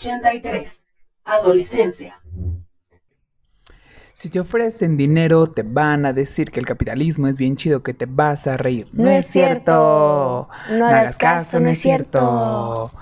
83. 0.00 0.86
Adolescencia. 1.24 2.20
Si 4.14 4.28
te 4.28 4.40
ofrecen 4.40 4.96
dinero, 4.96 5.46
te 5.46 5.62
van 5.62 6.04
a 6.04 6.12
decir 6.12 6.50
que 6.50 6.60
el 6.60 6.66
capitalismo 6.66 7.26
es 7.26 7.36
bien 7.36 7.56
chido, 7.56 7.82
que 7.82 7.94
te 7.94 8.06
vas 8.06 8.46
a 8.46 8.56
reír. 8.56 8.88
No 8.92 9.08
es 9.08 9.26
cierto. 9.26 10.48
No 10.70 10.86
hagas 10.86 11.16
caso, 11.16 11.60
no 11.60 11.68
es 11.70 11.80
cierto. 11.80 12.92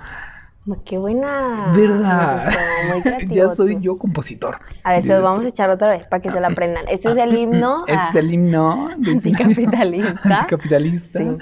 Qué 0.85 0.99
buena. 0.99 1.73
¿Verdad? 1.75 2.53
Muy 2.91 3.03
creativo 3.03 3.35
ya 3.35 3.49
soy 3.49 3.77
tú. 3.77 3.81
yo 3.81 3.99
compositor. 3.99 4.59
A 4.85 4.93
ver, 4.93 5.03
se 5.03 5.09
los 5.09 5.23
vamos 5.23 5.45
a 5.45 5.49
echar 5.49 5.71
otra 5.71 5.89
vez 5.89 6.07
para 6.07 6.21
que 6.21 6.31
se 6.31 6.39
la 6.41 6.49
aprendan. 6.49 6.85
Este 6.89 7.11
es 7.11 7.17
el 7.17 7.35
himno 7.35 7.85
Este 7.87 7.99
a- 7.99 8.09
es 8.11 8.15
el 8.17 8.33
himno 8.35 8.91
de 8.99 9.13
anticapitalista. 9.13 10.21
Anticapitalista. 10.41 11.19
Sí. 11.21 11.39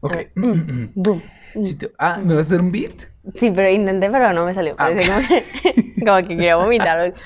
Ok. 0.00 0.16
Mm, 0.36 0.90
mm. 0.94 1.22
Si 1.62 1.74
te- 1.76 1.90
ah, 1.98 2.18
¿me 2.22 2.34
vas 2.34 2.44
a 2.44 2.46
hacer 2.48 2.60
un 2.60 2.70
beat? 2.70 3.09
Sí, 3.34 3.52
pero 3.54 3.68
intenté, 3.68 4.08
pero 4.10 4.32
no 4.32 4.46
me 4.46 4.54
salió. 4.54 4.74
Ah. 4.78 4.88
Como, 4.88 5.20
que, 5.28 5.94
como 6.04 6.16
que 6.16 6.28
quería 6.28 6.56
vomitar. 6.56 7.12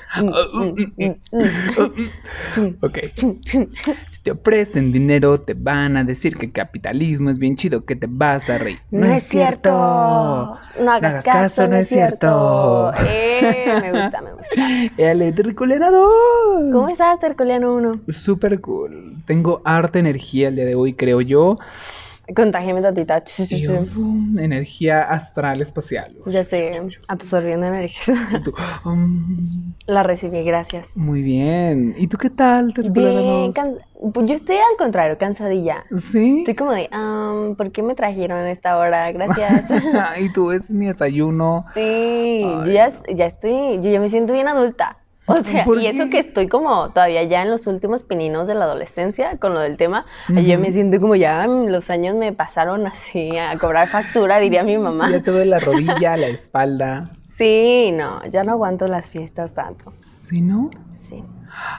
Ok. 2.81 2.97
Si 3.15 4.19
te 4.23 4.31
ofrecen 4.31 4.91
dinero, 4.91 5.39
te 5.39 5.53
van 5.53 5.95
a 5.97 6.03
decir 6.03 6.35
que 6.35 6.47
el 6.47 6.51
capitalismo 6.51 7.29
es 7.29 7.39
bien 7.39 7.55
chido, 7.55 7.85
que 7.85 7.95
te 7.95 8.07
vas 8.09 8.49
a 8.49 8.57
reír. 8.57 8.79
No 8.91 9.05
es 9.05 9.23
cierto. 9.23 10.57
No 10.79 10.91
hagas 10.91 11.23
caso, 11.23 11.67
no 11.67 11.77
es 11.77 11.87
cierto. 11.87 12.91
Eh, 12.99 13.65
me 13.81 13.91
gusta, 13.91 14.21
me 14.21 14.33
gusta. 14.33 14.55
El 14.97 15.35
Terculera 15.35 15.91
2. 15.91 16.11
¿Cómo 16.71 16.89
estás, 16.89 17.19
Terculiano 17.19 17.75
1? 17.75 18.01
Súper 18.09 18.59
cool. 18.61 19.15
Tengo 19.25 19.61
harta 19.63 19.99
energía 19.99 20.49
el 20.49 20.55
día 20.55 20.65
de 20.65 20.75
hoy, 20.75 20.93
creo 20.93 21.21
yo. 21.21 21.57
Ch. 22.27 23.55
yo, 23.57 23.81
um, 23.97 24.37
energía 24.39 25.01
astral 25.03 25.61
espacial. 25.61 26.15
Ya 26.25 26.43
sé, 26.43 26.81
absorbiendo 27.07 27.65
energía. 27.67 28.15
Tú, 28.43 28.53
um, 28.85 29.73
La 29.85 30.03
recibí, 30.03 30.43
gracias. 30.43 30.87
muy 30.95 31.21
bien. 31.21 31.93
¿Y 31.97 32.07
tú 32.07 32.17
qué 32.17 32.29
tal, 32.29 32.73
Bien, 32.75 33.15
2? 33.25 33.55
can- 33.55 33.77
pues 34.13 34.27
yo 34.27 34.35
estoy 34.35 34.55
al 34.57 34.77
contrario, 34.77 35.17
cansadilla. 35.17 35.85
¿Sí? 35.97 36.39
Estoy 36.39 36.55
como 36.55 36.71
de, 36.71 36.89
"Am, 36.91 37.55
¿por 37.55 37.71
qué 37.71 37.81
me 37.83 37.95
trajeron 37.95 38.39
a 38.39 38.51
esta 38.51 38.77
hora? 38.77 39.11
Gracias. 39.11 39.69
y 40.19 40.31
tú, 40.33 40.51
ese 40.51 40.65
es 40.65 40.69
mi 40.69 40.87
desayuno. 40.87 41.65
Sí, 41.73 42.41
yo 42.41 42.65
ya, 42.65 42.91
ya 43.13 43.25
estoy, 43.25 43.79
yo 43.81 43.89
ya 43.91 43.99
me 43.99 44.09
siento 44.09 44.33
bien 44.33 44.47
adulta. 44.47 44.97
O 45.27 45.37
sea, 45.37 45.65
¿Por 45.65 45.79
y 45.79 45.87
eso 45.87 46.09
que 46.11 46.19
estoy 46.19 46.47
como 46.47 46.89
todavía 46.91 47.23
ya 47.23 47.41
en 47.41 47.49
los 47.49 47.65
últimos 47.65 48.03
pininos 48.03 48.45
de 48.47 48.53
la 48.53 48.65
adolescencia 48.65 49.37
con 49.37 49.55
lo 49.55 49.59
del 49.59 49.75
tema, 49.75 50.05
yo 50.29 50.59
me 50.59 50.71
siento 50.71 50.99
como 50.99 51.15
ya 51.15 51.47
mm, 51.47 51.67
los 51.69 51.89
años 51.89 52.15
me 52.15 52.31
pasaron 52.31 52.85
así 52.85 53.35
a 53.37 53.57
cobrar 53.57 53.87
factura, 53.87 54.37
diría 54.39 54.63
mi 54.63 54.77
mamá. 54.77 55.09
Ya 55.09 55.23
te 55.23 55.31
duele 55.31 55.49
la 55.49 55.59
rodilla, 55.61 56.15
la 56.15 56.27
espalda. 56.27 57.11
Sí, 57.23 57.91
no, 57.91 58.23
ya 58.29 58.43
no 58.43 58.51
aguanto 58.51 58.87
las 58.87 59.09
fiestas 59.09 59.53
tanto. 59.53 59.93
¿Sí, 60.19 60.41
no? 60.41 60.69
Sí. 60.99 61.23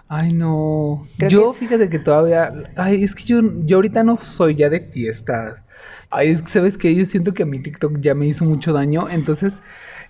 Ay, 0.08 0.33
no. 0.33 1.06
Creo 1.19 1.30
yo, 1.30 1.52
que 1.52 1.61
fíjate 1.61 1.89
que 1.89 1.98
todavía. 1.98 2.52
Ay, 2.77 3.05
es 3.05 3.14
que 3.14 3.24
yo, 3.24 3.41
yo 3.64 3.77
ahorita 3.77 4.02
no 4.02 4.17
soy 4.19 4.56
ya 4.56 4.69
de 4.69 4.80
fiestas. 4.80 5.62
Ay, 6.11 6.30
es 6.30 6.42
que, 6.42 6.48
¿sabes 6.48 6.78
qué? 6.78 6.94
Yo 6.94 7.05
siento 7.05 7.34
que 7.34 7.42
a 7.42 7.47
mi 7.47 7.61
TikTok 7.61 8.00
ya 8.00 8.14
me 8.14 8.27
hizo 8.27 8.44
mucho 8.44 8.72
daño. 8.72 9.08
Entonces, 9.08 9.63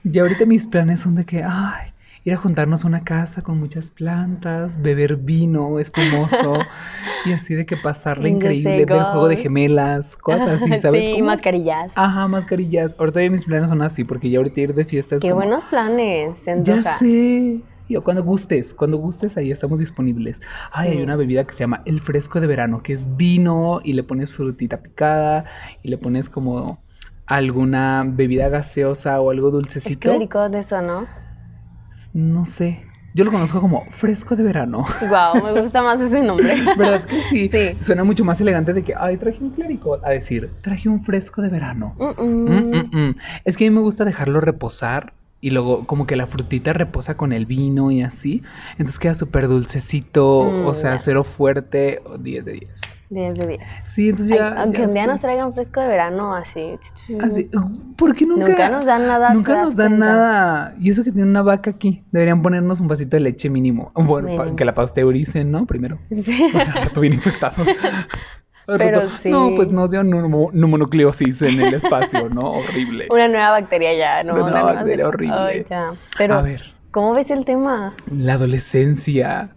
ya 0.04 0.22
ahorita 0.22 0.46
mis 0.46 0.66
planes 0.66 1.00
son 1.00 1.14
de 1.16 1.24
que, 1.24 1.42
ay, 1.42 1.92
ir 2.26 2.34
a 2.34 2.36
juntarnos 2.36 2.84
a 2.84 2.88
una 2.88 3.00
casa 3.02 3.42
con 3.42 3.58
muchas 3.60 3.92
plantas, 3.92 4.82
beber 4.82 5.16
vino 5.16 5.78
espumoso 5.78 6.58
y 7.24 7.32
así 7.32 7.54
de 7.54 7.64
que 7.66 7.76
pasarla 7.76 8.28
increíble, 8.28 8.84
ver 8.84 9.00
juego 9.00 9.28
de 9.28 9.36
gemelas, 9.36 10.16
cosas 10.16 10.60
así, 10.60 10.76
¿sabes? 10.82 11.04
Sí, 11.04 11.12
cómo? 11.12 11.26
mascarillas. 11.26 11.92
Ajá, 11.94 12.26
mascarillas. 12.26 12.96
Ahorita 12.98 13.22
ya 13.22 13.30
mis 13.30 13.44
planes 13.44 13.70
son 13.70 13.80
así, 13.80 14.02
porque 14.02 14.28
ya 14.28 14.38
ahorita 14.38 14.60
ir 14.60 14.74
de 14.74 14.84
fiesta 14.84 15.14
es 15.14 15.20
Qué 15.20 15.28
como, 15.28 15.42
buenos 15.42 15.64
planes, 15.66 16.40
se 16.40 16.60
ya 16.64 16.98
sé. 16.98 17.60
Yo, 17.88 18.02
cuando 18.02 18.24
gustes, 18.24 18.74
cuando 18.74 18.96
gustes, 18.96 19.36
ahí 19.36 19.52
estamos 19.52 19.78
disponibles. 19.78 20.42
Ay, 20.72 20.90
hay 20.90 21.02
una 21.02 21.14
bebida 21.14 21.44
que 21.46 21.52
se 21.52 21.60
llama 21.60 21.82
el 21.84 22.00
fresco 22.00 22.40
de 22.40 22.48
verano, 22.48 22.82
que 22.82 22.92
es 22.92 23.16
vino 23.16 23.80
y 23.84 23.92
le 23.92 24.02
pones 24.02 24.32
frutita 24.32 24.78
picada 24.82 25.44
y 25.84 25.90
le 25.90 25.96
pones 25.96 26.28
como 26.28 26.82
alguna 27.26 28.04
bebida 28.04 28.48
gaseosa 28.48 29.20
o 29.20 29.30
algo 29.30 29.46
Es 29.48 29.52
dulcecito. 29.52 30.00
clérico 30.10 30.48
de 30.48 30.58
eso, 30.58 30.82
¿no? 30.82 31.06
No 32.12 32.44
sé. 32.46 32.84
Yo 33.14 33.24
lo 33.24 33.32
conozco 33.32 33.62
como 33.62 33.86
fresco 33.92 34.36
de 34.36 34.42
verano. 34.42 34.84
Wow, 35.00 35.42
me 35.42 35.62
gusta 35.62 35.82
más 35.82 36.00
ese 36.02 36.20
nombre. 36.20 36.54
¿Verdad 36.76 37.06
que 37.06 37.22
sí? 37.22 37.48
Sí. 37.48 37.76
Suena 37.80 38.04
mucho 38.04 38.26
más 38.26 38.38
elegante 38.42 38.74
de 38.74 38.84
que, 38.84 38.94
ay, 38.94 39.16
traje 39.16 39.42
un 39.42 39.50
clérico. 39.50 39.98
A 40.04 40.10
decir, 40.10 40.50
traje 40.60 40.90
un 40.90 41.02
fresco 41.02 41.40
de 41.40 41.48
verano. 41.48 41.94
Mm. 41.98 42.22
mm, 42.22 42.90
mm. 42.92 43.14
Es 43.44 43.56
que 43.56 43.66
a 43.66 43.70
mí 43.70 43.74
me 43.74 43.80
gusta 43.80 44.04
dejarlo 44.04 44.42
reposar 44.42 45.14
y 45.40 45.50
luego 45.50 45.86
como 45.86 46.06
que 46.06 46.16
la 46.16 46.26
frutita 46.26 46.72
reposa 46.72 47.16
con 47.16 47.32
el 47.32 47.46
vino 47.46 47.90
y 47.90 48.02
así. 48.02 48.42
Entonces 48.72 48.98
queda 48.98 49.14
súper 49.14 49.48
dulcecito, 49.48 50.50
Mm, 50.50 50.66
o 50.66 50.74
sea, 50.74 50.98
cero 50.98 51.22
fuerte, 51.24 52.00
o 52.04 52.16
10 52.18 52.44
de 52.44 52.52
10. 52.52 53.00
10 53.10 53.34
de 53.34 53.46
10. 53.46 53.60
Sí, 53.84 54.08
entonces 54.08 54.32
Ay, 54.32 54.38
ya... 54.38 54.62
aunque 54.62 54.78
ya 54.80 54.86
un 54.88 54.94
día 54.94 55.06
nos 55.06 55.20
traigan 55.20 55.54
fresco 55.54 55.80
de 55.80 55.88
verano, 55.88 56.34
así. 56.34 56.78
Así, 57.20 57.48
¿Por 57.96 58.14
qué 58.14 58.26
nunca? 58.26 58.48
Nunca 58.48 58.68
nos 58.70 58.86
dan 58.86 59.06
nada, 59.06 59.32
Nunca 59.34 59.54
¿te 59.54 59.60
nos 59.62 59.76
dan 59.76 59.88
cuenta? 59.90 60.06
nada. 60.06 60.74
Y 60.80 60.90
eso 60.90 61.04
que 61.04 61.12
tiene 61.12 61.28
una 61.30 61.42
vaca 61.42 61.70
aquí. 61.70 62.02
Deberían 62.10 62.42
ponernos 62.42 62.80
un 62.80 62.88
vasito 62.88 63.16
de 63.16 63.20
leche 63.20 63.48
mínimo. 63.50 63.92
Bueno, 63.94 64.28
Mínimo. 64.28 64.56
que 64.56 64.64
la 64.64 64.74
pasteuricen, 64.74 65.50
¿no? 65.50 65.66
Primero. 65.66 65.98
Sí. 66.10 66.24
Rato 66.74 67.00
bien 67.00 67.12
infectados. 67.12 67.68
Pero 68.66 69.08
sí. 69.08 69.30
No, 69.30 69.52
pues 69.54 69.68
nos 69.68 69.90
dio 69.90 70.02
neumo- 70.02 70.50
neumonucleosis 70.52 71.42
en 71.42 71.60
el 71.60 71.74
espacio, 71.74 72.28
¿no? 72.28 72.50
Horrible. 72.58 73.06
Una 73.10 73.28
nueva 73.28 73.50
bacteria 73.50 73.94
ya, 73.94 74.24
¿no? 74.24 74.32
Una 74.34 74.42
nueva 74.42 74.58
nueva 74.60 74.72
bacteria 74.74 75.08
horrible. 75.08 75.36
Ay, 75.38 75.64
ya. 75.68 75.92
Pero, 76.18 76.34
A 76.34 76.42
ver, 76.42 76.62
¿cómo 76.90 77.14
ves 77.14 77.30
el 77.30 77.44
tema? 77.44 77.94
la 78.10 78.34
adolescencia. 78.34 79.50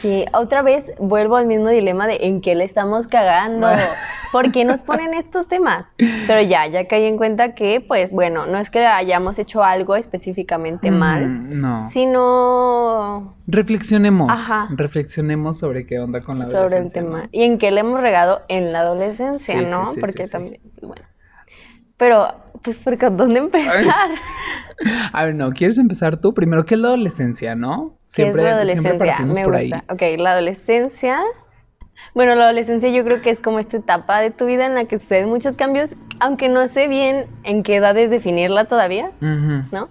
Sí, 0.00 0.24
otra 0.32 0.62
vez 0.62 0.92
vuelvo 0.98 1.36
al 1.36 1.46
mismo 1.46 1.68
dilema 1.68 2.06
de 2.06 2.18
en 2.22 2.40
qué 2.40 2.54
le 2.54 2.64
estamos 2.64 3.06
cagando. 3.06 3.68
¿Por 4.32 4.52
qué 4.52 4.64
nos 4.64 4.82
ponen 4.82 5.14
estos 5.14 5.48
temas? 5.48 5.92
Pero 6.26 6.42
ya, 6.42 6.66
ya 6.66 6.86
caí 6.86 7.04
en 7.06 7.16
cuenta 7.16 7.54
que, 7.54 7.80
pues 7.80 8.12
bueno, 8.12 8.44
no 8.44 8.58
es 8.58 8.70
que 8.70 8.84
hayamos 8.86 9.38
hecho 9.38 9.64
algo 9.64 9.96
específicamente 9.96 10.90
mal, 10.90 11.26
Mm, 11.26 11.60
no. 11.60 11.88
sino 11.90 13.34
Reflexionemos. 13.46 14.30
Ajá. 14.30 14.66
Reflexionemos 14.70 15.58
sobre 15.58 15.86
qué 15.86 15.98
onda 15.98 16.20
con 16.20 16.38
la 16.38 16.44
sobre 16.46 16.58
el 16.58 16.64
adolescencia, 16.66 17.02
tema. 17.02 17.22
¿no? 17.22 17.28
Y 17.32 17.42
en 17.44 17.58
qué 17.58 17.70
le 17.70 17.80
hemos 17.80 18.00
regado 18.00 18.42
en 18.48 18.72
la 18.72 18.80
adolescencia, 18.80 19.58
Sí, 19.58 19.64
¿no? 19.70 19.86
sí, 19.94 20.00
Porque 20.00 20.24
sí, 20.24 20.30
también, 20.32 20.60
bueno. 20.82 21.02
Pero, 21.98 22.32
pues, 22.62 22.78
¿por 22.78 22.96
qué- 22.96 23.10
¿dónde 23.10 23.38
empezar? 23.40 24.08
A 25.12 25.24
ver, 25.24 25.34
no, 25.34 25.50
¿quieres 25.50 25.76
empezar 25.78 26.20
tú? 26.20 26.32
Primero, 26.32 26.64
¿qué 26.64 26.74
es 26.76 26.80
la 26.80 26.88
adolescencia, 26.88 27.54
no? 27.56 27.98
¿Qué 28.14 28.28
es 28.28 28.34
la 28.34 28.50
adolescencia? 28.52 28.96
partimos 29.16 29.36
Me 29.36 29.44
por 29.44 29.54
gusta. 29.60 29.76
ahí. 29.76 30.14
Ok, 30.14 30.20
la 30.20 30.32
adolescencia. 30.32 31.20
Bueno, 32.14 32.36
la 32.36 32.44
adolescencia 32.44 32.88
yo 32.90 33.04
creo 33.04 33.20
que 33.20 33.30
es 33.30 33.40
como 33.40 33.58
esta 33.58 33.76
etapa 33.76 34.20
de 34.20 34.30
tu 34.30 34.46
vida 34.46 34.66
en 34.66 34.76
la 34.76 34.84
que 34.84 34.98
suceden 34.98 35.28
muchos 35.28 35.56
cambios, 35.56 35.96
aunque 36.20 36.48
no 36.48 36.68
sé 36.68 36.86
bien 36.86 37.26
en 37.42 37.64
qué 37.64 37.76
edades 37.76 38.10
definirla 38.10 38.66
todavía. 38.66 39.10
¿no? 39.20 39.88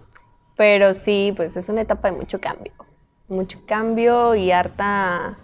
Pero 0.56 0.94
sí, 0.94 1.34
pues 1.36 1.58
es 1.58 1.68
una 1.68 1.82
etapa 1.82 2.10
de 2.10 2.18
mucho 2.18 2.40
cambio. 2.40 2.72
Mucho 3.28 3.60
cambio 3.68 4.36
y 4.36 4.52
harta, 4.52 5.38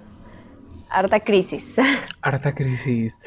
harta 0.90 1.20
crisis. 1.20 1.76
Harta 2.22 2.56
crisis. 2.56 3.20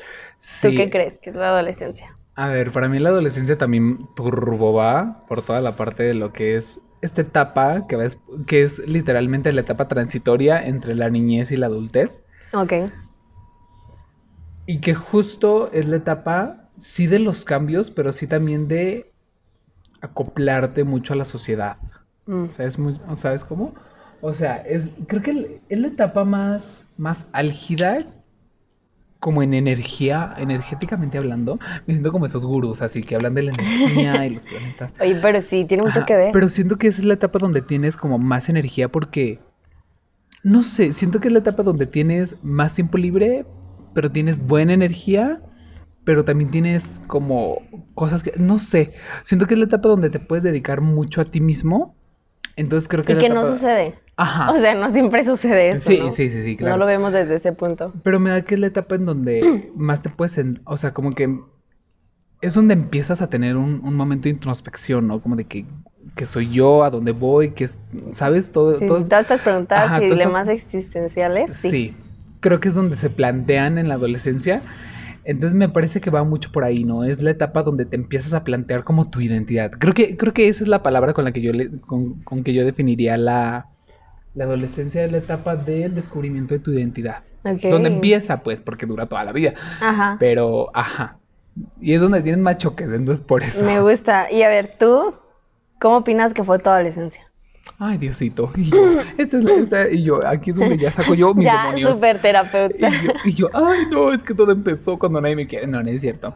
¿Tú 0.63 0.75
qué 0.75 0.89
crees 0.91 1.19
que 1.19 1.29
es 1.29 1.37
la 1.37 1.49
adolescencia? 1.49 2.16
A 2.37 2.49
ver, 2.49 2.71
para 2.71 2.89
mí 2.89 2.99
la 2.99 3.09
adolescencia 3.09 3.57
también 3.57 3.99
turbo 4.15 4.75
va 4.75 5.25
por 5.27 5.43
toda 5.43 5.63
la 5.63 5.75
parte 5.75 6.03
de 6.03 6.13
lo 6.15 6.35
que 6.35 6.57
es 6.57 6.81
esta 7.01 7.23
etapa, 7.23 7.87
que, 7.87 7.97
ves, 7.97 8.23
que 8.47 8.63
es 8.63 8.79
literalmente 8.87 9.53
la 9.53 9.63
etapa 9.63 9.89
transitoria 9.89 10.61
entre 10.61 10.95
la 10.95 11.09
niñez 11.09 11.51
y 11.51 11.57
la 11.57 11.67
adultez. 11.67 12.25
Ok. 12.53 12.73
Y 14.67 14.81
que 14.81 14.95
justo 14.95 15.71
es 15.73 15.87
la 15.87 15.97
etapa, 15.97 16.69
sí 16.77 17.07
de 17.07 17.21
los 17.21 17.45
cambios, 17.45 17.91
pero 17.91 18.13
sí 18.13 18.27
también 18.27 18.69
de 18.69 19.13
acoplarte 20.03 20.85
mucho 20.85 21.15
a 21.15 21.17
la 21.17 21.25
sociedad. 21.25 21.79
Mm. 22.27 22.45
O 22.45 22.49
sea, 22.51 22.67
es 22.67 22.79
muy, 22.79 23.01
¿sabes 23.15 23.45
cómo? 23.45 23.75
O 24.21 24.35
sea, 24.35 24.57
es, 24.57 24.89
creo 25.07 25.23
que 25.23 25.61
es 25.69 25.79
la 25.79 25.89
etapa 25.89 26.25
más, 26.25 26.87
más 26.99 27.27
álgida, 27.33 27.99
como 29.19 29.43
en 29.43 29.55
energía, 29.55 30.35
energéticamente 30.37 31.19
hablando. 31.19 31.59
Me 31.87 31.95
siento 31.95 32.13
como 32.13 32.27
esos 32.27 32.45
gurús, 32.45 32.83
así 32.83 33.03
que 33.03 33.15
hablan 33.15 33.35
de 33.35 33.43
la 33.45 33.53
energía 33.53 34.27
y 34.27 34.31
los 34.31 34.47
planetas. 34.47 34.95
Oye, 35.01 35.17
pero 35.21 35.41
sí, 35.43 35.65
tiene 35.65 35.85
mucho 35.85 36.01
Ajá, 36.01 36.07
que 36.07 36.17
ver. 36.17 36.33
Pero 36.33 36.49
siento 36.49 36.77
que 36.77 36.89
esa 36.89 37.01
es 37.01 37.07
la 37.07 37.15
etapa 37.15 37.39
donde 37.39 37.63
tienes 37.63 37.97
como 37.97 38.19
más 38.19 38.49
energía 38.49 38.89
porque, 38.89 39.41
no 40.43 40.63
sé, 40.63 40.93
siento 40.93 41.21
que 41.21 41.29
es 41.29 41.33
la 41.33 41.41
etapa 41.41 41.63
donde 41.63 41.87
tienes 41.87 42.37
más 42.43 42.75
tiempo 42.75 42.99
libre, 42.99 43.47
pero 43.95 44.11
tienes 44.11 44.39
buena 44.45 44.75
energía, 44.75 45.41
pero 46.05 46.25
también 46.25 46.51
tienes 46.51 47.03
como 47.07 47.63
cosas 47.95 48.23
que, 48.23 48.33
no 48.39 48.59
sé, 48.59 48.95
siento 49.25 49.47
que 49.47 49.55
es 49.55 49.59
la 49.59 49.67
etapa 49.67 49.89
donde 49.89 50.11
te 50.11 50.21
puedes 50.21 50.45
dedicar 50.45 50.81
mucho 50.81 51.21
a 51.21 51.25
ti 51.25 51.41
mismo. 51.41 51.97
Entonces 52.57 52.89
creo 52.89 53.05
que 53.05 53.13
y 53.13 53.17
la 53.17 53.21
que 53.23 53.29
no 53.29 53.47
sucede. 53.47 53.95
Ajá. 54.17 54.51
O 54.53 54.59
sea, 54.59 54.75
no 54.75 54.93
siempre 54.93 55.25
sucede 55.25 55.71
eso. 55.71 55.89
sí, 55.91 55.99
¿no? 56.01 56.13
sí, 56.13 56.29
sí, 56.31 56.43
sí, 56.43 56.57
claro. 56.57 56.75
No 56.77 56.79
lo 56.81 56.87
vemos 56.87 57.13
desde 57.13 57.35
ese 57.35 57.53
punto. 57.53 57.93
Pero 58.03 58.19
me 58.19 58.31
da 58.31 58.43
que 58.43 58.55
es 58.55 58.61
la 58.61 58.69
etapa 58.69 58.95
en 58.95 59.05
donde 59.07 59.71
más 59.77 60.01
te 60.03 60.09
puedes, 60.11 60.39
en- 60.39 60.61
o 60.65 60.77
sea, 60.77 60.93
como 60.93 61.13
que 61.13 61.39
es 62.41 62.55
donde 62.55 62.75
empiezas 62.75 63.23
a 63.23 63.29
tener 63.29 63.57
un, 63.57 63.81
un 63.85 63.95
momento 63.95 64.25
de 64.25 64.31
introspección, 64.31 65.07
¿no? 65.09 65.21
Como 65.21 65.37
de 65.37 65.45
que, 65.45 65.65
que 66.15 66.27
soy 66.27 66.51
yo, 66.51 66.85
a 66.85 66.91
dónde 66.91 67.13
voy, 67.13 67.51
que 67.51 67.65
es- 67.65 67.81
¿sabes? 68.13 68.51
Todo, 68.53 68.75
Sí, 68.77 68.87
todas 68.87 69.05
estas 69.05 69.41
preguntas 69.41 69.85
Ajá, 69.85 70.03
y 70.03 70.09
dilemas 70.11 70.49
existenciales. 70.49 71.55
Sí. 71.55 71.71
Sí. 71.71 71.95
creo 72.41 72.61
que 72.61 72.69
es 72.69 72.75
donde 72.75 72.97
se 72.97 73.11
plantean 73.11 73.77
en 73.79 73.89
la 73.89 73.95
adolescencia. 73.95 74.63
Entonces 75.25 75.55
me 75.55 75.69
parece 75.69 76.01
que 76.01 76.09
va 76.11 76.23
mucho 76.23 76.53
por 76.53 76.63
ahí, 76.65 76.85
¿no? 76.85 77.03
Es 77.05 77.21
la 77.21 77.31
etapa 77.33 77.65
donde 77.65 77.85
te 77.85 77.97
empiezas 77.97 78.33
a 78.33 78.45
plantear 78.45 78.85
como 78.85 79.11
tu 79.11 79.21
identidad. 79.21 79.73
Creo 79.73 79.93
que, 79.93 80.17
creo 80.17 80.33
que 80.33 80.49
esa 80.49 80.63
es 80.63 80.69
la 80.69 80.83
palabra 80.85 81.13
con 81.15 81.25
la 81.25 81.33
que 81.33 81.41
yo 81.41 81.53
le- 81.53 81.81
con, 81.81 82.15
con 82.23 82.45
que 82.45 82.55
yo 82.55 82.65
definiría 82.65 83.17
la, 83.17 83.67
la 84.37 84.45
adolescencia, 84.45 85.05
es 85.05 85.11
la 85.11 85.19
etapa 85.19 85.57
del 85.57 85.95
descubrimiento 85.95 86.55
de 86.55 86.61
tu 86.61 86.71
identidad. 86.71 87.25
Ok. 87.45 87.63
Donde 87.71 87.89
empieza, 87.89 88.43
pues, 88.43 88.61
porque 88.61 88.87
dura 88.87 89.07
toda 89.07 89.25
la 89.25 89.33
vida. 89.33 89.55
Ajá. 89.81 90.17
Pero, 90.21 90.71
ajá. 90.75 91.17
Y 91.81 91.95
es 91.95 92.01
donde 92.03 92.21
tienes 92.23 92.41
más 92.41 92.59
choques, 92.59 92.87
entonces 92.91 93.25
por 93.25 93.43
eso. 93.43 93.65
Me 93.65 93.81
gusta. 93.81 94.31
Y 94.31 94.43
a 94.43 94.49
ver, 94.49 94.77
tú, 94.79 95.15
¿cómo 95.81 95.97
opinas 95.99 96.35
que 96.35 96.45
fue 96.45 96.59
tu 96.59 96.69
adolescencia? 96.69 97.23
Ay, 97.79 97.97
Diosito. 97.99 98.53
Y 98.57 98.71
yo, 98.71 99.01
esta 99.19 99.39
es 99.39 99.45
la, 99.45 99.55
esta- 99.55 99.91
y 99.91 100.03
yo, 100.03 100.27
aquí 100.27 100.51
es 100.51 100.57
donde 100.57 100.77
ya 100.79 100.93
saco 100.93 101.15
yo 101.15 101.33
mis 101.35 101.45
ya, 101.47 101.63
demonios. 101.65 101.95
súper 101.95 102.19
terapeuta. 102.21 102.89
Y 102.89 102.93
yo, 102.93 103.13
y 103.25 103.33
yo, 103.33 103.49
ay, 103.55 103.87
no, 103.91 104.13
es 104.13 104.23
que 104.23 104.35
todo 104.35 104.53
empezó 104.53 104.99
cuando 104.99 105.21
nadie 105.21 105.37
me 105.37 105.47
quiere. 105.47 105.67
No, 105.67 105.83
no 105.83 105.89
es 105.91 106.03
cierto. 106.03 106.35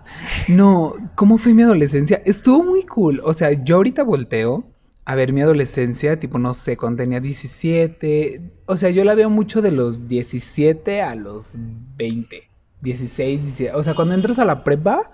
No, 0.48 0.94
¿cómo 1.16 1.36
fue 1.36 1.52
mi 1.52 1.62
adolescencia? 1.62 2.22
Estuvo 2.24 2.64
muy 2.64 2.82
cool. 2.84 3.20
O 3.24 3.34
sea, 3.34 3.52
yo 3.52 3.76
ahorita 3.76 4.02
volteo 4.04 4.64
a 5.04 5.14
ver 5.14 5.32
mi 5.32 5.40
adolescencia, 5.40 6.20
tipo, 6.20 6.38
no 6.38 6.54
sé, 6.54 6.76
cuando 6.76 7.02
tenía 7.02 7.20
17. 7.20 8.52
O 8.66 8.76
sea, 8.76 8.90
yo 8.90 9.04
la 9.04 9.14
veo 9.14 9.30
mucho 9.30 9.62
de 9.62 9.72
los 9.72 10.08
17 10.08 11.02
a 11.02 11.14
los 11.14 11.56
20. 11.96 12.48
16, 12.80 13.42
17. 13.42 13.74
O 13.76 13.82
sea, 13.82 13.94
cuando 13.94 14.14
entras 14.14 14.38
a 14.38 14.44
la 14.44 14.64
prepa, 14.64 15.10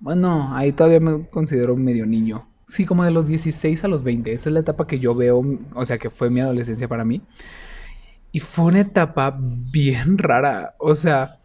bueno, 0.00 0.54
ahí 0.54 0.72
todavía 0.72 1.00
me 1.00 1.28
considero 1.28 1.76
medio 1.76 2.06
niño. 2.06 2.48
Sí, 2.66 2.86
como 2.86 3.04
de 3.04 3.10
los 3.10 3.26
16 3.26 3.84
a 3.84 3.88
los 3.88 4.02
20. 4.02 4.32
Esa 4.32 4.48
es 4.48 4.52
la 4.54 4.60
etapa 4.60 4.86
que 4.86 4.98
yo 4.98 5.14
veo, 5.14 5.42
o 5.74 5.84
sea, 5.84 5.98
que 5.98 6.10
fue 6.10 6.30
mi 6.30 6.40
adolescencia 6.40 6.88
para 6.88 7.04
mí. 7.04 7.20
Y 8.32 8.40
fue 8.40 8.66
una 8.66 8.80
etapa 8.80 9.36
bien 9.38 10.18
rara. 10.18 10.74
O 10.78 10.94
sea, 10.94 11.40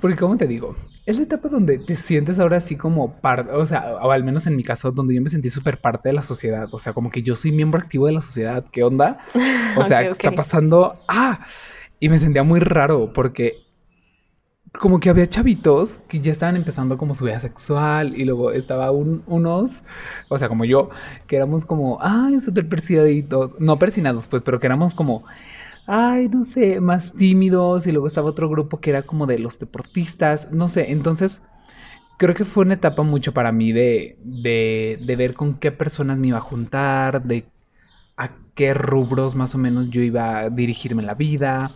porque 0.00 0.16
¿cómo 0.16 0.36
te 0.36 0.46
digo? 0.46 0.76
Es 1.08 1.16
la 1.16 1.22
etapa 1.24 1.48
donde 1.48 1.78
te 1.78 1.96
sientes 1.96 2.38
ahora 2.38 2.58
así 2.58 2.76
como 2.76 3.14
parte, 3.20 3.50
o 3.52 3.64
sea, 3.64 3.96
o 4.02 4.10
al 4.12 4.24
menos 4.24 4.46
en 4.46 4.56
mi 4.56 4.62
caso, 4.62 4.92
donde 4.92 5.14
yo 5.14 5.22
me 5.22 5.30
sentí 5.30 5.48
súper 5.48 5.80
parte 5.80 6.10
de 6.10 6.12
la 6.12 6.22
sociedad. 6.22 6.68
O 6.72 6.78
sea, 6.78 6.92
como 6.92 7.10
que 7.10 7.22
yo 7.22 7.34
soy 7.34 7.50
miembro 7.52 7.80
activo 7.80 8.06
de 8.06 8.12
la 8.12 8.20
sociedad. 8.20 8.64
¿Qué 8.70 8.82
onda? 8.84 9.18
O 9.74 9.84
sea, 9.84 10.00
Ok, 10.00 10.08
¿qué 10.08 10.12
ok. 10.12 10.24
está 10.28 10.34
pasando? 10.34 10.98
Ah, 11.08 11.46
y 12.00 12.08
me 12.10 12.18
sentía 12.18 12.42
muy 12.42 12.60
raro 12.60 13.12
porque 13.14 13.64
como 14.78 15.00
que 15.00 15.08
había 15.10 15.26
chavitos 15.26 15.98
que 16.08 16.20
ya 16.20 16.30
estaban 16.30 16.54
empezando 16.56 16.98
como 16.98 17.14
su 17.14 17.24
vida 17.24 17.40
sexual 17.40 18.14
y 18.16 18.24
luego 18.24 18.52
estaba 18.52 18.90
un- 18.90 19.22
unos, 19.26 19.82
o 20.28 20.38
sea, 20.38 20.48
como 20.48 20.64
yo, 20.66 20.90
que 21.26 21.36
éramos 21.36 21.64
como, 21.64 21.98
ay, 22.02 22.40
súper 22.40 22.68
persinaditos, 22.68 23.58
no 23.58 23.78
persinados, 23.78 24.28
pues, 24.28 24.42
pero 24.42 24.60
que 24.60 24.66
éramos 24.66 24.94
como, 24.94 25.24
ay, 25.88 26.28
no 26.30 26.44
sé, 26.44 26.80
más 26.82 27.14
tímidos 27.14 27.86
y 27.88 27.92
luego 27.92 28.08
estaba 28.08 28.30
otro 28.30 28.48
grupo 28.50 28.80
que 28.80 28.90
era 28.90 29.04
como 29.04 29.26
de 29.26 29.40
los 29.40 29.58
deportistas, 29.60 30.52
no 30.52 30.70
sé, 30.70 30.92
entonces 30.92 31.42
creo 32.18 32.34
que 32.34 32.44
fue 32.46 32.64
una 32.64 32.74
etapa 32.74 33.02
mucho 33.04 33.34
para 33.34 33.52
mí 33.52 33.72
de, 33.72 34.18
de, 34.24 34.98
de 35.06 35.16
ver 35.16 35.34
con 35.34 35.58
qué 35.58 35.72
personas 35.72 36.18
me 36.18 36.28
iba 36.28 36.38
a 36.38 36.42
juntar, 36.42 37.24
de 37.24 37.46
a 38.16 38.30
qué 38.54 38.74
rubros 38.74 39.34
más 39.36 39.54
o 39.54 39.58
menos 39.58 39.90
yo 39.90 40.02
iba 40.02 40.38
a 40.40 40.50
dirigirme 40.50 41.02
la 41.02 41.14
vida. 41.14 41.72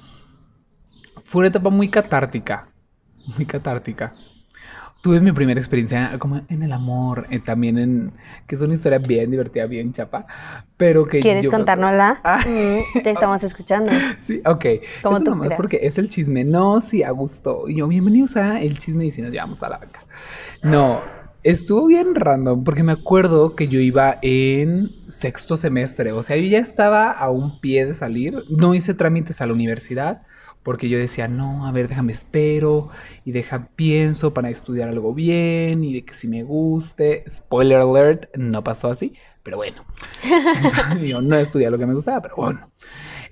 Fue 1.25 1.41
una 1.41 1.49
etapa 1.49 1.71
muy 1.71 1.89
catártica, 1.91 2.69
muy 3.37 3.47
catártica. 3.47 4.15
Tuve 5.03 5.21
mi 5.21 5.33
primera 5.33 5.59
experiencia 5.59 6.17
como 6.21 6.43
en 6.49 6.63
el 6.63 6.71
amor, 6.71 7.27
eh, 7.29 7.41
también 7.41 7.77
en, 7.77 8.13
que 8.47 8.55
es 8.55 8.61
una 8.61 8.75
historia 8.75 8.99
bien 8.99 9.33
divertida, 9.33 9.67
bien 9.67 9.93
chapa, 9.93 10.29
pero 10.77 11.07
que 11.07 11.19
¿Quieres 11.19 11.45
yo 11.45 11.51
contárnosla? 11.51 12.21
Ah. 12.25 12.39
Mm, 12.47 13.01
te 13.03 13.11
estamos 13.11 13.43
escuchando. 13.43 13.91
Sí, 14.21 14.41
ok. 14.47 14.65
Como 15.03 15.19
tú 15.19 15.31
nomás 15.31 15.49
creas. 15.49 15.57
porque 15.57 15.79
es 15.83 15.99
el 15.99 16.09
chisme. 16.09 16.45
No, 16.45 16.81
sí, 16.81 17.03
a 17.03 17.11
gusto. 17.11 17.69
Y 17.69 17.79
yo, 17.79 17.89
bienvenidos 17.89 18.37
a 18.37 18.61
el 18.61 18.79
chisme 18.79 19.05
y 19.05 19.11
si 19.11 19.23
nos 19.23 19.33
llevamos 19.33 19.61
a 19.65 19.71
la 19.71 19.79
vaca. 19.79 20.05
No, 20.63 21.01
estuvo 21.43 21.87
bien 21.87 22.15
random 22.15 22.63
porque 22.63 22.85
me 22.85 22.93
acuerdo 22.93 23.57
que 23.57 23.67
yo 23.67 23.81
iba 23.81 24.21
en 24.23 24.93
sexto 25.09 25.57
semestre. 25.57 26.13
O 26.13 26.23
sea, 26.23 26.37
yo 26.37 26.47
ya 26.47 26.61
estaba 26.61 27.11
a 27.11 27.29
un 27.29 27.61
pie 27.61 27.87
de 27.87 27.97
salir. 27.97 28.45
No 28.49 28.73
hice 28.73 28.95
trámites 28.95 29.41
a 29.41 29.47
la 29.47 29.53
universidad 29.53 30.23
porque 30.63 30.89
yo 30.89 30.99
decía, 30.99 31.29
no, 31.29 31.67
a 31.67 31.73
ver, 31.73 31.89
déjame 31.89 32.13
espero 32.13 32.89
y 33.25 33.33
deja 33.33 33.69
pienso 33.75 34.33
para 34.33 34.51
estudiar 34.51 34.89
algo 34.89 35.15
bien 35.15 35.85
y 35.85 35.93
de 35.93 36.05
que 36.05 36.15
si 36.15 36.29
me 36.29 36.43
guste. 36.43 37.25
Spoiler 37.31 37.79
alert, 37.79 38.35
no 38.37 38.63
pasó 38.63 38.91
así, 38.91 39.15
pero 39.43 39.57
bueno. 39.57 39.85
yo 41.05 41.21
no 41.21 41.37
estudié 41.37 41.71
lo 41.71 41.79
que 41.79 41.87
me 41.87 41.95
gustaba, 41.95 42.23
pero 42.23 42.37
bueno. 42.37 42.71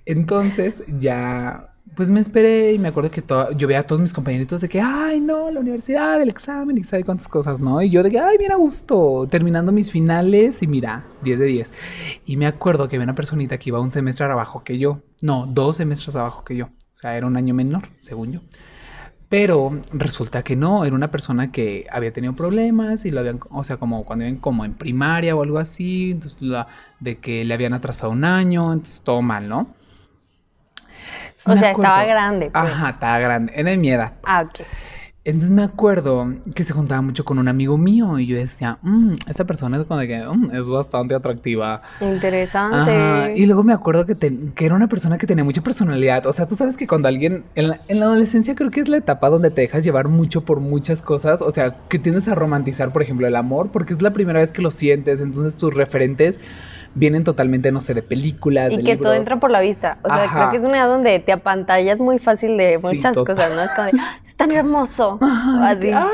Entonces 0.06 0.82
ya, 0.98 1.70
pues 1.94 2.10
me 2.10 2.20
esperé 2.20 2.72
y 2.72 2.78
me 2.78 2.88
acuerdo 2.88 3.10
que 3.10 3.22
yo 3.56 3.68
veía 3.68 3.80
a 3.80 3.82
todos 3.84 4.00
mis 4.00 4.12
compañeritos 4.12 4.60
de 4.60 4.68
que, 4.68 4.80
ay, 4.80 5.20
no, 5.20 5.50
la 5.50 5.60
universidad, 5.60 6.20
el 6.20 6.28
examen 6.28 6.78
y 6.78 6.82
sabe 6.82 7.04
cuántas 7.04 7.28
cosas, 7.28 7.60
¿no? 7.60 7.80
Y 7.82 7.90
yo 7.90 8.02
de 8.02 8.10
que, 8.10 8.18
ay, 8.18 8.38
bien 8.38 8.52
a 8.52 8.56
gusto, 8.56 9.26
terminando 9.30 9.70
mis 9.70 9.90
finales 9.90 10.62
y 10.62 10.66
mira, 10.66 11.04
10 11.22 11.38
de 11.38 11.46
10. 11.46 11.72
Y 12.26 12.36
me 12.36 12.46
acuerdo 12.46 12.88
que 12.88 12.96
había 12.96 13.04
una 13.04 13.14
personita 13.14 13.58
que 13.58 13.70
iba 13.70 13.80
un 13.80 13.90
semestre 13.90 14.26
abajo 14.26 14.64
que 14.64 14.78
yo, 14.78 15.00
no, 15.22 15.46
dos 15.46 15.76
semestres 15.76 16.16
abajo 16.16 16.44
que 16.44 16.56
yo, 16.56 16.70
sea, 17.00 17.16
era 17.16 17.26
un 17.26 17.36
año 17.36 17.54
menor, 17.54 17.88
según 18.00 18.32
yo. 18.32 18.40
Pero 19.28 19.80
resulta 19.92 20.42
que 20.42 20.56
no, 20.56 20.84
era 20.84 20.94
una 20.94 21.10
persona 21.10 21.52
que 21.52 21.86
había 21.92 22.12
tenido 22.12 22.34
problemas 22.34 23.04
y 23.04 23.12
lo 23.12 23.20
habían, 23.20 23.38
o 23.50 23.62
sea, 23.62 23.76
como 23.76 24.04
cuando 24.04 24.24
iban 24.24 24.38
como 24.38 24.64
en 24.64 24.74
primaria 24.74 25.36
o 25.36 25.42
algo 25.42 25.58
así, 25.58 26.10
entonces 26.10 26.42
la, 26.42 26.66
de 26.98 27.18
que 27.18 27.44
le 27.44 27.54
habían 27.54 27.72
atrasado 27.72 28.10
un 28.10 28.24
año, 28.24 28.72
entonces 28.72 29.02
todo 29.02 29.22
mal, 29.22 29.48
¿no? 29.48 29.74
Entonces 31.28 31.54
O 31.54 31.56
sea, 31.56 31.70
estaba 31.70 32.04
grande. 32.04 32.50
Pues. 32.50 32.64
Ajá, 32.64 32.90
estaba 32.90 33.18
grande, 33.20 33.52
era 33.54 33.70
de 33.70 33.76
mi 33.76 33.90
edad. 33.90 34.14
pues. 34.20 34.34
Ah, 34.34 34.42
ok. 34.42 34.66
Entonces 35.22 35.50
me 35.50 35.62
acuerdo 35.62 36.32
que 36.54 36.64
se 36.64 36.72
juntaba 36.72 37.02
mucho 37.02 37.26
con 37.26 37.38
un 37.38 37.46
amigo 37.46 37.76
mío 37.76 38.18
y 38.18 38.26
yo 38.26 38.38
decía, 38.38 38.78
"Mm, 38.80 39.16
esa 39.28 39.44
persona 39.44 39.76
es 39.76 39.84
como 39.84 40.00
de 40.00 40.08
que 40.08 40.24
"Mm, 40.24 40.50
es 40.52 40.66
bastante 40.66 41.14
atractiva. 41.14 41.82
Interesante. 42.00 42.76
Ajá, 42.90 43.32
Y 43.32 43.44
luego 43.44 43.62
me 43.62 43.74
acuerdo 43.74 44.06
que 44.06 44.16
era 44.64 44.74
una 44.74 44.88
persona 44.88 45.18
que 45.18 45.26
tenía 45.26 45.44
mucha 45.44 45.60
personalidad. 45.60 46.24
O 46.26 46.32
sea, 46.32 46.48
tú 46.48 46.54
sabes 46.54 46.76
que 46.78 46.86
cuando 46.86 47.08
alguien, 47.08 47.44
en 47.54 47.68
la, 47.68 47.80
en 47.88 48.00
la 48.00 48.06
adolescencia 48.06 48.54
creo 48.54 48.70
que 48.70 48.80
es 48.80 48.88
la 48.88 48.96
etapa 48.96 49.28
donde 49.28 49.50
te 49.50 49.60
dejas 49.60 49.84
llevar 49.84 50.08
mucho 50.08 50.42
por 50.46 50.60
muchas 50.60 51.02
cosas. 51.02 51.42
O 51.42 51.50
sea, 51.50 51.76
que 51.88 51.98
tiendes 51.98 52.26
a 52.28 52.34
romantizar, 52.34 52.90
por 52.90 53.02
ejemplo, 53.02 53.26
el 53.26 53.36
amor, 53.36 53.68
porque 53.70 53.92
es 53.92 54.00
la 54.00 54.12
primera 54.14 54.40
vez 54.40 54.52
que 54.52 54.62
lo 54.62 54.70
sientes. 54.70 55.20
Entonces 55.20 55.56
tus 55.58 55.74
referentes 55.74 56.40
vienen 56.94 57.22
totalmente, 57.24 57.70
no 57.70 57.80
sé, 57.80 57.94
de 57.94 58.02
películas. 58.02 58.72
Y 58.72 58.78
de 58.78 58.82
que 58.82 58.96
todo 58.96 59.14
entra 59.14 59.38
por 59.38 59.50
la 59.50 59.60
vista. 59.60 59.98
O 60.02 60.08
sea, 60.08 60.24
Ajá. 60.24 60.36
creo 60.38 60.50
que 60.50 60.56
es 60.56 60.62
una 60.64 60.78
edad 60.78 60.88
donde 60.88 61.18
te 61.20 61.32
apantallas 61.32 61.98
muy 61.98 62.18
fácil 62.18 62.56
de 62.56 62.78
muchas 62.78 63.16
cosas, 63.16 63.52
¿no? 63.54 63.62
Es 63.62 63.70
como 63.72 63.86
de, 63.86 63.92
"Ah, 64.00 64.18
es 64.24 64.34
tan 64.36 64.50
hermoso. 64.50 65.18
Ajá, 65.22 65.68
Así. 65.70 65.90
"Ah". 65.92 66.08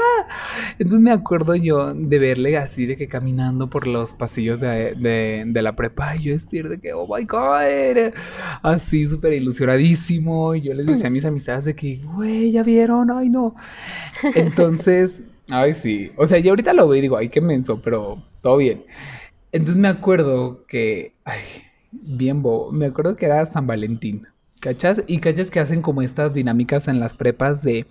Entonces 0.78 1.00
me 1.00 1.12
acuerdo 1.12 1.54
yo 1.54 1.94
de 1.94 2.18
verle 2.18 2.56
así, 2.58 2.84
de 2.86 2.96
que 2.96 3.08
caminando 3.08 3.70
por 3.70 3.86
los 3.86 4.14
pasillos 4.14 4.60
de, 4.60 4.94
de- 4.96 5.44
de 5.46 5.62
la 5.62 5.74
prepa, 5.76 6.14
y 6.16 6.24
yo 6.24 6.32
decir 6.34 6.68
de 6.68 6.78
que, 6.78 6.92
oh 6.92 7.06
my 7.06 7.24
god, 7.24 8.12
así 8.62 9.06
súper 9.06 9.32
ilusionadísimo. 9.32 10.54
Y 10.54 10.62
yo 10.62 10.74
les 10.74 10.86
decía 10.86 11.06
a 11.06 11.10
mis 11.10 11.24
amistades 11.24 11.64
de 11.64 11.74
que, 11.74 12.00
güey, 12.04 12.52
ya 12.52 12.62
vieron, 12.62 13.10
ay 13.10 13.28
no. 13.30 13.54
Entonces, 14.34 15.22
ay 15.50 15.72
sí, 15.74 16.10
o 16.16 16.26
sea, 16.26 16.38
yo 16.38 16.50
ahorita 16.50 16.72
lo 16.72 16.88
veo 16.88 16.98
y 16.98 17.02
digo, 17.02 17.16
ay, 17.16 17.28
qué 17.28 17.40
menso, 17.40 17.80
pero 17.82 18.22
todo 18.42 18.56
bien. 18.58 18.84
Entonces 19.52 19.76
me 19.76 19.88
acuerdo 19.88 20.64
que, 20.66 21.14
ay, 21.24 21.40
bien 21.92 22.42
bobo, 22.42 22.72
me 22.72 22.86
acuerdo 22.86 23.16
que 23.16 23.26
era 23.26 23.44
San 23.46 23.66
Valentín. 23.66 24.26
¿Cachas? 24.58 25.02
Y 25.06 25.18
cachas 25.18 25.50
que 25.50 25.60
hacen 25.60 25.82
como 25.82 26.00
estas 26.00 26.32
dinámicas 26.32 26.88
en 26.88 26.98
las 26.98 27.14
prepas 27.14 27.62
de 27.62 27.86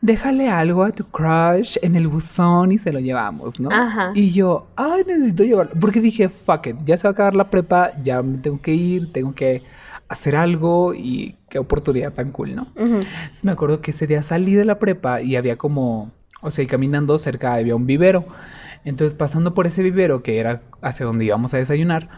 déjale 0.00 0.50
algo 0.50 0.82
a 0.82 0.90
tu 0.90 1.04
crush 1.04 1.76
en 1.82 1.94
el 1.94 2.08
buzón 2.08 2.72
y 2.72 2.78
se 2.78 2.92
lo 2.92 2.98
llevamos, 2.98 3.60
¿no? 3.60 3.70
Ajá. 3.70 4.10
Y 4.14 4.32
yo, 4.32 4.66
ay, 4.74 5.04
necesito 5.06 5.44
llevarlo. 5.44 5.72
Porque 5.80 6.00
dije, 6.00 6.28
fuck 6.28 6.66
it, 6.66 6.76
ya 6.84 6.96
se 6.96 7.04
va 7.06 7.10
a 7.10 7.12
acabar 7.12 7.34
la 7.36 7.48
prepa, 7.48 7.92
ya 8.02 8.22
me 8.22 8.38
tengo 8.38 8.60
que 8.60 8.74
ir, 8.74 9.12
tengo 9.12 9.34
que 9.34 9.62
hacer 10.08 10.34
algo 10.34 10.92
y 10.94 11.36
qué 11.48 11.60
oportunidad 11.60 12.12
tan 12.12 12.32
cool, 12.32 12.56
¿no? 12.56 12.62
Ujú. 12.74 12.96
Entonces 12.96 13.44
me 13.44 13.52
acuerdo 13.52 13.80
que 13.80 13.92
ese 13.92 14.08
día 14.08 14.24
salí 14.24 14.54
de 14.54 14.64
la 14.64 14.80
prepa 14.80 15.22
y 15.22 15.36
había 15.36 15.56
como, 15.56 16.10
o 16.42 16.50
sea, 16.50 16.64
y 16.64 16.66
caminando 16.66 17.16
cerca 17.18 17.54
había 17.54 17.76
un 17.76 17.86
vivero. 17.86 18.26
Entonces 18.84 19.14
pasando 19.14 19.54
por 19.54 19.66
ese 19.66 19.82
vivero, 19.82 20.22
que 20.22 20.38
era 20.38 20.62
hacia 20.80 21.06
donde 21.06 21.24
íbamos 21.24 21.52
a 21.54 21.58
desayunar, 21.58 22.08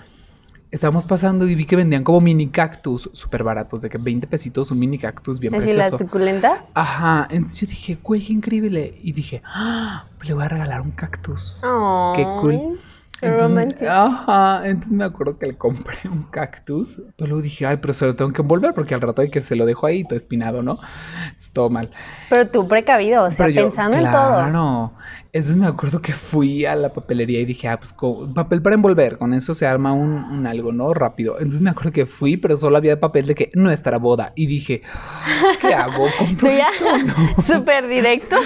estábamos 0.70 1.04
pasando 1.04 1.46
y 1.48 1.54
vi 1.54 1.66
que 1.66 1.76
vendían 1.76 2.02
como 2.04 2.20
mini 2.20 2.48
cactus 2.48 3.10
súper 3.12 3.44
baratos, 3.44 3.80
de 3.82 3.90
que 3.90 3.98
20 3.98 4.26
pesitos 4.26 4.70
un 4.70 4.78
mini 4.78 4.98
cactus 4.98 5.38
bien 5.38 5.54
Así 5.54 5.66
las 5.66 5.90
precioso. 5.90 5.98
suculentas. 6.04 6.70
Ajá, 6.74 7.28
entonces 7.30 7.60
yo 7.60 7.66
dije, 7.66 7.98
güey, 8.02 8.24
qué 8.24 8.32
increíble. 8.32 8.98
Y 9.02 9.12
dije, 9.12 9.42
ah, 9.44 10.06
le 10.22 10.34
voy 10.34 10.44
a 10.44 10.48
regalar 10.48 10.80
un 10.80 10.92
cactus. 10.92 11.60
Qué 12.16 12.24
cool. 12.40 12.78
Entonces, 13.22 13.48
romántico. 13.50 13.90
ajá, 13.90 14.62
entonces 14.68 14.92
me 14.92 15.04
acuerdo 15.04 15.38
que 15.38 15.46
le 15.46 15.56
compré 15.56 15.96
un 16.10 16.24
cactus, 16.24 17.02
pero 17.16 17.28
luego 17.28 17.42
dije, 17.42 17.66
ay, 17.66 17.78
pero 17.80 17.94
se 17.94 18.06
lo 18.06 18.16
tengo 18.16 18.32
que 18.32 18.42
envolver 18.42 18.74
porque 18.74 18.94
al 18.94 19.00
rato 19.00 19.22
hay 19.22 19.30
que 19.30 19.40
se 19.40 19.56
lo 19.56 19.64
dejo 19.64 19.86
ahí 19.86 20.04
todo 20.04 20.16
espinado, 20.16 20.62
¿no? 20.62 20.78
Es 21.38 21.50
todo 21.52 21.70
mal. 21.70 21.90
Pero 22.28 22.48
tú 22.48 22.66
precavido, 22.68 23.24
o 23.24 23.30
sea, 23.30 23.46
Pero 23.46 23.56
yo, 23.56 23.62
pensando 23.62 23.96
en 23.96 24.04
todo. 24.04 24.34
Claro. 24.34 24.92
Entonces 25.34 25.56
me 25.56 25.66
acuerdo 25.66 26.02
que 26.02 26.12
fui 26.12 26.66
a 26.66 26.76
la 26.76 26.92
papelería 26.92 27.40
y 27.40 27.46
dije, 27.46 27.66
ah, 27.66 27.78
pues 27.78 27.94
papel 28.34 28.60
para 28.60 28.74
envolver, 28.74 29.16
con 29.16 29.32
eso 29.32 29.54
se 29.54 29.66
arma 29.66 29.94
un, 29.94 30.10
un 30.12 30.46
algo, 30.46 30.72
¿no? 30.72 30.92
Rápido. 30.92 31.36
Entonces 31.38 31.62
me 31.62 31.70
acuerdo 31.70 31.90
que 31.92 32.04
fui, 32.04 32.36
pero 32.36 32.56
solo 32.58 32.76
había 32.76 33.00
papel 33.00 33.26
de 33.26 33.34
que 33.34 33.50
nuestra 33.54 33.96
boda. 33.96 34.32
Y 34.36 34.46
dije, 34.46 34.82
¿qué 35.62 35.72
hago? 35.74 36.06
¿Compro 36.18 36.50
esto 36.50 36.98
no? 36.98 37.42
súper 37.42 37.88
directo. 37.88 38.36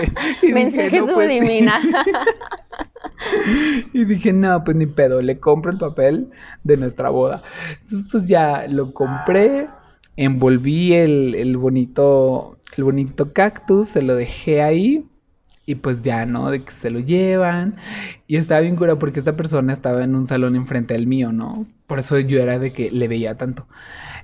Mensaje 0.42 1.00
"No, 1.00 1.06
pues 1.06 1.28
sí". 1.30 1.38
subliminal. 1.38 1.82
Y 3.92 4.04
dije, 4.04 4.32
no, 4.32 4.64
pues 4.64 4.76
ni 4.76 4.86
pedo, 4.86 5.22
le 5.22 5.38
compro 5.38 5.70
el 5.72 5.78
papel 5.78 6.30
de 6.64 6.76
nuestra 6.76 7.10
boda. 7.10 7.42
Entonces, 7.82 8.08
pues 8.10 8.26
ya 8.26 8.66
lo 8.68 8.92
compré, 8.92 9.68
envolví 10.16 10.94
el, 10.94 11.34
el 11.34 11.56
bonito, 11.56 12.58
el 12.76 12.84
bonito 12.84 13.32
cactus, 13.32 13.88
se 13.88 14.02
lo 14.02 14.14
dejé 14.14 14.62
ahí. 14.62 15.06
Y 15.68 15.76
pues 15.76 16.04
ya, 16.04 16.26
¿no? 16.26 16.50
De 16.50 16.62
que 16.62 16.72
se 16.72 16.90
lo 16.90 17.00
llevan. 17.00 17.76
Y 18.28 18.36
estaba 18.36 18.60
bien 18.60 18.76
cura 18.76 18.98
porque 18.98 19.18
esta 19.18 19.36
persona 19.36 19.72
estaba 19.72 20.04
en 20.04 20.14
un 20.14 20.26
salón 20.28 20.54
enfrente 20.54 20.94
del 20.94 21.08
mío, 21.08 21.32
¿no? 21.32 21.66
Por 21.88 21.98
eso 21.98 22.18
yo 22.20 22.40
era 22.40 22.58
de 22.60 22.72
que 22.72 22.90
le 22.90 23.08
veía 23.08 23.36
tanto. 23.36 23.66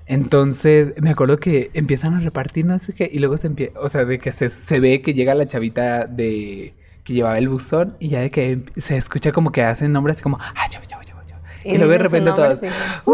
Entonces, 0.06 0.94
me 1.00 1.10
acuerdo 1.10 1.36
que 1.38 1.70
empiezan 1.74 2.14
a 2.14 2.20
repartir, 2.20 2.66
no 2.66 2.78
sé 2.78 2.92
qué, 2.92 3.08
y 3.12 3.18
luego 3.18 3.38
se 3.38 3.48
empieza, 3.48 3.78
o 3.80 3.88
sea, 3.88 4.04
de 4.04 4.18
que 4.18 4.32
se, 4.32 4.50
se 4.50 4.80
ve 4.80 5.02
que 5.02 5.14
llega 5.14 5.34
la 5.34 5.46
chavita 5.46 6.06
de 6.06 6.74
que 7.04 7.14
llevaba 7.14 7.38
el 7.38 7.48
buzón 7.48 7.96
y 7.98 8.08
ya 8.08 8.20
de 8.20 8.30
que 8.30 8.52
em- 8.52 8.64
se 8.76 8.96
escucha 8.96 9.32
como 9.32 9.50
que 9.52 9.62
hacen 9.62 9.92
nombres 9.92 10.16
así 10.16 10.22
como, 10.22 10.38
ah, 10.40 10.68
yo, 10.70 10.80
yo, 10.88 11.00
yo, 11.02 11.12
yo. 11.28 11.36
Y, 11.64 11.76
luego 11.78 11.92
de 11.92 11.98
repente 11.98 12.30
todos, 12.32 12.60
sí. 12.60 12.66
¡Uh! 13.04 13.12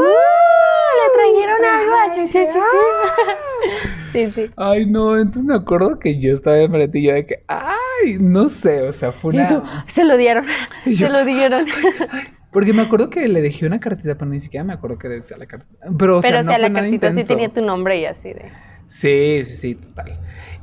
Le 0.98 1.14
trajeron 1.14 1.64
algo. 1.64 1.92
ah, 1.94 2.14
Sí, 2.14 2.26
sí, 2.28 2.44
sí, 4.12 4.30
sí. 4.30 4.50
Ay, 4.56 4.86
no, 4.86 5.16
entonces 5.16 5.44
me 5.44 5.54
acuerdo 5.54 5.98
que 5.98 6.18
yo 6.18 6.34
estaba 6.34 6.58
enfrente 6.58 6.98
y 6.98 7.02
yo 7.04 7.14
de 7.14 7.26
que, 7.26 7.44
ay, 7.46 8.16
no 8.20 8.48
sé, 8.48 8.82
o 8.88 8.92
sea, 8.92 9.12
fue 9.12 9.36
Y 9.36 9.46
tú, 9.46 9.56
una... 9.58 9.84
se 9.88 10.04
lo 10.04 10.16
dieron. 10.16 10.46
Y 10.86 10.94
yo, 10.94 11.06
Se 11.06 11.12
lo 11.12 11.24
dieron. 11.24 11.66
Porque 12.50 12.72
me 12.72 12.82
acuerdo 12.82 13.10
que 13.10 13.28
le 13.28 13.42
dejé 13.42 13.66
una 13.66 13.78
cartita, 13.78 14.14
pero 14.16 14.30
ni 14.30 14.40
siquiera 14.40 14.64
me 14.64 14.72
acuerdo 14.72 14.98
que 14.98 15.08
decía 15.08 15.36
la 15.36 15.46
cartita. 15.46 15.86
Pero, 15.98 16.18
o 16.18 16.22
sea, 16.22 16.30
Pero 16.30 16.42
no 16.42 16.50
o 16.50 16.54
sea, 16.54 16.58
fue 16.60 16.68
la 16.70 16.80
cartita 16.80 17.14
sí 17.14 17.24
tenía 17.24 17.48
tu 17.50 17.62
nombre 17.62 17.98
y 18.00 18.06
así 18.06 18.32
de. 18.32 18.50
Sí, 18.86 19.44
sí, 19.44 19.54
sí, 19.54 19.74
total. 19.74 20.18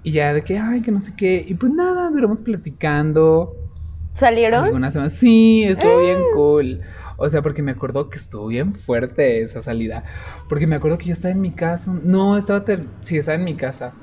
Y 0.05 0.12
ya 0.12 0.33
de 0.33 0.43
que, 0.43 0.57
ay, 0.59 0.81
que 0.81 0.91
no 0.91 1.00
sé 1.00 1.13
qué. 1.17 1.43
Y 1.47 1.55
pues 1.55 1.74
nada, 1.74 2.09
duramos 2.12 2.39
platicando. 2.39 3.55
¿Salieron? 4.13 4.63
Algunas 4.65 4.93
semanas. 4.93 5.13
Sí, 5.13 5.63
estuvo 5.63 6.00
bien 6.00 6.19
Ah. 6.19 6.33
cool. 6.35 6.81
O 7.17 7.27
sea, 7.29 7.41
porque 7.41 7.62
me 7.63 7.71
acuerdo 7.71 8.09
que 8.09 8.17
estuvo 8.17 8.47
bien 8.47 8.74
fuerte 8.75 9.41
esa 9.41 9.62
salida. 9.62 10.03
Porque 10.47 10.67
me 10.67 10.75
acuerdo 10.75 10.97
que 10.97 11.05
yo 11.07 11.13
estaba 11.13 11.31
en 11.33 11.41
mi 11.41 11.51
casa. 11.51 11.91
No, 12.03 12.38
estaba. 12.38 12.63
ter- 12.63 12.85
Sí, 13.01 13.17
estaba 13.17 13.35
en 13.38 13.45
mi 13.45 13.55
casa. 13.55 13.93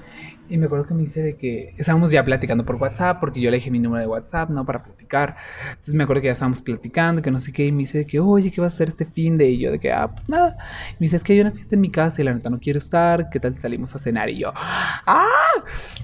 Y 0.49 0.59
me 0.59 0.67
acuerdo 0.67 0.87
que 0.87 0.93
me 0.93 1.01
dice 1.01 1.23
de 1.23 1.37
que 1.37 1.75
estábamos 1.79 2.11
ya 2.11 2.25
platicando 2.25 2.65
por 2.65 2.77
WhatsApp, 2.77 3.21
porque 3.21 3.41
yo 3.41 3.51
le 3.51 3.57
dije 3.57 3.71
mi 3.71 3.79
número 3.79 4.03
de 4.03 4.07
WhatsApp, 4.07 4.51
¿no? 4.51 4.67
Para 4.67 4.83
platicar. 4.83 5.37
Entonces 5.71 5.95
me 5.95 6.05
acuerdo 6.05 6.21
que 6.21 6.27
ya 6.27 6.33
estábamos 6.33 6.61
platicando, 6.61 7.23
que 7.23 7.31
no 7.31 7.41
sé 7.41 7.53
qué. 7.53 7.67
Y 7.67 7.73
me 7.73 7.79
dice 7.79 7.99
de 7.99 8.07
que, 8.07 8.21
oye, 8.21 8.51
¿qué 8.51 8.61
vas 8.61 8.75
a 8.75 8.77
hacer 8.77 8.89
este 8.89 9.07
fin 9.07 9.39
de? 9.39 9.49
Y 9.49 9.61
yo 9.61 9.71
de 9.71 9.79
que, 9.79 9.91
ah, 9.93 10.11
pues 10.13 10.29
nada. 10.29 10.57
Y 10.91 10.95
me 10.95 11.05
dice, 11.07 11.17
es 11.17 11.25
que 11.25 11.33
hay 11.33 11.41
una 11.41 11.53
fiesta 11.53 11.75
en 11.75 11.81
mi 11.81 11.91
casa 11.91 12.21
y 12.21 12.25
la 12.25 12.35
neta 12.35 12.51
no 12.51 12.61
quiero 12.61 12.79
estar. 12.79 13.31
¿Qué 13.31 13.41
tal 13.41 13.59
salimos 13.59 13.95
a 13.95 13.99
cenar? 13.99 14.29
Y 14.29 14.41
yo, 14.41 14.53
¡ah! 14.55 15.27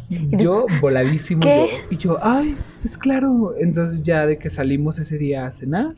Yo 0.09 0.67
voladísimo. 0.81 1.43
¿Qué? 1.43 1.69
Yo, 1.71 1.87
y 1.91 1.97
yo, 1.99 2.19
ay, 2.23 2.57
pues 2.81 2.97
claro. 2.97 3.53
Entonces 3.59 4.03
ya 4.03 4.27
de 4.27 4.39
que 4.39 4.51
salimos 4.51 4.99
ese 4.99 5.19
día 5.19 5.47
a 5.47 5.53
cenar. 5.53 5.95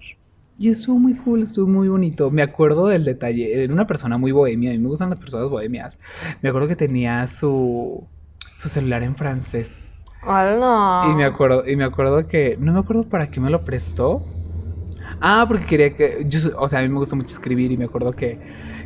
Y 0.58 0.68
estuvo 0.68 0.98
muy 0.98 1.14
cool, 1.14 1.42
estuvo 1.42 1.66
muy 1.68 1.88
bonito. 1.88 2.30
Me 2.30 2.42
acuerdo 2.42 2.88
del 2.88 3.04
detalle. 3.04 3.62
Era 3.64 3.72
una 3.72 3.86
persona 3.86 4.18
muy 4.18 4.32
bohemia. 4.32 4.70
A 4.70 4.72
mí 4.72 4.78
me 4.78 4.88
gustan 4.88 5.08
las 5.08 5.18
personas 5.18 5.48
bohemias. 5.48 5.98
Me 6.42 6.50
acuerdo 6.50 6.68
que 6.68 6.76
tenía 6.76 7.26
su, 7.28 8.06
su 8.60 8.68
celular 8.68 9.02
en 9.02 9.16
francés. 9.16 9.96
Oh, 10.26 10.32
no. 10.32 11.10
Y 11.10 11.14
me 11.14 11.24
acuerdo, 11.24 11.66
y 11.66 11.76
me 11.76 11.84
acuerdo 11.84 12.26
que. 12.28 12.58
No 12.60 12.74
me 12.74 12.80
acuerdo 12.80 13.08
para 13.08 13.30
qué 13.30 13.40
me 13.40 13.48
lo 13.48 13.64
prestó. 13.64 14.22
Ah, 15.18 15.46
porque 15.48 15.64
quería 15.64 15.96
que. 15.96 16.26
Yo, 16.28 16.40
o 16.58 16.68
sea, 16.68 16.80
a 16.80 16.82
mí 16.82 16.88
me 16.90 16.98
gusta 16.98 17.16
mucho 17.16 17.32
escribir. 17.32 17.72
Y 17.72 17.78
me 17.78 17.86
acuerdo 17.86 18.12
que, 18.12 18.38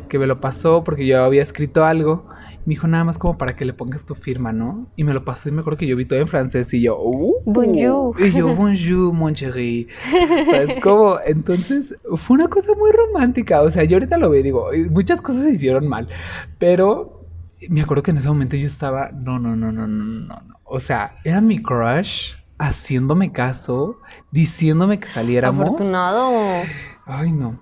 que 0.09 0.19
me 0.19 0.29
lo 0.29 0.41
pasó 0.41 0.85
porque 0.85 1.05
yo 1.05 1.25
había 1.25 1.43
escrito 1.43 1.85
algo. 1.85 2.29
Me 2.67 2.71
dijo 2.71 2.87
nada 2.87 3.03
más 3.03 3.19
como 3.19 3.37
para 3.37 3.57
que 3.57 3.65
le 3.65 3.75
pongas 3.75 4.07
tu 4.07 4.15
firma, 4.15 4.53
¿no? 4.53 4.87
Y 4.97 5.05
me 5.05 5.13
lo 5.13 5.25
pasó 5.25 5.49
y 5.49 5.53
me 5.53 5.61
acuerdo 5.61 5.77
que 5.77 5.87
yo 5.87 5.97
vi 5.97 6.07
todo 6.07 6.19
en 6.21 6.29
francés 6.29 6.73
y 6.73 6.81
yo, 6.81 6.99
uh, 6.99 7.43
Bonjour. 7.45 8.19
Y 8.19 8.31
yo, 8.31 8.55
bonjour, 8.55 9.13
mon 9.13 9.35
chéri. 9.35 9.89
¿Sabes 10.47 10.79
cómo? 10.83 11.19
Entonces, 11.27 11.95
fue 12.17 12.37
una 12.37 12.49
cosa 12.49 12.73
muy 12.75 12.91
romántica. 12.91 13.61
O 13.61 13.71
sea, 13.71 13.85
yo 13.85 13.97
ahorita 13.97 14.17
lo 14.17 14.31
veo 14.31 14.41
y 14.41 14.45
digo, 14.45 14.71
muchas 14.89 15.21
cosas 15.21 15.43
se 15.43 15.51
hicieron 15.51 15.89
mal. 15.89 16.09
Pero 16.59 17.14
me 17.69 17.83
acuerdo 17.83 18.03
que 18.03 18.11
en 18.11 18.19
ese 18.19 18.29
momento 18.29 18.57
yo 18.57 18.67
estaba, 18.67 19.11
no, 19.11 19.39
no, 19.39 19.57
no, 19.57 19.73
no, 19.73 19.87
no, 19.87 20.05
no, 20.05 20.41
no. 20.41 20.61
O 20.65 20.81
sea, 20.81 21.17
era 21.25 21.41
mi 21.41 21.63
crush 21.63 22.33
haciéndome 22.59 23.33
caso, 23.33 23.99
diciéndome 24.31 24.99
que 24.99 25.09
saliéramos. 25.09 25.67
Afortunado. 25.67 26.63
Ay, 27.07 27.33
no. 27.33 27.61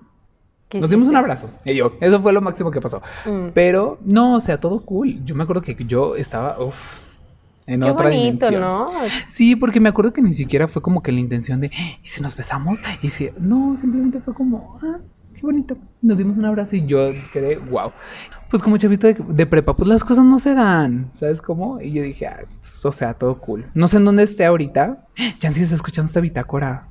¿Qué 0.69 0.79
Nos 0.79 0.89
dimos 0.89 1.07
un 1.07 1.15
abrazo. 1.15 1.49
Y 1.65 1.75
yo, 1.75 1.93
eso 2.01 2.21
fue 2.21 2.33
lo 2.33 2.41
máximo 2.41 2.71
que 2.71 2.81
pasó. 2.81 3.01
Mm. 3.25 3.49
Pero, 3.53 3.99
no, 4.03 4.35
o 4.35 4.39
sea, 4.39 4.59
todo 4.59 4.81
cool. 4.85 5.23
Yo 5.23 5.35
me 5.35 5.43
acuerdo 5.43 5.61
que 5.61 5.75
yo 5.85 6.15
estaba, 6.15 6.59
uff, 6.59 7.01
en 7.65 7.81
Qué 7.81 7.89
otra 7.89 8.09
bonito, 8.09 8.49
dimensión. 8.49 8.61
¿no? 8.61 8.87
Sí, 9.27 9.55
porque 9.55 9.79
me 9.79 9.89
acuerdo 9.89 10.11
que 10.11 10.21
ni 10.21 10.33
siquiera 10.33 10.67
fue 10.67 10.81
como 10.81 11.01
que 11.01 11.11
la 11.11 11.19
intención 11.19 11.61
de, 11.61 11.71
¿y 12.03 12.07
si 12.07 12.21
nos 12.21 12.35
besamos? 12.35 12.79
Y 13.01 13.09
si, 13.09 13.29
no, 13.39 13.77
simplemente 13.77 14.19
fue 14.19 14.33
como, 14.33 14.79
ah, 14.81 14.97
qué 15.33 15.41
bonito. 15.41 15.77
Nos 16.01 16.17
dimos 16.17 16.37
un 16.37 16.45
abrazo 16.45 16.75
y 16.75 16.85
yo 16.85 17.11
quedé, 17.31 17.57
wow. 17.57 17.91
Pues 18.53 18.61
como 18.61 18.77
chavito 18.77 19.07
de, 19.07 19.15
de 19.29 19.47
prepa, 19.47 19.75
pues 19.75 19.89
las 19.89 20.03
cosas 20.03 20.25
no 20.25 20.37
se 20.37 20.53
dan, 20.53 21.07
¿sabes 21.11 21.41
cómo? 21.41 21.81
Y 21.81 21.91
yo 21.91 22.03
dije, 22.03 22.27
ah, 22.27 22.45
pues, 22.61 22.85
o 22.85 22.91
sea, 22.91 23.15
todo 23.15 23.39
cool. 23.39 23.65
No 23.73 23.87
sé 23.87 23.97
en 23.97 24.05
dónde 24.05 24.21
esté 24.21 24.45
ahorita. 24.45 25.07
Jancy 25.41 25.63
está 25.63 25.73
escuchando 25.73 26.05
esta 26.05 26.19
bitácora. 26.19 26.87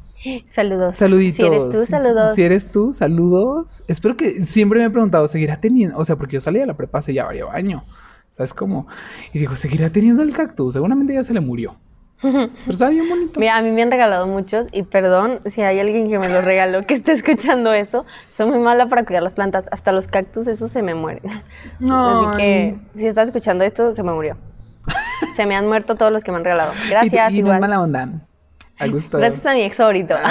Saludos. 0.48 0.96
Saluditos. 0.96 1.36
Si 1.36 1.42
eres 1.44 1.70
tú, 1.70 1.86
saludos. 1.86 2.34
Si 2.34 2.42
eres 2.42 2.70
tú, 2.72 2.92
saludos. 2.92 3.84
Espero 3.86 4.16
que 4.16 4.44
siempre 4.44 4.80
me 4.80 4.86
he 4.86 4.90
preguntado, 4.90 5.28
¿seguirá 5.28 5.60
teniendo? 5.60 5.96
O 5.98 6.04
sea, 6.04 6.16
porque 6.16 6.32
yo 6.34 6.40
salí 6.40 6.58
de 6.58 6.66
la 6.66 6.74
prepa 6.74 6.98
hace 6.98 7.14
ya 7.14 7.26
varios 7.26 7.48
años. 7.52 7.84
¿Sabes 8.28 8.52
cómo? 8.52 8.88
Y 9.32 9.38
digo, 9.38 9.54
¿seguirá 9.54 9.88
teniendo 9.88 10.24
el 10.24 10.32
cactus? 10.32 10.72
Seguramente 10.72 11.14
ya 11.14 11.22
se 11.22 11.32
le 11.32 11.40
murió. 11.40 11.76
Pero 12.32 12.50
está 12.68 12.88
bien 12.88 13.08
bonito. 13.08 13.40
Mira, 13.40 13.56
a 13.56 13.62
mí 13.62 13.70
me 13.70 13.82
han 13.82 13.90
regalado 13.90 14.26
muchos 14.26 14.66
y 14.72 14.84
perdón 14.84 15.40
si 15.46 15.62
hay 15.62 15.80
alguien 15.80 16.08
que 16.08 16.18
me 16.18 16.28
los 16.28 16.44
regaló 16.44 16.86
que 16.86 16.94
esté 16.94 17.12
escuchando 17.12 17.72
esto. 17.72 18.06
Soy 18.28 18.46
muy 18.46 18.58
mala 18.58 18.86
para 18.86 19.04
cuidar 19.04 19.22
las 19.22 19.34
plantas. 19.34 19.68
Hasta 19.72 19.92
los 19.92 20.06
cactus, 20.08 20.46
esos 20.46 20.70
se 20.70 20.82
me 20.82 20.94
mueren. 20.94 21.22
Así 21.30 22.36
que 22.36 22.76
si 22.96 23.06
estás 23.06 23.28
escuchando 23.28 23.64
esto, 23.64 23.94
se 23.94 24.02
me 24.02 24.12
murió. 24.12 24.36
Se 25.34 25.46
me 25.46 25.56
han 25.56 25.66
muerto 25.68 25.94
todos 25.94 26.12
los 26.12 26.24
que 26.24 26.30
me 26.30 26.38
han 26.38 26.44
regalado. 26.44 26.72
Gracias, 26.88 27.32
y, 27.32 27.42
no 27.42 27.48
igual. 27.48 27.56
es 27.56 27.60
mala 27.60 27.80
onda. 27.80 28.08
A 28.78 28.86
gusto. 28.88 29.18
Gracias 29.18 29.44
a 29.46 29.54
mi 29.54 29.62
ex 29.62 29.76
favorito. 29.76 30.14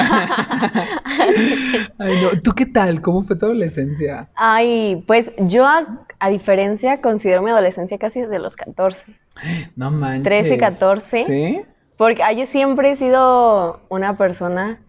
Ay, 1.97 2.21
no. 2.21 2.41
¿Tú 2.41 2.51
qué 2.53 2.65
tal? 2.65 3.01
¿Cómo 3.01 3.23
fue 3.23 3.37
tu 3.37 3.45
adolescencia? 3.45 4.29
Ay, 4.35 5.03
pues 5.07 5.31
yo 5.37 5.65
a, 5.65 6.05
a 6.19 6.29
diferencia 6.29 6.99
considero 7.01 7.41
mi 7.41 7.51
adolescencia 7.51 7.97
casi 7.97 8.21
desde 8.21 8.39
los 8.39 8.55
14. 8.55 9.05
No 9.75 9.91
manches. 9.91 10.23
13, 10.23 10.57
14. 10.57 11.23
¿Sí? 11.23 11.61
Porque 12.01 12.23
ah, 12.23 12.31
yo 12.33 12.47
siempre 12.47 12.89
he 12.89 12.95
sido 12.95 13.79
una 13.89 14.17
persona 14.17 14.79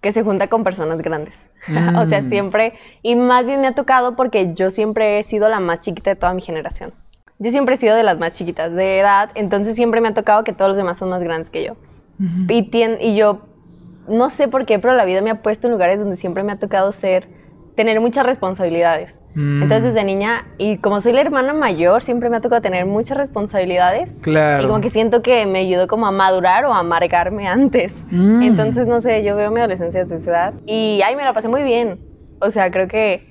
que 0.00 0.12
se 0.12 0.22
junta 0.22 0.46
con 0.46 0.62
personas 0.62 0.98
grandes. 1.02 1.50
o 1.98 2.06
sea, 2.06 2.20
Mm. 2.22 2.28
siempre, 2.28 2.74
y 3.02 3.16
más 3.16 3.44
bien 3.44 3.60
me 3.60 3.66
ha 3.66 3.72
tocado 3.74 4.14
porque 4.14 4.52
yo 4.54 4.70
siempre 4.70 5.18
he 5.18 5.22
sido 5.24 5.48
la 5.48 5.58
más 5.58 5.80
chiquita 5.80 6.10
de 6.10 6.16
toda 6.16 6.32
mi 6.32 6.42
generación. 6.42 6.92
Yo 7.40 7.50
siempre 7.50 7.74
he 7.74 7.78
sido 7.78 7.96
de 7.96 8.04
las 8.04 8.18
más 8.20 8.34
chiquitas 8.34 8.72
de 8.72 9.00
edad, 9.00 9.30
entonces 9.34 9.74
siempre 9.74 10.00
me 10.00 10.08
ha 10.08 10.14
tocado 10.14 10.44
que 10.44 10.52
todos 10.52 10.68
los 10.68 10.76
demás 10.76 10.96
son 10.98 11.08
más 11.10 11.22
grandes 11.24 11.50
que 11.50 11.64
yo. 11.64 11.74
Y, 12.48 12.70
tien- 12.70 12.98
y 13.00 13.16
yo 13.16 13.40
no 14.06 14.30
sé 14.30 14.46
por 14.46 14.64
qué, 14.66 14.78
pero 14.78 14.94
la 14.94 15.04
vida 15.04 15.20
me 15.22 15.30
ha 15.30 15.42
puesto 15.42 15.66
en 15.66 15.72
lugares 15.72 15.98
donde 15.98 16.16
siempre 16.16 16.44
me 16.44 16.52
ha 16.52 16.58
tocado 16.60 16.92
ser, 16.92 17.26
tener 17.76 18.00
muchas 18.00 18.24
responsabilidades. 18.24 19.20
Mm. 19.34 19.62
Entonces 19.62 19.92
desde 19.92 20.04
niña, 20.04 20.46
y 20.58 20.78
como 20.78 21.00
soy 21.00 21.12
la 21.12 21.20
hermana 21.20 21.52
mayor, 21.52 22.02
siempre 22.02 22.30
me 22.30 22.36
ha 22.36 22.40
tocado 22.40 22.62
tener 22.62 22.86
muchas 22.86 23.16
responsabilidades. 23.16 24.16
Claro. 24.20 24.64
Y 24.64 24.66
como 24.66 24.80
que 24.80 24.90
siento 24.90 25.22
que 25.22 25.44
me 25.46 25.60
ayudó 25.60 25.88
como 25.88 26.06
a 26.06 26.12
madurar 26.12 26.64
o 26.66 26.72
a 26.72 26.78
amargarme 26.78 27.48
antes. 27.48 28.04
Mm. 28.10 28.42
Entonces, 28.42 28.86
no 28.86 29.00
sé, 29.00 29.24
yo 29.24 29.36
veo 29.36 29.50
mi 29.50 29.60
adolescencia 29.60 30.00
desde 30.00 30.16
esa 30.16 30.30
edad 30.30 30.54
y, 30.66 31.00
ay, 31.04 31.16
me 31.16 31.24
la 31.24 31.32
pasé 31.32 31.48
muy 31.48 31.62
bien. 31.62 31.98
O 32.40 32.50
sea, 32.50 32.70
creo 32.70 32.88
que 32.88 33.26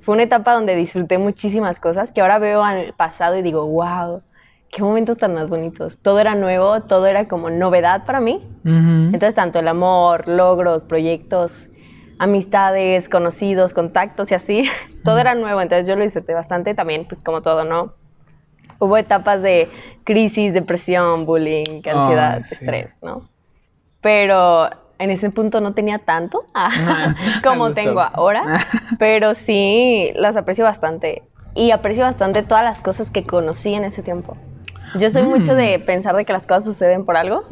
fue 0.00 0.14
una 0.14 0.24
etapa 0.24 0.52
donde 0.52 0.74
disfruté 0.74 1.18
muchísimas 1.18 1.80
cosas 1.80 2.12
que 2.12 2.20
ahora 2.20 2.38
veo 2.38 2.62
al 2.64 2.92
pasado 2.94 3.36
y 3.38 3.42
digo, 3.42 3.66
wow, 3.66 4.22
qué 4.70 4.82
momentos 4.82 5.18
tan 5.18 5.34
más 5.34 5.48
bonitos. 5.48 5.98
Todo 5.98 6.18
era 6.18 6.34
nuevo, 6.34 6.82
todo 6.82 7.06
era 7.06 7.28
como 7.28 7.48
novedad 7.48 8.04
para 8.04 8.20
mí. 8.20 8.42
Ujú. 8.64 9.14
Entonces, 9.14 9.34
tanto 9.34 9.60
el 9.60 9.68
amor, 9.68 10.26
logros, 10.26 10.82
proyectos, 10.82 11.68
amistades, 12.18 13.08
conocidos, 13.08 13.74
contactos 13.74 14.30
y 14.30 14.34
así, 14.34 14.70
todo 15.04 15.18
era 15.18 15.34
nuevo. 15.34 15.60
Entonces, 15.60 15.86
yo 15.86 15.96
lo 15.96 16.04
disfruté 16.04 16.34
bastante 16.34 16.74
también, 16.74 17.06
pues 17.06 17.22
como 17.22 17.42
todo, 17.42 17.64
¿no? 17.64 17.94
Hubo 18.78 18.96
etapas 18.96 19.42
de 19.42 19.68
crisis, 20.04 20.52
depresión, 20.52 21.26
bullying, 21.26 21.82
ansiedad, 21.86 22.40
sí. 22.42 22.54
estrés, 22.54 22.98
¿no? 23.02 23.28
Pero 24.00 24.68
en 24.98 25.10
ese 25.10 25.30
punto 25.30 25.60
no 25.60 25.74
tenía 25.74 25.98
tanto 25.98 26.44
ah, 26.54 27.14
como 27.44 27.70
tengo 27.72 28.00
ahora, 28.00 28.66
pero 28.98 29.34
sí 29.34 30.12
las 30.16 30.36
aprecio 30.36 30.64
bastante 30.64 31.22
y 31.54 31.70
aprecio 31.70 32.04
bastante 32.04 32.42
todas 32.42 32.64
las 32.64 32.80
cosas 32.80 33.10
que 33.10 33.22
conocí 33.22 33.74
en 33.74 33.84
ese 33.84 34.02
tiempo. 34.02 34.36
Yo 34.98 35.10
soy 35.10 35.22
mucho 35.22 35.52
Mm. 35.54 35.56
de 35.56 35.78
pensar 35.80 36.14
de 36.16 36.24
que 36.24 36.32
las 36.32 36.46
cosas 36.46 36.64
suceden 36.64 37.04
por 37.04 37.16
algo, 37.16 37.44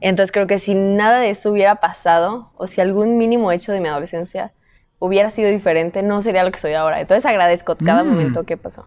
entonces 0.00 0.32
creo 0.32 0.46
que 0.46 0.58
si 0.58 0.74
nada 0.74 1.18
de 1.20 1.30
eso 1.30 1.50
hubiera 1.50 1.76
pasado 1.76 2.50
o 2.56 2.66
si 2.66 2.80
algún 2.80 3.16
mínimo 3.18 3.50
hecho 3.52 3.72
de 3.72 3.80
mi 3.80 3.88
adolescencia 3.88 4.52
hubiera 4.98 5.30
sido 5.30 5.50
diferente, 5.50 6.02
no 6.02 6.22
sería 6.22 6.44
lo 6.44 6.50
que 6.52 6.58
soy 6.58 6.72
ahora. 6.74 7.00
Entonces 7.00 7.26
agradezco 7.26 7.76
cada 7.76 8.04
Mm. 8.04 8.08
momento 8.08 8.44
que 8.44 8.56
pasó. 8.56 8.86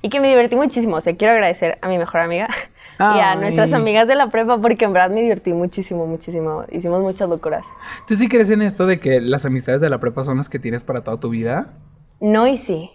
Y 0.00 0.10
que 0.10 0.20
me 0.20 0.28
divertí 0.28 0.54
muchísimo. 0.54 0.96
O 0.96 1.00
sea, 1.00 1.16
quiero 1.16 1.34
agradecer 1.34 1.76
a 1.82 1.88
mi 1.88 1.98
mejor 1.98 2.20
amiga 2.20 2.46
y 3.00 3.18
a 3.20 3.34
nuestras 3.34 3.72
amigas 3.72 4.06
de 4.06 4.14
la 4.14 4.28
prepa 4.28 4.56
porque 4.60 4.84
en 4.84 4.92
verdad 4.92 5.10
me 5.10 5.20
divertí 5.22 5.52
muchísimo, 5.52 6.06
muchísimo. 6.06 6.62
Hicimos 6.70 7.02
muchas 7.02 7.28
locuras. 7.28 7.66
¿Tú 8.06 8.14
sí 8.14 8.28
crees 8.28 8.48
en 8.50 8.62
esto 8.62 8.86
de 8.86 9.00
que 9.00 9.20
las 9.20 9.44
amistades 9.44 9.80
de 9.80 9.90
la 9.90 9.98
prepa 9.98 10.22
son 10.22 10.36
las 10.36 10.48
que 10.48 10.60
tienes 10.60 10.84
para 10.84 11.02
toda 11.02 11.18
tu 11.18 11.30
vida? 11.30 11.72
No 12.20 12.46
y 12.46 12.58
sí. 12.58 12.90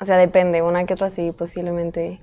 O 0.00 0.04
sea, 0.04 0.18
depende. 0.18 0.60
Una 0.60 0.84
que 0.84 0.92
otra 0.94 1.08
sí, 1.08 1.32
posiblemente. 1.32 2.20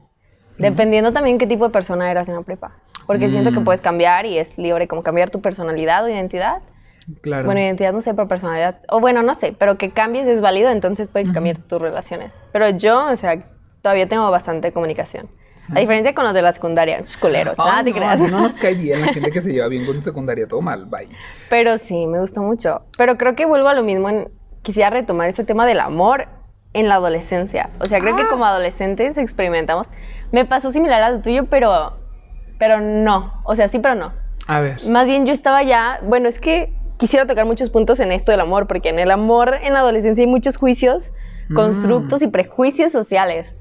Dependiendo 0.62 1.12
también 1.13 1.38
qué 1.38 1.48
tipo 1.48 1.65
de 1.65 1.72
persona 1.72 2.10
eras 2.12 2.30
en 2.30 2.36
la 2.36 2.41
prepa. 2.41 2.72
Porque 3.08 3.30
siento 3.30 3.51
que 3.51 3.60
Mm. 3.60 3.63
puedes 3.63 3.82
cambiar 3.82 4.25
y 4.25 4.38
es 4.38 4.58
libre 4.58 4.88
como 4.88 5.03
cambiar 5.03 5.30
tu 5.30 5.41
personalidad 5.41 6.03
o 6.06 6.10
identidad. 6.10 6.62
Claro. 7.22 7.46
Bueno, 7.46 7.60
identidad 7.60 7.94
no 7.94 8.01
sé, 8.01 8.13
pero 8.13 8.27
personalidad. 8.27 8.80
O 8.89 9.00
bueno, 9.00 9.24
no 9.24 9.34
sé, 9.36 9.53
pero 9.58 9.77
que 9.77 9.89
cambies 9.91 10.27
es 10.27 10.39
válido, 10.39 10.70
entonces 10.70 11.10
puedes 11.10 11.32
cambiar 11.32 11.58
tus 11.58 11.82
relaciones. 11.82 12.39
Pero 12.53 12.70
yo, 12.70 13.08
o 13.12 13.15
sea, 13.15 13.44
todavía 13.82 14.08
tengo 14.08 14.30
bastante 14.32 14.72
comunicación. 14.72 15.27
Sí. 15.56 15.72
A 15.75 15.80
diferencia 15.80 16.13
con 16.15 16.24
los 16.24 16.34
de 16.34 16.41
la 16.41 16.53
secundaria, 16.53 17.03
culeros. 17.20 17.56
Ay, 17.58 17.65
nada 17.70 17.84
te 17.84 17.89
no, 17.91 17.96
creas. 17.98 18.20
no 18.32 18.41
nos 18.41 18.53
cae 18.53 18.75
bien 18.75 19.01
la 19.01 19.08
gente 19.13 19.30
que 19.32 19.41
se 19.41 19.51
lleva 19.51 19.68
bien 19.68 19.86
con 19.86 20.00
secundaria, 20.01 20.48
todo 20.48 20.62
mal, 20.62 20.86
bye. 20.86 21.08
Pero 21.50 21.77
sí, 21.77 22.08
me 22.08 22.20
gustó 22.20 22.41
mucho. 22.41 22.84
Pero 22.98 23.18
creo 23.18 23.36
que 23.36 23.46
vuelvo 23.46 23.68
a 23.68 23.74
lo 23.74 23.84
mismo. 23.84 24.08
En, 24.10 24.30
quisiera 24.62 24.89
retomar 24.91 25.27
este 25.27 25.44
tema 25.44 25.65
del 25.65 25.80
amor 25.80 26.27
en 26.74 26.88
la 26.88 26.96
adolescencia. 26.96 27.70
O 27.80 27.86
sea, 27.86 28.00
creo 28.00 28.15
que 28.15 28.22
Ah. 28.24 28.27
como 28.30 28.46
adolescentes 28.46 29.18
experimentamos. 29.18 29.88
Me 30.32 30.46
pasó 30.46 30.72
similar 30.72 31.02
a 31.04 31.10
lo 31.12 31.22
tuyo, 31.22 31.46
pero, 31.50 31.98
pero 32.58 32.80
no. 32.80 33.42
O 33.44 33.56
sea, 33.56 33.68
sí, 33.68 33.80
pero 33.80 33.96
no. 33.96 34.14
A 34.48 34.60
ver. 34.60 34.86
Más 34.88 35.06
bien 35.06 35.26
yo 35.26 35.34
estaba 35.34 35.64
ya, 35.64 36.00
bueno, 36.04 36.28
es 36.30 36.40
que 36.40 36.74
quisiera 36.98 37.26
tocar 37.26 37.46
muchos 37.46 37.70
puntos 37.70 38.00
en 38.00 38.12
esto 38.12 38.32
del 38.32 38.42
amor, 38.42 38.68
porque 38.68 38.90
en 38.90 39.00
el 39.00 39.12
amor 39.12 39.56
en 39.62 39.74
la 39.74 39.80
adolescencia 39.80 40.24
hay 40.24 40.30
muchos 40.30 40.58
juicios, 40.58 41.12
Mm. 41.50 41.56
constructos 41.56 42.22
y 42.22 42.28
prejuicios 42.28 42.92
sociales 42.94 43.58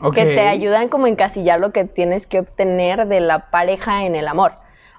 Ok. 0.00 0.14
que 0.14 0.24
te 0.26 0.40
ayudan 0.46 0.88
como 0.88 1.06
a 1.06 1.08
encasillar 1.08 1.58
lo 1.58 1.72
que 1.72 1.84
tienes 1.84 2.26
que 2.26 2.40
obtener 2.40 3.06
de 3.08 3.20
la 3.20 3.50
pareja 3.50 4.04
en 4.04 4.14
el 4.14 4.28
amor. 4.28 4.52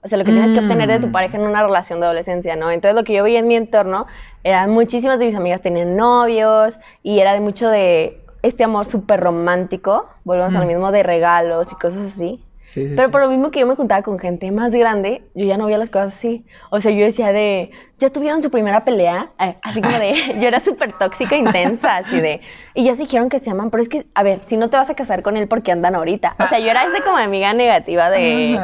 O 0.04 0.08
sea, 0.10 0.18
lo 0.18 0.26
que 0.26 0.32
tienes 0.34 0.52
que 0.52 0.60
obtener 0.60 0.90
de 0.90 1.00
tu 1.00 1.08
Mm. 1.08 1.12
pareja 1.14 1.38
en 1.38 1.44
una 1.44 1.62
relación 1.64 2.02
de 2.02 2.08
adolescencia, 2.08 2.58
¿no? 2.58 2.72
Entonces, 2.72 2.96
lo 2.96 3.06
que 3.06 3.14
yo 3.14 3.24
veía 3.24 3.40
en 3.40 3.48
mi 3.48 3.56
entorno, 3.56 4.06
eran 4.44 4.70
muchísimas 4.72 5.18
de 5.20 5.28
mis 5.28 5.36
amigas 5.36 5.62
tenían 5.62 5.96
novios 5.96 6.78
y 7.04 7.20
era 7.20 7.34
de 7.34 7.40
mucho 7.40 7.70
de 7.70 8.20
este 8.44 8.64
amor 8.64 8.86
súper 8.86 9.20
romántico, 9.22 10.08
volvemos 10.24 10.54
a 10.56 10.60
lo 10.60 10.66
Mm. 10.66 10.68
mismo 10.68 10.92
de 10.92 11.02
regalos 11.02 11.72
y 11.72 11.76
cosas 11.76 12.04
así. 12.14 12.44
Sí, 12.66 12.88
sí, 12.88 12.94
Pero 12.96 13.12
por 13.12 13.20
lo 13.20 13.28
mismo 13.30 13.52
que 13.52 13.60
yo 13.60 13.68
me 13.68 13.76
juntaba 13.76 14.02
con 14.04 14.18
gente 14.18 14.50
más 14.54 14.74
grande, 14.74 15.22
yo 15.36 15.46
ya 15.46 15.58
no 15.58 15.66
veía 15.66 15.78
las 15.78 15.90
cosas 15.90 16.14
así. 16.14 16.46
O 16.70 16.80
sea, 16.80 16.92
yo 16.92 17.04
decía 17.04 17.34
de, 17.34 17.72
¿ya 18.00 18.10
tuvieron 18.10 18.42
su 18.42 18.50
primera 18.50 18.86
pelea? 18.86 19.32
Eh, 19.38 19.58
así 19.64 19.82
como 19.82 20.00
de, 20.00 20.14
yo 20.40 20.48
era 20.48 20.62
súper 20.62 20.94
tóxica, 20.98 21.36
intensa, 21.36 21.98
así 21.98 22.22
de, 22.22 22.40
y 22.74 22.86
ya 22.86 22.96
se 22.96 23.04
dijeron 23.04 23.28
que 23.28 23.40
se 23.40 23.50
aman, 23.50 23.70
pero 23.70 23.82
es 23.84 23.90
que, 23.90 24.06
a 24.16 24.24
ver, 24.24 24.40
si 24.40 24.56
no 24.56 24.70
te 24.70 24.78
vas 24.78 24.90
a 24.90 24.94
casar 24.96 25.24
con 25.24 25.36
él, 25.36 25.50
¿por 25.50 25.62
qué 25.62 25.74
andan 25.74 25.94
ahorita? 25.94 26.38
O 26.40 26.48
sea, 26.48 26.58
yo 26.60 26.72
era 26.72 26.84
esa 26.86 27.04
como 27.04 27.18
amiga 27.18 27.52
negativa 27.54 28.10
de, 28.10 28.58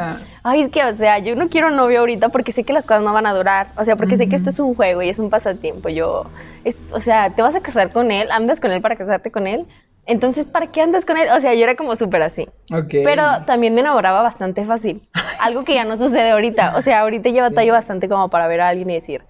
ay, 0.44 0.62
es 0.62 0.70
que, 0.70 0.82
o 0.82 0.94
sea, 0.94 1.18
yo 1.18 1.36
no 1.36 1.50
quiero 1.50 1.68
novio 1.70 2.00
ahorita 2.00 2.30
porque 2.30 2.52
sé 2.52 2.64
que 2.64 2.72
las 2.72 2.86
cosas 2.86 3.02
no 3.02 3.12
van 3.12 3.26
a 3.26 3.34
durar. 3.34 3.68
O 3.76 3.84
sea, 3.84 3.96
porque 3.96 4.16
sé 4.16 4.30
que 4.30 4.36
esto 4.36 4.48
es 4.48 4.58
un 4.60 4.74
juego 4.74 5.02
y 5.02 5.10
es 5.10 5.18
un 5.18 5.28
pasatiempo. 5.28 5.90
Yo, 5.90 6.24
es- 6.64 6.78
o 6.92 7.00
sea, 7.00 7.28
te 7.34 7.42
vas 7.42 7.54
a 7.54 7.60
casar 7.60 7.92
con 7.92 8.10
él, 8.10 8.30
andas 8.30 8.60
con 8.60 8.70
él 8.72 8.80
para 8.80 8.96
casarte 8.96 9.30
con 9.30 9.46
él. 9.46 9.66
Entonces, 10.10 10.44
¿para 10.46 10.66
qué 10.72 10.80
andas 10.82 11.04
con 11.04 11.16
él? 11.16 11.28
O 11.36 11.40
sea, 11.40 11.54
yo 11.54 11.62
era 11.62 11.76
como 11.76 11.94
súper 11.94 12.22
así. 12.22 12.48
Pero 12.90 13.22
también 13.46 13.74
me 13.74 13.80
enamoraba 13.80 14.22
bastante 14.22 14.64
fácil. 14.66 15.08
Algo 15.40 15.64
que 15.64 15.74
ya 15.74 15.84
no 15.84 15.96
sucede 15.96 16.30
ahorita. 16.30 16.74
O 16.76 16.82
sea, 16.82 17.00
ahorita 17.02 17.28
yo 17.28 17.36
Sí. 17.36 17.40
batallo 17.42 17.72
bastante 17.72 18.08
como 18.08 18.28
para 18.28 18.48
ver 18.48 18.60
a 18.60 18.68
alguien 18.68 18.90
y 18.90 18.94
decir, 18.94 19.22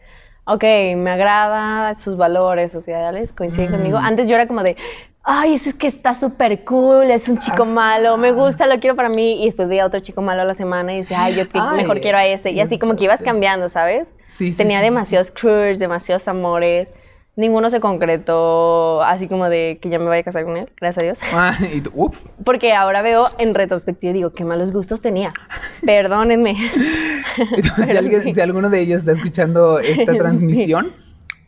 ok, 0.46 0.64
me 0.96 1.10
agrada, 1.10 1.94
sus 1.94 2.16
valores, 2.16 2.72
sus 2.72 2.88
ideales 2.88 3.32
coinciden 3.34 3.70
Mm. 3.70 3.74
conmigo. 3.74 3.98
Antes 3.98 4.26
yo 4.26 4.34
era 4.36 4.46
como 4.46 4.62
de, 4.62 4.74
ay, 5.22 5.54
es 5.54 5.74
que 5.74 5.86
está 5.86 6.14
súper 6.14 6.64
cool, 6.64 7.10
es 7.10 7.28
un 7.28 7.36
chico 7.38 7.66
malo, 7.66 8.16
me 8.16 8.32
gusta, 8.32 8.66
lo 8.66 8.80
quiero 8.80 8.96
para 8.96 9.10
mí. 9.10 9.42
Y 9.42 9.46
después 9.46 9.68
veía 9.68 9.82
a 9.82 9.86
otro 9.86 10.00
chico 10.00 10.22
malo 10.22 10.40
a 10.40 10.44
la 10.46 10.54
semana 10.54 10.94
y 10.94 11.00
decía, 11.00 11.22
ay, 11.22 11.34
yo 11.36 11.46
te- 11.46 11.58
Ay, 11.60 11.76
mejor 11.76 12.00
quiero 12.00 12.16
a 12.16 12.24
ese. 12.24 12.52
Y 12.52 12.60
así 12.60 12.78
como 12.78 12.96
que 12.96 13.04
ibas 13.04 13.20
cambiando, 13.22 13.68
¿sabes? 13.68 14.14
Sí, 14.28 14.50
sí, 14.52 14.56
Tenía 14.56 14.78
sí, 14.78 14.84
sí, 14.86 14.90
demasiados 14.90 15.30
crush, 15.30 15.76
demasiados 15.76 16.26
amores. 16.26 16.94
Ninguno 17.40 17.70
se 17.70 17.80
concretó 17.80 19.02
así 19.02 19.26
como 19.26 19.48
de 19.48 19.78
que 19.80 19.88
ya 19.88 19.98
me 19.98 20.04
vaya 20.04 20.20
a 20.20 20.24
casar 20.24 20.44
con 20.44 20.56
él, 20.58 20.68
gracias 20.78 21.02
a 21.02 21.06
Dios. 21.06 21.18
Ah, 21.32 21.56
y 21.72 21.80
tú, 21.80 21.90
uf. 21.94 22.18
Porque 22.44 22.74
ahora 22.74 23.00
veo 23.00 23.28
en 23.38 23.54
retrospectiva 23.54 24.10
y 24.10 24.14
digo, 24.14 24.30
qué 24.30 24.44
malos 24.44 24.72
gustos 24.72 25.00
tenía. 25.00 25.32
Perdónenme. 25.86 26.54
si, 27.86 27.96
alguien- 27.96 28.40
alguno 28.40 28.68
de 28.68 28.80
ellos 28.80 29.00
está 29.00 29.12
escuchando 29.12 29.78
esta 29.78 30.12
Sí. 30.12 30.18
transmisión, 30.18 30.92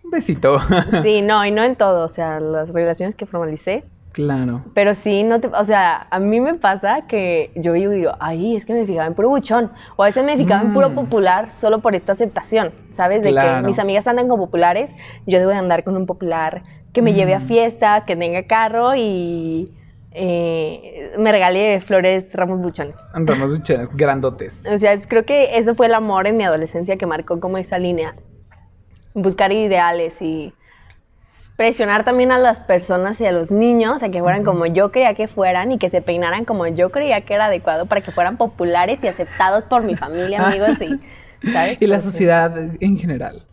un 0.05 0.11
besito. 0.11 0.59
Sí, 1.03 1.21
no, 1.23 1.45
y 1.45 1.51
no 1.51 1.63
en 1.63 1.77
todo, 1.77 2.05
o 2.05 2.09
sea, 2.09 2.41
las 2.41 2.73
relaciones 2.73 3.15
que 3.15 3.27
formalicé. 3.27 3.83
Claro. 4.13 4.63
Pero 4.75 4.95
sí, 4.95 5.23
no 5.23 5.41
te, 5.41 5.49
o 5.49 5.65
sea, 5.65 6.07
a 6.11 6.19
mí 6.19 6.41
me 6.41 6.55
pasa 6.55 7.03
que 7.09 7.51
yo 7.57 7.73
digo, 7.73 7.93
digo, 7.93 8.13
ay, 8.21 8.57
es 8.57 8.65
que 8.65 8.75
me 8.75 8.87
fijaba 8.87 9.07
en 9.07 9.15
puro 9.15 9.29
buchón. 9.31 9.73
O 9.97 10.03
a 10.03 10.07
veces 10.07 10.25
me 10.25 10.37
fijaba 10.37 10.63
en 10.63 10.73
puro 10.73 10.91
Mm. 10.91 10.95
popular 10.95 11.49
solo 11.51 11.81
por 11.81 11.95
esta 11.95 12.13
aceptación, 12.13 12.73
¿sabes? 12.91 13.23
De 13.25 13.31
Claro. 13.31 13.61
que 13.63 13.67
mis 13.67 13.79
amigas 13.79 14.07
andan 14.07 14.29
con 14.29 14.39
populares, 14.39 14.91
yo 15.27 15.39
debo 15.39 15.51
de 15.51 15.57
andar 15.57 15.83
con 15.85 15.97
un 15.97 16.07
popular 16.07 16.63
que 16.93 17.01
me 17.03 17.15
lleve 17.15 17.35
a 17.35 17.39
Mm. 17.39 17.47
fiestas, 17.47 18.05
que 18.05 18.15
tenga 18.17 18.47
carro 18.47 18.95
y 18.95 19.73
eh, 20.15 21.11
me 21.19 21.33
regale 21.33 21.81
flores, 21.81 22.27
ramos 22.35 22.61
buchones. 22.61 22.97
Ramos 23.15 23.49
buchones, 23.59 23.89
grandotes. 23.97 24.67
O 24.71 24.77
sea, 24.77 24.93
es- 24.93 25.07
creo 25.07 25.25
que 25.25 25.57
eso 25.57 25.75
fue 25.75 25.87
el 25.87 25.95
amor 25.95 26.27
en 26.27 26.37
mi 26.37 26.45
adolescencia 26.45 26.99
que 26.99 27.07
marcó 27.07 27.41
como 27.41 27.57
esa 27.57 27.79
línea. 27.79 28.15
Buscar 29.15 29.53
ideales 29.53 30.21
y 30.23 30.53
presionar 31.63 32.05
también 32.05 32.33
a 32.33 32.39
las 32.39 32.59
personas 32.59 33.21
y 33.21 33.27
a 33.27 33.31
los 33.31 33.53
niños 33.53 34.03
a 34.03 34.09
que 34.11 34.19
fueran 34.19 34.43
como 34.43 34.67
yo 34.67 34.91
creía 34.91 35.15
que 35.15 35.29
fueran 35.29 35.71
y 35.71 35.79
que 35.79 35.91
se 35.91 36.03
peinaran 36.03 36.45
como 36.45 36.67
yo 36.67 36.91
creía 36.91 37.21
que 37.25 37.35
era 37.35 37.47
adecuado 37.47 37.87
para 37.87 38.01
que 38.01 38.11
fueran 38.11 38.37
populares 38.37 38.99
y 39.05 39.07
aceptados 39.07 39.63
por 39.63 39.85
mi 39.85 39.95
familia, 39.95 40.41
amigos 40.41 40.81
y, 40.81 41.01
¿sabes? 41.53 41.79
Y 41.81 41.87
la 41.87 42.01
Entonces, 42.01 42.03
sociedad 42.03 42.53
en 42.81 42.99
general. 42.99 43.47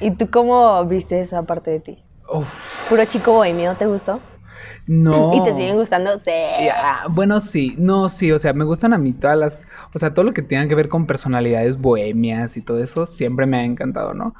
¿Y 0.00 0.12
tú 0.12 0.30
cómo 0.30 0.84
viste 0.86 1.20
esa 1.20 1.42
parte 1.44 1.70
de 1.70 1.80
ti? 1.80 2.04
Uf, 2.28 2.50
¿Puro 2.88 3.04
chico 3.06 3.32
bohemio 3.32 3.76
te 3.76 3.86
gustó? 3.86 4.20
no. 4.86 5.30
¿Y 5.30 5.42
te 5.42 5.54
siguen 5.54 5.76
gustando? 5.76 6.18
Sí. 6.18 6.30
Ah, 6.72 7.06
bueno, 7.10 7.40
sí, 7.40 7.74
no, 7.78 8.08
sí, 8.08 8.32
o 8.32 8.38
sea, 8.38 8.52
me 8.52 8.64
gustan 8.64 8.92
a 8.94 8.98
mí 8.98 9.12
todas 9.12 9.38
las, 9.38 9.64
o 9.92 9.98
sea, 9.98 10.14
todo 10.14 10.24
lo 10.24 10.32
que 10.32 10.42
tenga 10.42 10.68
que 10.68 10.74
ver 10.74 10.88
con 10.88 11.06
personalidades 11.06 11.78
bohemias 11.80 12.56
y 12.56 12.62
todo 12.62 12.82
eso, 12.82 13.06
siempre 13.06 13.46
me 13.46 13.58
ha 13.58 13.64
encantado, 13.64 14.14
¿no? 14.14 14.34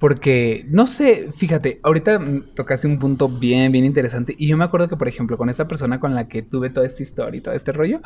Porque, 0.00 0.64
no 0.70 0.86
sé, 0.86 1.28
fíjate, 1.30 1.78
ahorita 1.82 2.18
tocaste 2.54 2.86
un 2.86 2.98
punto 2.98 3.28
bien, 3.28 3.70
bien 3.70 3.84
interesante. 3.84 4.34
Y 4.38 4.48
yo 4.48 4.56
me 4.56 4.64
acuerdo 4.64 4.88
que, 4.88 4.96
por 4.96 5.08
ejemplo, 5.08 5.36
con 5.36 5.50
esa 5.50 5.68
persona 5.68 5.98
con 5.98 6.14
la 6.14 6.26
que 6.26 6.40
tuve 6.40 6.70
toda 6.70 6.86
esta 6.86 7.02
historia 7.02 7.38
y 7.38 7.42
todo 7.42 7.52
este 7.52 7.70
rollo, 7.70 8.00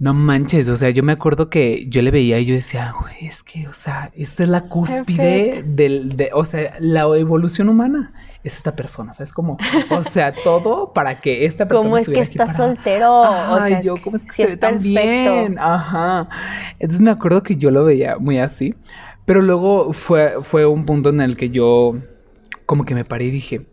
no 0.00 0.12
manches, 0.12 0.68
o 0.68 0.76
sea, 0.76 0.90
yo 0.90 1.04
me 1.04 1.12
acuerdo 1.12 1.50
que 1.50 1.86
yo 1.88 2.02
le 2.02 2.10
veía 2.10 2.40
y 2.40 2.46
yo 2.46 2.54
decía, 2.56 2.92
güey, 3.00 3.28
es 3.28 3.44
que, 3.44 3.68
o 3.68 3.72
sea, 3.72 4.10
esta 4.16 4.42
es 4.42 4.48
la 4.48 4.62
cúspide 4.62 5.64
del, 5.64 6.16
de, 6.16 6.30
o 6.32 6.44
sea, 6.44 6.74
la 6.80 7.02
evolución 7.16 7.68
humana 7.68 8.12
es 8.42 8.56
esta 8.56 8.74
persona, 8.74 9.14
¿sabes? 9.14 9.32
Como, 9.32 9.56
o 9.90 10.04
sea, 10.04 10.32
todo 10.44 10.92
para 10.92 11.20
que 11.20 11.46
esta 11.46 11.68
persona 11.68 11.90
¿Cómo 11.90 11.98
es 11.98 12.08
que 12.08 12.36
parada. 12.36 12.56
soltero? 12.56 13.24
Ay, 13.24 13.54
o 13.54 13.66
sea, 13.66 13.80
yo, 13.82 13.94
¿cómo 14.02 14.16
es 14.16 14.24
que 14.24 14.32
se 14.32 14.46
ve 14.46 14.56
tan 14.56 14.80
bien? 14.80 15.58
Ajá. 15.60 16.28
Entonces 16.78 17.00
me 17.00 17.10
acuerdo 17.10 17.42
que 17.44 17.56
yo 17.56 17.70
lo 17.70 17.84
veía 17.84 18.18
muy 18.18 18.38
así. 18.38 18.74
Pero 19.28 19.42
luego 19.42 19.92
fue, 19.92 20.36
fue 20.42 20.64
un 20.64 20.86
punto 20.86 21.10
en 21.10 21.20
el 21.20 21.36
que 21.36 21.50
yo 21.50 21.96
como 22.64 22.86
que 22.86 22.94
me 22.94 23.04
paré 23.04 23.26
y 23.26 23.30
dije, 23.30 23.66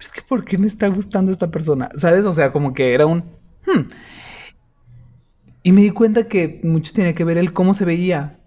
es 0.00 0.08
que 0.08 0.20
¿por 0.22 0.44
qué 0.44 0.58
me 0.58 0.66
está 0.66 0.88
gustando 0.88 1.30
esta 1.30 1.48
persona? 1.48 1.90
¿Sabes? 1.96 2.26
O 2.26 2.34
sea, 2.34 2.50
como 2.50 2.74
que 2.74 2.92
era 2.92 3.06
un... 3.06 3.18
"Hmm". 3.64 3.82
Y 5.62 5.70
me 5.70 5.82
di 5.82 5.90
cuenta 5.90 6.24
que 6.24 6.58
mucho 6.64 6.92
tenía 6.92 7.12
que 7.14 7.22
ver 7.22 7.38
el 7.38 7.52
cómo 7.52 7.72
se 7.72 7.84
veía. 7.84 8.40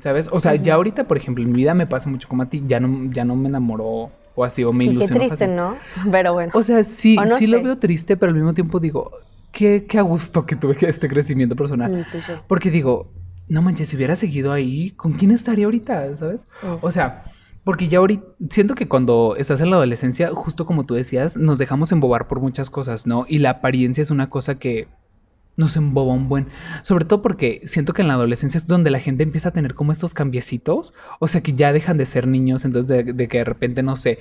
¿Sabes? 0.00 0.28
O 0.32 0.40
sea, 0.40 0.56
ya 0.56 0.74
ahorita, 0.74 1.06
por 1.06 1.16
ejemplo, 1.16 1.44
en 1.44 1.52
mi 1.52 1.58
vida 1.58 1.74
me 1.74 1.86
pasa 1.86 2.10
mucho 2.10 2.26
como 2.26 2.42
a 2.42 2.50
ti. 2.50 2.64
Ya 2.66 2.80
no, 2.80 3.12
ya 3.12 3.24
no 3.24 3.36
me 3.36 3.48
enamoró 3.48 4.10
o 4.34 4.44
así, 4.44 4.64
o 4.64 4.72
me 4.72 4.82
Y 4.82 4.88
qué 4.88 4.94
ilusionó 4.94 5.20
triste, 5.20 5.36
fácil. 5.46 5.54
¿no? 5.54 5.76
Pero 6.10 6.32
bueno. 6.32 6.50
O 6.56 6.64
sea, 6.64 6.82
sí, 6.82 7.16
O 7.16 7.22
no 7.22 7.36
sí 7.36 7.46
lo 7.46 7.62
veo 7.62 7.78
triste, 7.78 8.16
pero 8.16 8.30
al 8.30 8.34
mismo 8.36 8.52
tiempo 8.52 8.80
digo, 8.80 9.12
qué, 9.52 9.86
qué 9.88 9.98
a 9.98 10.02
gusto 10.02 10.44
que 10.44 10.56
tuve 10.56 10.76
este 10.80 11.08
crecimiento 11.08 11.54
personal. 11.54 11.92
Mm, 11.92 12.10
touché. 12.10 12.34
Porque 12.48 12.68
digo, 12.72 13.12
no 13.48 13.62
manches, 13.62 13.88
si 13.88 13.96
hubiera 13.96 14.16
seguido 14.16 14.52
ahí, 14.52 14.90
¿con 14.90 15.12
quién 15.12 15.30
estaría 15.30 15.64
ahorita? 15.66 16.16
¿Sabes? 16.16 16.46
Mm. 16.62 16.76
O 16.80 16.90
sea, 16.90 17.24
porque 17.64 17.88
ya 17.88 17.98
ahorita, 17.98 18.24
siento 18.50 18.74
que 18.74 18.88
cuando 18.88 19.36
estás 19.36 19.60
en 19.60 19.70
la 19.70 19.76
adolescencia, 19.76 20.30
justo 20.34 20.66
como 20.66 20.86
tú 20.86 20.94
decías, 20.94 21.36
nos 21.36 21.58
dejamos 21.58 21.92
embobar 21.92 22.28
por 22.28 22.40
muchas 22.40 22.70
cosas, 22.70 23.06
¿no? 23.06 23.26
Y 23.28 23.38
la 23.38 23.50
apariencia 23.50 24.02
es 24.02 24.10
una 24.10 24.30
cosa 24.30 24.58
que 24.58 24.88
nos 25.56 25.76
emboba 25.76 26.14
un 26.14 26.28
buen. 26.28 26.46
Sobre 26.82 27.04
todo 27.04 27.20
porque 27.20 27.60
siento 27.64 27.92
que 27.92 28.02
en 28.02 28.08
la 28.08 28.14
adolescencia 28.14 28.56
es 28.56 28.66
donde 28.66 28.90
la 28.90 29.00
gente 29.00 29.24
empieza 29.24 29.48
a 29.48 29.52
tener 29.52 29.74
como 29.74 29.92
estos 29.92 30.14
cambiecitos. 30.14 30.94
O 31.18 31.28
sea, 31.28 31.40
que 31.42 31.54
ya 31.54 31.72
dejan 31.72 31.98
de 31.98 32.06
ser 32.06 32.26
niños, 32.26 32.64
entonces 32.64 32.88
de, 32.88 33.12
de 33.12 33.28
que 33.28 33.38
de 33.38 33.44
repente, 33.44 33.82
no 33.82 33.96
sé, 33.96 34.18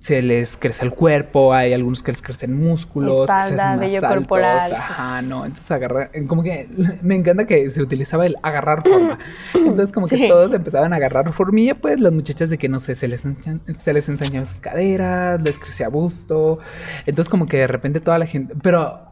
se 0.00 0.20
les 0.20 0.56
crece 0.56 0.84
el 0.84 0.90
cuerpo, 0.90 1.54
hay 1.54 1.72
algunos 1.72 2.02
que 2.02 2.10
les 2.10 2.20
crecen 2.20 2.58
músculos, 2.58 3.20
que 3.20 3.20
se 3.20 3.22
Espalda, 3.22 3.44
hacen 3.44 3.56
más 3.66 3.78
vello 3.78 3.98
altos, 3.98 4.14
corporal, 4.18 4.72
Ajá, 4.74 5.22
no, 5.22 5.44
entonces 5.46 5.70
agarrar, 5.70 6.10
como 6.26 6.42
que 6.42 6.68
me 7.02 7.14
encanta 7.14 7.46
que 7.46 7.70
se 7.70 7.80
utilizaba 7.80 8.26
el 8.26 8.36
agarrar 8.42 8.82
forma. 8.82 9.18
Entonces 9.54 9.92
como 9.92 10.08
que 10.08 10.16
Sí. 10.16 10.28
todos 10.28 10.52
empezaban 10.52 10.92
a 10.92 10.96
agarrar 10.96 11.32
formilla, 11.32 11.76
pues 11.76 12.00
las 12.00 12.12
muchachas 12.12 12.50
de 12.50 12.58
que 12.58 12.68
no 12.68 12.80
sé, 12.80 12.96
se 12.96 13.06
les, 13.06 13.20
se 13.22 13.92
les 13.92 14.08
enseñaban 14.08 14.44
sus 14.44 14.56
caderas, 14.56 15.40
les 15.40 15.58
crecía 15.58 15.88
busto. 15.88 16.58
Entonces 17.06 17.30
como 17.30 17.46
que 17.46 17.58
de 17.58 17.66
repente 17.68 18.00
toda 18.00 18.18
la 18.18 18.26
gente, 18.26 18.54
pero 18.60 19.11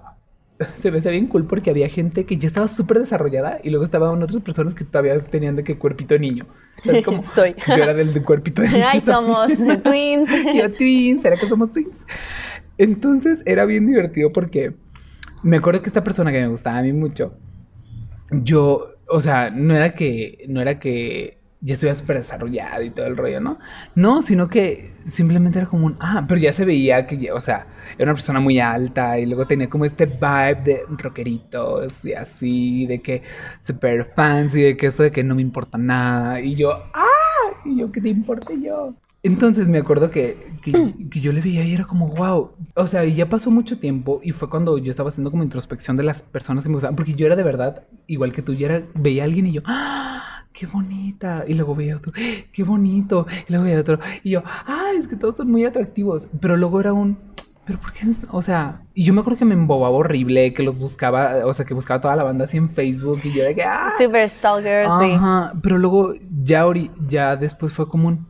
se 0.77 0.90
me 0.90 0.99
hacía 0.99 1.11
bien 1.11 1.27
cool 1.27 1.46
porque 1.46 1.70
había 1.70 1.88
gente 1.88 2.25
que 2.27 2.37
ya 2.37 2.46
estaba 2.46 2.68
súper 2.68 2.99
desarrollada 2.99 3.61
y 3.62 3.70
luego 3.70 3.85
estaban 3.85 4.23
otras 4.23 4.42
personas 4.42 4.75
que 4.75 4.85
todavía 4.85 5.18
tenían 5.20 5.57
de 5.57 5.64
que 5.64 5.79
cuerpito 5.79 6.14
de 6.14 6.20
niño. 6.20 6.46
Soy. 7.23 7.55
Yo 7.66 7.75
era 7.75 7.94
del 7.94 8.12
de 8.12 8.23
cuerpito 8.23 8.62
de 8.62 8.68
niño. 8.68 8.85
Ay, 8.88 9.01
somos 9.01 9.53
twins. 9.83 10.31
Yo 10.55 10.73
twins, 10.73 11.23
¿será 11.23 11.37
que 11.37 11.49
somos 11.49 11.73
twins? 11.73 12.05
Entonces 12.79 13.42
era 13.46 13.64
bien 13.64 13.87
divertido 13.87 14.33
porque 14.33 14.75
me 15.42 15.59
acuerdo 15.59 15.83
que 15.83 15.88
esta 15.88 16.05
persona 16.05 16.33
que 16.33 16.40
me 16.40 16.49
gustaba 16.49 16.79
a 16.79 16.83
mí 16.83 16.92
mucho, 16.92 17.35
yo, 18.31 18.87
o 19.09 19.20
sea, 19.20 19.51
no 19.51 19.75
era 19.75 19.94
que, 19.94 20.44
no 20.49 20.61
era 20.61 20.79
que 20.79 21.39
ya 21.62 21.75
estuviera 21.75 21.94
súper 21.94 22.16
desarrollado 22.18 22.83
y 22.83 22.90
todo 22.90 23.07
el 23.07 23.16
rollo, 23.16 23.40
¿no? 23.40 23.59
No, 23.94 24.23
sino 24.23 24.49
que 24.49 24.92
simplemente 25.05 25.59
era 25.59 25.68
como 25.68 25.87
un, 25.87 25.96
ah, 26.01 26.25
pero 26.27 26.40
ya 26.40 26.53
se 26.53 26.64
veía 26.64 27.07
que, 27.07 27.31
o 27.33 27.40
sea, 27.40 27.66
era 27.99 28.11
una 28.11 28.14
persona 28.14 28.40
muy 28.40 28.61
alta 28.61 29.18
y 29.18 29.27
luego 29.27 29.46
tenía 29.46 29.68
como 29.68 29.85
este 29.85 30.07
vibe 30.07 30.62
de 30.64 30.83
rockeritos 30.88 32.05
y 32.05 32.14
así, 32.14 32.87
de 32.87 33.03
que 33.03 33.23
súper 33.61 34.07
fancy, 34.14 34.62
de 34.62 34.77
que 34.77 34.87
eso 34.87 35.03
de 35.03 35.11
que 35.11 35.23
no 35.23 35.35
me 35.35 35.42
importa 35.42 35.77
nada. 35.77 36.40
Y 36.40 36.55
yo, 36.55 36.73
ah, 36.94 37.61
y 37.64 37.77
yo, 37.79 37.92
¿qué 37.92 38.01
te 38.01 38.09
importa 38.09 38.53
yo? 38.55 38.94
Entonces 39.23 39.68
me 39.68 39.77
acuerdo 39.77 40.11
que, 40.11 40.55
que, 40.62 41.20
yo 41.20 41.33
le 41.35 41.42
veía 41.42 41.62
y 41.62 41.75
era 41.75 41.85
como, 41.85 42.09
wow. 42.09 42.53
O 42.75 42.87
sea, 42.87 43.05
ya 43.05 43.29
pasó 43.29 43.51
mucho 43.51 43.79
tiempo 43.79 44.20
y 44.23 44.33
fue 44.33 44.49
cuando 44.49 44.79
yo 44.79 44.90
estaba 44.90 45.11
haciendo 45.11 45.31
como 45.31 45.42
introspección 45.42 45.94
de 45.96 46.05
las 46.05 46.23
personas 46.23 46.64
que 46.64 46.70
me 46.70 46.77
gustaban, 46.77 46.96
porque 46.96 47.12
yo 47.12 47.27
era 47.27 47.37
de 47.37 47.42
verdad, 47.42 47.83
igual 48.07 48.33
que 48.33 48.40
tú, 48.40 48.55
yo 48.55 48.66
era, 48.66 48.83
veía 48.94 49.23
a 49.23 49.27
alguien 49.27 49.46
y 49.46 49.53
yo, 49.53 49.62
¡ah! 49.66 50.29
¡Qué 50.52 50.66
bonita! 50.66 51.44
Y 51.46 51.54
luego 51.54 51.74
veía 51.74 51.96
otro, 51.96 52.12
¡Ah! 52.16 52.20
¡qué 52.52 52.62
bonito! 52.64 53.26
Y 53.48 53.52
luego 53.52 53.64
veía 53.64 53.80
otro, 53.80 53.98
y 54.24 54.30
yo, 54.30 54.42
¡ay! 54.66 54.96
Es 54.98 55.08
que 55.08 55.16
todos 55.16 55.36
son 55.36 55.50
muy 55.50 55.64
atractivos. 55.64 56.28
Pero 56.40 56.56
luego 56.56 56.80
era 56.80 56.92
un, 56.92 57.16
¿pero 57.64 57.78
por 57.78 57.92
qué? 57.92 58.04
no 58.04 58.10
es-?" 58.10 58.26
O 58.30 58.42
sea, 58.42 58.82
y 58.94 59.04
yo 59.04 59.14
me 59.14 59.20
acuerdo 59.20 59.38
que 59.38 59.44
me 59.44 59.54
embobaba 59.54 59.96
horrible, 59.96 60.52
que 60.52 60.62
los 60.62 60.76
buscaba, 60.76 61.46
o 61.46 61.54
sea, 61.54 61.64
que 61.64 61.72
buscaba 61.74 62.00
toda 62.00 62.16
la 62.16 62.24
banda 62.24 62.46
así 62.46 62.56
en 62.56 62.68
Facebook 62.68 63.20
y 63.24 63.32
yo 63.32 63.44
de 63.44 63.54
que, 63.54 63.62
¡ah! 63.62 63.92
Super 63.96 64.28
stalker, 64.28 64.86
sí. 64.98 65.12
Ajá, 65.12 65.52
pero 65.62 65.78
luego 65.78 66.14
ya, 66.42 66.66
ori- 66.66 66.90
ya 67.08 67.36
después 67.36 67.72
fue 67.72 67.88
como 67.88 68.08
un... 68.08 68.26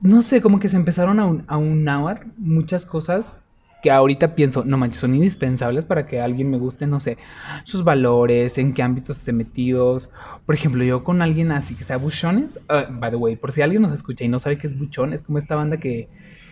No 0.00 0.22
sé, 0.22 0.42
como 0.42 0.58
que 0.58 0.68
se 0.68 0.76
empezaron 0.76 1.20
a, 1.20 1.26
un, 1.26 1.44
a 1.46 1.58
unar 1.58 2.26
muchas 2.36 2.86
cosas 2.86 3.36
que 3.82 3.90
ahorita 3.90 4.34
pienso, 4.34 4.64
no 4.64 4.78
manches, 4.78 5.00
son 5.00 5.14
indispensables 5.14 5.84
para 5.84 6.06
que 6.06 6.20
alguien 6.20 6.50
me 6.50 6.56
guste, 6.56 6.86
no 6.86 7.00
sé, 7.00 7.18
sus 7.64 7.82
valores, 7.82 8.56
en 8.58 8.72
qué 8.72 8.82
ámbitos 8.82 9.18
esté 9.18 9.32
metidos. 9.32 10.10
Por 10.46 10.54
ejemplo, 10.54 10.84
yo 10.84 11.02
con 11.02 11.20
alguien 11.20 11.50
así 11.52 11.74
que 11.74 11.84
sea 11.84 11.96
buchones, 11.96 12.58
ah, 12.68 12.86
by 12.90 13.10
the 13.10 13.16
way, 13.16 13.36
por 13.36 13.50
si 13.52 13.60
alguien 13.60 13.82
nos 13.82 13.92
escucha 13.92 14.24
y 14.24 14.28
no 14.28 14.38
sabe 14.38 14.56
qué 14.58 14.68
es 14.68 14.78
buchón, 14.78 15.12
es 15.12 15.24
como 15.24 15.38
esta 15.38 15.56
banda 15.56 15.78
que, 15.78 16.08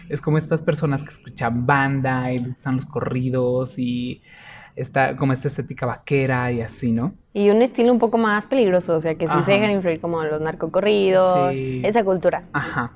es 0.08 0.20
como 0.20 0.38
estas 0.38 0.62
personas 0.62 1.02
que 1.04 1.10
escuchan 1.10 1.66
banda 1.66 2.32
y 2.32 2.38
gustan 2.38 2.76
los 2.76 2.86
corridos 2.86 3.78
y 3.78 4.22
está 4.74 5.14
como 5.14 5.32
esta 5.32 5.46
estética 5.46 5.86
vaquera 5.86 6.50
y 6.50 6.62
así, 6.62 6.90
¿no? 6.90 7.14
Y 7.32 7.50
un 7.50 7.62
estilo 7.62 7.92
un 7.92 8.00
poco 8.00 8.18
más 8.18 8.46
peligroso, 8.46 8.96
o 8.96 9.00
sea, 9.00 9.14
que 9.14 9.28
sí 9.28 9.32
Ajá. 9.34 9.42
se 9.44 9.52
dejan 9.52 9.70
influir 9.70 10.00
como 10.00 10.22
los 10.24 10.40
narcocorridos, 10.40 11.52
Sí. 11.52 11.80
esa 11.84 12.02
cultura. 12.02 12.44
Ajá. 12.52 12.92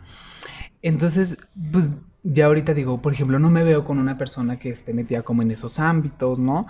Entonces, 0.83 1.37
pues 1.73 1.91
ya 2.25 2.47
ahorita 2.47 2.75
digo, 2.75 3.01
por 3.03 3.13
ejemplo, 3.13 3.39
no 3.39 3.51
me 3.51 3.65
veo 3.65 3.85
con 3.85 3.99
una 3.99 4.19
persona 4.19 4.59
que 4.59 4.71
esté 4.71 4.95
metida 4.95 5.23
como 5.23 5.43
en 5.43 5.51
esos 5.53 5.79
ámbitos, 5.79 6.39
¿no? 6.39 6.67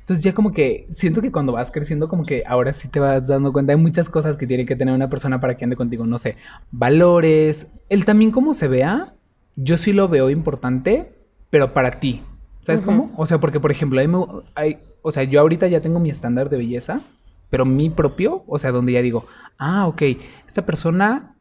Entonces 0.00 0.24
ya 0.24 0.34
como 0.34 0.52
que 0.52 0.88
siento 0.90 1.22
que 1.22 1.30
cuando 1.30 1.52
vas 1.52 1.70
creciendo 1.70 2.08
como 2.08 2.24
que 2.24 2.42
ahora 2.46 2.72
sí 2.72 2.88
te 2.88 2.98
vas 2.98 3.28
dando 3.28 3.52
cuenta 3.52 3.72
de 3.72 3.76
muchas 3.76 4.08
cosas 4.08 4.36
que 4.36 4.48
tiene 4.48 4.66
que 4.66 4.74
tener 4.76 4.92
una 4.94 5.08
persona 5.08 5.40
para 5.40 5.56
que 5.56 5.64
ande 5.64 5.76
contigo, 5.76 6.04
no 6.06 6.18
sé, 6.18 6.36
valores, 6.72 7.68
el 7.88 8.04
también 8.04 8.32
cómo 8.32 8.52
se 8.54 8.66
vea, 8.68 9.14
yo 9.54 9.76
sí 9.76 9.92
lo 9.92 10.08
veo 10.08 10.28
importante, 10.30 11.12
pero 11.50 11.72
para 11.72 11.92
ti, 11.92 12.22
¿sabes 12.62 12.82
cómo? 12.82 13.12
O 13.16 13.26
sea, 13.26 13.38
porque 13.38 13.60
por 13.60 13.70
ejemplo, 13.70 14.00
me- 14.08 14.42
hay- 14.56 14.78
o 15.02 15.12
sea, 15.12 15.22
yo 15.22 15.40
ahorita 15.40 15.68
ya 15.68 15.80
tengo 15.80 16.00
mi 16.00 16.10
estándar 16.10 16.50
de 16.50 16.56
belleza, 16.56 17.02
pero 17.50 17.64
mi 17.64 17.90
propio, 17.90 18.42
o 18.48 18.58
sea, 18.58 18.72
donde 18.72 18.92
ya 18.92 19.02
digo, 19.02 19.26
ah, 19.58 19.86
ok, 19.86 20.02
esta 20.46 20.66
persona 20.66 21.36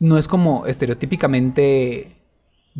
no 0.00 0.18
es 0.18 0.28
como 0.28 0.66
estereotípicamente 0.66 2.17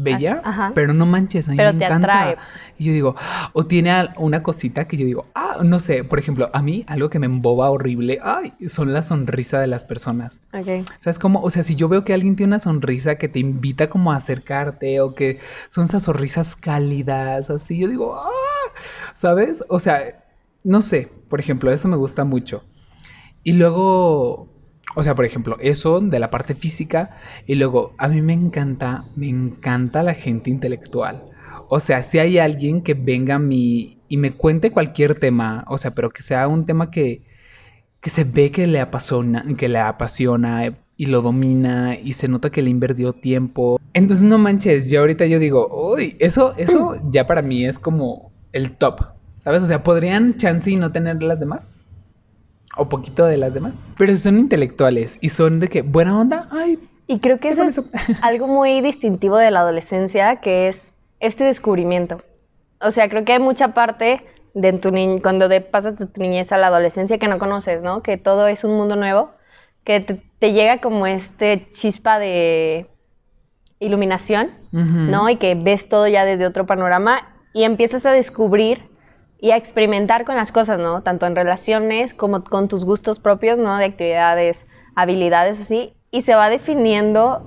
bella, 0.03 0.41
Ajá. 0.45 0.73
pero 0.75 0.95
no 0.95 1.07
manches, 1.07 1.49
a 1.49 1.51
mí 1.53 1.57
Pero 1.57 1.73
me 1.73 1.79
te 1.79 1.85
encanta. 1.87 2.21
atrae. 2.23 2.37
Y 2.79 2.85
yo 2.85 2.93
digo, 2.93 3.17
o 3.55 3.67
tiene 3.67 3.93
una 4.19 4.43
cosita 4.43 4.87
que 4.87 4.97
yo 4.97 5.05
digo, 5.05 5.27
ah, 5.35 5.59
no 5.65 5.81
sé, 5.81 6.05
por 6.05 6.19
ejemplo, 6.19 6.49
a 6.53 6.63
mí 6.63 6.85
algo 6.87 7.11
que 7.11 7.19
me 7.19 7.27
emboba 7.27 7.71
horrible, 7.71 8.21
ay, 8.23 8.53
son 8.69 8.93
la 8.93 9.03
sonrisa 9.03 9.61
de 9.61 9.67
las 9.67 9.83
personas. 9.85 10.41
Ok. 10.53 10.87
¿Sabes 11.01 11.19
cómo? 11.19 11.41
O 11.43 11.51
sea, 11.51 11.63
si 11.65 11.75
yo 11.75 11.89
veo 11.89 12.05
que 12.05 12.15
alguien 12.15 12.37
tiene 12.37 12.51
una 12.51 12.61
sonrisa 12.61 13.17
que 13.17 13.29
te 13.29 13.41
invita 13.41 13.89
como 13.91 14.13
a 14.13 14.17
acercarte 14.17 15.01
o 15.01 15.15
que 15.15 15.41
son 15.69 15.87
esas 15.87 16.05
sonrisas 16.05 16.55
cálidas, 16.55 17.51
así, 17.51 17.79
yo 17.79 17.89
digo, 17.89 18.17
ah, 18.17 18.31
¿sabes? 19.15 19.65
O 19.69 19.81
sea, 19.81 20.25
no 20.63 20.81
sé, 20.81 21.11
por 21.29 21.41
ejemplo, 21.41 21.71
eso 21.73 21.89
me 21.89 21.97
gusta 21.97 22.25
mucho. 22.25 22.63
Y 23.43 23.53
luego, 23.55 24.49
o 24.95 25.03
sea, 25.03 25.15
por 25.15 25.25
ejemplo, 25.25 25.57
eso 25.61 26.01
de 26.01 26.19
la 26.19 26.31
parte 26.31 26.55
física. 26.55 27.17
Y 27.47 27.55
luego, 27.55 27.95
a 27.99 28.09
mí 28.09 28.23
me 28.23 28.33
encanta, 28.33 29.05
me 29.17 29.29
encanta 29.29 30.03
la 30.03 30.15
gente 30.15 30.51
intelectual. 30.51 31.25
O 31.69 31.81
sea, 31.81 32.03
si 32.03 32.19
hay 32.19 32.39
alguien 32.39 32.83
que 32.83 32.95
venga 32.95 33.37
a 33.37 33.39
mí 33.39 33.99
y 34.09 34.17
me 34.17 34.33
cuente 34.33 34.71
cualquier 34.71 35.19
tema, 35.19 35.65
o 35.69 35.77
sea, 35.77 35.95
pero 35.95 36.11
que 36.11 36.23
sea 36.23 36.49
un 36.49 36.65
tema 36.65 36.91
que, 36.91 37.23
que 38.01 38.11
se 38.11 38.25
ve 38.25 38.51
que 38.51 38.67
le 38.67 38.81
apasiona, 38.81 39.45
que 39.57 39.69
le 39.69 39.79
apasiona 39.79 40.75
y 40.97 41.07
lo 41.07 41.21
domina 41.21 41.97
y 42.03 42.15
se 42.15 42.27
nota 42.27 42.51
que 42.51 42.63
le 42.63 42.71
invirtió 42.71 43.13
tiempo. 43.13 43.79
Entonces, 43.93 44.25
no 44.25 44.39
manches, 44.39 44.91
yo 44.91 45.01
ahorita 45.01 45.27
yo 45.27 45.39
digo, 45.39 45.69
uy, 45.93 46.17
eso, 46.19 46.55
eso 46.57 46.97
ya 47.11 47.27
para 47.27 47.43
mí 47.43 47.67
es 47.67 47.79
como 47.79 48.33
el 48.53 48.73
top, 48.77 49.03
¿sabes? 49.37 49.63
O 49.63 49.67
sea, 49.67 49.83
¿podrían 49.83 50.39
chance 50.39 50.75
no 50.77 50.91
tener 50.91 51.23
las 51.23 51.39
demás? 51.39 51.78
O 52.79 52.89
poquito 52.89 53.27
de 53.27 53.37
las 53.37 53.53
demás. 53.55 53.75
Pero 53.99 54.15
si 54.15 54.21
son 54.23 54.39
intelectuales 54.39 55.19
y 55.21 55.29
son 55.31 55.61
de 55.61 55.69
que 55.69 55.83
buena 55.83 56.19
onda, 56.19 56.49
ay, 56.51 56.79
Y 57.07 57.19
creo 57.19 57.39
que 57.41 57.49
eso 57.49 57.65
es 57.65 57.81
algo 58.23 58.47
muy 58.47 58.81
distintivo 58.81 59.37
de 59.37 59.51
la 59.51 59.61
adolescencia, 59.61 60.37
que 60.37 60.69
es 60.69 60.93
este 61.21 61.45
descubrimiento. 61.45 62.19
O 62.81 62.91
sea, 62.93 63.09
creo 63.09 63.25
que 63.25 63.33
hay 63.33 63.41
mucha 63.41 63.75
parte 63.75 64.19
de 64.55 64.73
tu 64.75 64.91
ni- 64.93 65.21
cuando 65.21 65.49
de- 65.49 65.61
pasas 65.61 65.99
de 65.99 66.07
tu 66.07 66.21
niñez 66.21 66.53
a 66.53 66.59
la 66.59 66.69
adolescencia 66.69 67.19
que 67.19 67.27
no 67.29 67.39
conoces, 67.39 67.83
¿no? 67.83 68.03
Que 68.03 68.17
todo 68.17 68.47
es 68.47 68.63
un 68.65 68.77
mundo 68.77 68.95
nuevo, 68.97 69.31
que 69.85 70.01
te, 70.01 70.23
te 70.39 70.53
llega 70.53 70.81
como 70.81 71.07
este 71.07 71.69
chispa 71.73 72.19
de 72.21 72.87
iluminación. 73.81 74.51
¿no? 74.73 75.29
Y 75.31 75.37
que 75.37 75.55
ves 75.55 75.89
todo 75.89 76.07
ya 76.09 76.25
desde 76.27 76.47
otro 76.47 76.67
panorama 76.67 77.21
y 77.55 77.65
empiezas 77.65 78.05
a 78.07 78.13
descubrir 78.13 78.85
y 79.39 79.53
a 79.53 79.57
experimentar 79.57 80.25
con 80.25 80.37
las 80.37 80.53
cosas, 80.53 80.79
¿no? 80.79 81.03
Tanto 81.03 81.27
en 81.27 81.37
relaciones 81.37 82.13
como 82.15 82.43
con 82.45 82.69
tus 82.69 82.85
gustos 82.85 83.21
propios, 83.21 83.59
¿no? 83.59 83.77
De 83.77 83.85
actividades, 83.85 84.67
habilidades 84.95 85.61
así, 85.61 85.95
y 86.11 86.23
se 86.23 86.35
va 86.35 86.49
definiendo 86.49 87.43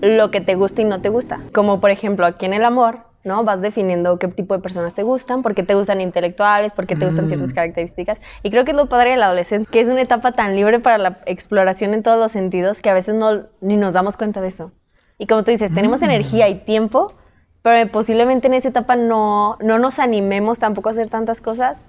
lo 0.00 0.30
que 0.30 0.40
te 0.40 0.54
gusta 0.54 0.82
y 0.82 0.84
no 0.84 1.00
te 1.00 1.08
gusta. 1.08 1.46
Como 1.52 1.80
por 1.80 1.90
ejemplo 1.90 2.26
aquí 2.26 2.46
en 2.46 2.54
el 2.54 2.64
amor, 2.64 3.00
¿no? 3.24 3.44
Vas 3.44 3.60
definiendo 3.60 4.18
qué 4.18 4.28
tipo 4.28 4.54
de 4.54 4.60
personas 4.60 4.94
te 4.94 5.02
gustan, 5.02 5.42
por 5.42 5.54
qué 5.54 5.62
te 5.62 5.74
gustan 5.74 6.00
intelectuales, 6.00 6.72
por 6.72 6.86
qué 6.86 6.96
te 6.96 7.04
gustan 7.04 7.26
Mm. 7.26 7.28
ciertas 7.28 7.52
características. 7.52 8.18
Y 8.42 8.50
creo 8.50 8.64
que 8.64 8.70
es 8.70 8.76
lo 8.76 8.86
padre 8.86 9.10
de 9.10 9.16
la 9.16 9.26
adolescencia, 9.26 9.68
que 9.70 9.80
es 9.80 9.88
una 9.88 10.00
etapa 10.00 10.32
tan 10.32 10.56
libre 10.56 10.80
para 10.80 10.98
la 10.98 11.18
exploración 11.26 11.94
en 11.94 12.02
todos 12.02 12.18
los 12.18 12.32
sentidos 12.32 12.80
que 12.80 12.90
a 12.90 12.94
veces 12.94 13.14
no, 13.14 13.44
ni 13.60 13.76
nos 13.76 13.92
damos 13.92 14.16
cuenta 14.16 14.40
de 14.40 14.48
eso. 14.48 14.72
Y 15.18 15.26
como 15.26 15.42
tú 15.44 15.50
dices, 15.50 15.72
tenemos 15.72 16.00
Mm. 16.00 16.04
energía 16.04 16.48
y 16.48 16.60
tiempo, 16.64 17.14
pero 17.62 17.90
posiblemente 17.90 18.46
en 18.46 18.54
esa 18.54 18.68
etapa 18.68 18.96
no, 18.96 19.56
no 19.60 19.78
nos 19.78 19.98
animemos 19.98 20.58
tampoco 20.58 20.88
a 20.88 20.92
hacer 20.92 21.08
tantas 21.08 21.40
cosas 21.40 21.84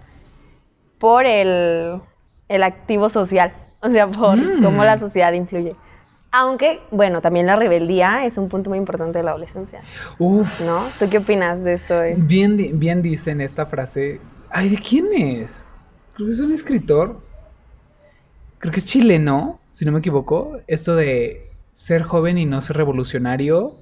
por 0.97 1.25
el, 1.25 2.01
el 2.49 2.63
activo 2.63 3.10
social, 3.10 3.53
o 3.82 3.89
sea, 3.89 4.08
por 4.08 4.36
Mm. 4.38 4.63
cómo 4.63 4.84
la 4.84 4.97
sociedad 4.97 5.32
influye. 5.34 5.75
Aunque, 6.32 6.79
bueno, 6.91 7.21
también 7.21 7.47
la 7.47 7.55
rebeldía 7.55 8.25
es 8.25 8.38
un 8.38 8.49
punto 8.49 8.69
muy 8.69 8.77
importante 8.77 9.17
de 9.17 9.23
la 9.23 9.32
adolescencia, 9.32 9.82
Uf, 10.19 10.62
¿no? 10.62 10.84
¿Tú 10.99 11.10
qué 11.10 11.17
opinas 11.17 11.63
de 11.63 11.73
esto? 11.73 12.03
eh? 12.03 12.13
bien, 12.17 12.77
bien 12.79 13.01
dicen 13.01 13.41
esta 13.41 13.65
frase. 13.65 14.19
Ay, 14.51 14.69
¿de 14.69 14.77
quién 14.77 15.08
es? 15.13 15.63
Creo 16.13 16.27
que 16.27 16.34
es 16.34 16.39
un 16.39 16.51
escritor. 16.51 17.19
Creo 18.60 18.71
que 18.73 18.79
es 18.79 18.86
chileno, 18.86 19.60
si 19.71 19.86
no 19.86 19.91
me 19.91 19.99
equivoco. 19.99 20.58
Esto 20.67 20.95
de 20.95 21.49
ser 21.71 22.03
joven 22.03 22.38
y 22.38 22.45
no 22.45 22.62
ser 22.62 22.77
revolucionario 22.77 23.77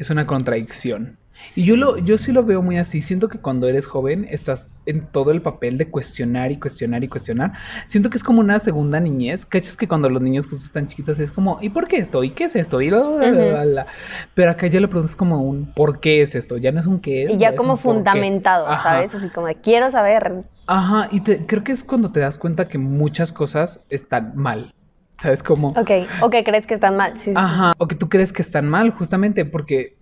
es 0.00 0.10
una 0.10 0.26
contradicción. 0.26 1.18
Y 1.56 1.64
yo, 1.64 1.74
lo, 1.74 1.96
yo 1.96 2.18
sí 2.18 2.32
lo 2.32 2.44
veo 2.44 2.60
muy 2.60 2.76
así. 2.76 3.00
Siento 3.00 3.28
que 3.28 3.38
cuando 3.38 3.66
eres 3.66 3.86
joven 3.86 4.26
estás 4.28 4.68
en 4.84 5.06
todo 5.06 5.30
el 5.30 5.40
papel 5.40 5.78
de 5.78 5.88
cuestionar 5.88 6.52
y 6.52 6.58
cuestionar 6.58 7.02
y 7.02 7.08
cuestionar. 7.08 7.52
Siento 7.86 8.10
que 8.10 8.18
es 8.18 8.24
como 8.24 8.40
una 8.40 8.58
segunda 8.58 9.00
niñez. 9.00 9.46
¿Cachas 9.46 9.74
que 9.74 9.88
cuando 9.88 10.10
los 10.10 10.20
niños 10.20 10.46
justo 10.46 10.66
están 10.66 10.86
chiquitos 10.86 11.18
es 11.18 11.32
como, 11.32 11.58
¿y 11.62 11.70
por 11.70 11.88
qué 11.88 11.96
esto? 11.96 12.22
¿Y 12.24 12.32
qué 12.32 12.44
es 12.44 12.56
esto? 12.56 12.82
Y 12.82 12.90
la, 12.90 12.98
la, 13.00 13.30
la, 13.30 13.64
la. 13.64 13.86
Pero 14.34 14.50
acá 14.50 14.66
ya 14.66 14.80
le 14.80 14.88
preguntas 14.88 15.16
como 15.16 15.42
un 15.42 15.72
¿por 15.72 16.00
qué 16.00 16.20
es 16.20 16.34
esto? 16.34 16.58
Ya 16.58 16.72
no 16.72 16.80
es 16.80 16.86
un 16.86 17.00
qué 17.00 17.24
es. 17.24 17.30
Y 17.30 17.38
ya 17.38 17.56
como 17.56 17.78
fundamentado. 17.78 18.66
¿sabes? 18.82 19.14
Así 19.14 19.30
como 19.30 19.46
de 19.46 19.54
quiero 19.54 19.90
saber. 19.90 20.40
Ajá, 20.66 21.08
y 21.10 21.20
te- 21.20 21.46
creo 21.46 21.64
que 21.64 21.72
es 21.72 21.82
cuando 21.84 22.12
te 22.12 22.20
das 22.20 22.36
cuenta 22.36 22.68
que 22.68 22.76
muchas 22.76 23.32
cosas 23.32 23.82
están 23.88 24.32
mal. 24.36 24.74
¿Sabes 25.20 25.42
cómo? 25.42 25.68
Ok, 25.70 25.90
o 26.22 26.30
que 26.30 26.42
crees 26.44 26.66
que 26.66 26.74
están 26.74 26.96
mal. 26.96 27.16
Sí. 27.16 27.32
Ajá, 27.34 27.74
o 27.78 27.86
que 27.86 27.94
tú 27.94 28.08
crees 28.08 28.32
que 28.32 28.42
están 28.42 28.68
mal, 28.68 28.90
justamente, 28.90 29.44
porque 29.44 29.98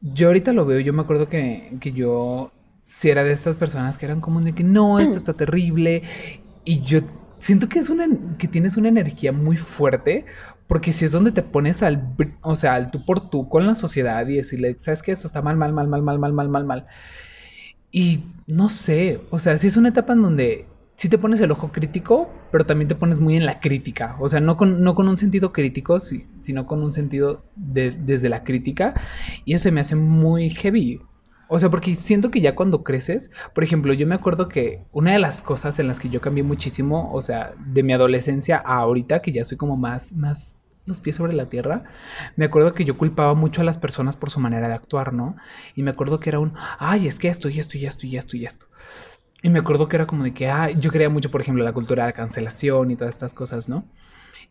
yo 0.00 0.28
ahorita 0.28 0.52
lo 0.52 0.64
veo, 0.64 0.80
yo 0.80 0.92
me 0.92 1.02
acuerdo 1.02 1.28
que, 1.28 1.76
que 1.80 1.92
yo 1.92 2.52
si 2.86 3.08
era 3.08 3.24
de 3.24 3.32
estas 3.32 3.56
personas 3.56 3.96
que 3.96 4.04
eran 4.04 4.20
como 4.20 4.40
de 4.40 4.52
que 4.52 4.64
no, 4.64 4.98
esto 4.98 5.16
está 5.16 5.34
terrible, 5.34 6.02
y 6.64 6.80
yo 6.82 7.00
siento 7.38 7.68
que 7.68 7.78
es 7.78 7.90
una, 7.90 8.06
que 8.38 8.48
tienes 8.48 8.76
una 8.76 8.88
energía 8.88 9.32
muy 9.32 9.56
fuerte, 9.56 10.26
porque 10.68 10.92
si 10.92 11.04
es 11.04 11.12
donde 11.12 11.32
te 11.32 11.42
pones 11.42 11.82
al, 11.82 12.14
o 12.42 12.56
sea, 12.56 12.74
al 12.74 12.90
tú 12.90 13.04
por 13.04 13.30
tú 13.30 13.48
con 13.48 13.66
la 13.66 13.74
sociedad 13.74 14.26
y 14.26 14.36
decirle, 14.36 14.76
sabes 14.78 15.02
que 15.02 15.12
esto 15.12 15.26
está 15.26 15.42
mal, 15.42 15.56
mal, 15.56 15.72
mal, 15.72 15.86
mal, 15.86 16.02
mal, 16.02 16.18
mal, 16.18 16.32
mal, 16.32 16.48
mal, 16.48 16.64
mal, 16.64 16.86
y 17.90 18.24
no 18.46 18.68
sé, 18.70 19.20
o 19.30 19.38
sea, 19.38 19.56
sí 19.58 19.66
es 19.66 19.76
una 19.76 19.90
etapa 19.90 20.12
en 20.14 20.22
donde 20.22 20.66
sí 21.02 21.08
te 21.08 21.18
pones 21.18 21.40
el 21.40 21.50
ojo 21.50 21.72
crítico, 21.72 22.30
pero 22.52 22.64
también 22.64 22.86
te 22.86 22.94
pones 22.94 23.18
muy 23.18 23.36
en 23.36 23.44
la 23.44 23.58
crítica. 23.58 24.14
O 24.20 24.28
sea, 24.28 24.38
no 24.38 24.56
con, 24.56 24.84
no 24.84 24.94
con 24.94 25.08
un 25.08 25.16
sentido 25.16 25.52
crítico, 25.52 25.98
sí, 25.98 26.28
sino 26.38 26.64
con 26.64 26.80
un 26.80 26.92
sentido 26.92 27.42
de, 27.56 27.90
desde 27.90 28.28
la 28.28 28.44
crítica. 28.44 28.94
Y 29.44 29.54
eso 29.54 29.72
me 29.72 29.80
hace 29.80 29.96
muy 29.96 30.50
heavy. 30.50 31.00
O 31.48 31.58
sea, 31.58 31.70
porque 31.70 31.96
siento 31.96 32.30
que 32.30 32.40
ya 32.40 32.54
cuando 32.54 32.84
creces, 32.84 33.32
por 33.52 33.64
ejemplo, 33.64 33.92
yo 33.94 34.06
me 34.06 34.14
acuerdo 34.14 34.48
que 34.48 34.84
una 34.92 35.10
de 35.10 35.18
las 35.18 35.42
cosas 35.42 35.80
en 35.80 35.88
las 35.88 35.98
que 35.98 36.08
yo 36.08 36.20
cambié 36.20 36.44
muchísimo, 36.44 37.12
o 37.12 37.20
sea, 37.20 37.52
de 37.58 37.82
mi 37.82 37.92
adolescencia 37.92 38.62
a 38.64 38.76
ahorita, 38.76 39.22
que 39.22 39.32
ya 39.32 39.44
soy 39.44 39.58
como 39.58 39.76
más, 39.76 40.12
más 40.12 40.52
los 40.86 41.00
pies 41.00 41.16
sobre 41.16 41.32
la 41.32 41.46
tierra, 41.46 41.82
me 42.36 42.44
acuerdo 42.44 42.74
que 42.74 42.84
yo 42.84 42.96
culpaba 42.96 43.34
mucho 43.34 43.60
a 43.60 43.64
las 43.64 43.76
personas 43.76 44.16
por 44.16 44.30
su 44.30 44.38
manera 44.38 44.68
de 44.68 44.74
actuar, 44.74 45.12
¿no? 45.12 45.34
Y 45.74 45.82
me 45.82 45.90
acuerdo 45.90 46.20
que 46.20 46.30
era 46.30 46.38
un, 46.38 46.52
ay, 46.78 47.08
es 47.08 47.18
que 47.18 47.26
esto 47.26 47.48
y 47.48 47.58
esto 47.58 47.76
y 47.76 47.86
esto 47.86 48.06
y 48.06 48.16
esto 48.16 48.36
y 48.36 48.46
esto. 48.46 48.66
Y 49.42 49.50
me 49.50 49.58
acuerdo 49.58 49.88
que 49.88 49.96
era 49.96 50.06
como 50.06 50.22
de 50.22 50.32
que, 50.32 50.48
ay, 50.48 50.76
yo 50.78 50.90
creía 50.90 51.10
mucho, 51.10 51.30
por 51.30 51.40
ejemplo, 51.40 51.64
la 51.64 51.72
cultura 51.72 52.04
de 52.04 52.10
la 52.10 52.12
cancelación 52.12 52.90
y 52.90 52.96
todas 52.96 53.14
estas 53.14 53.34
cosas, 53.34 53.68
¿no? 53.68 53.84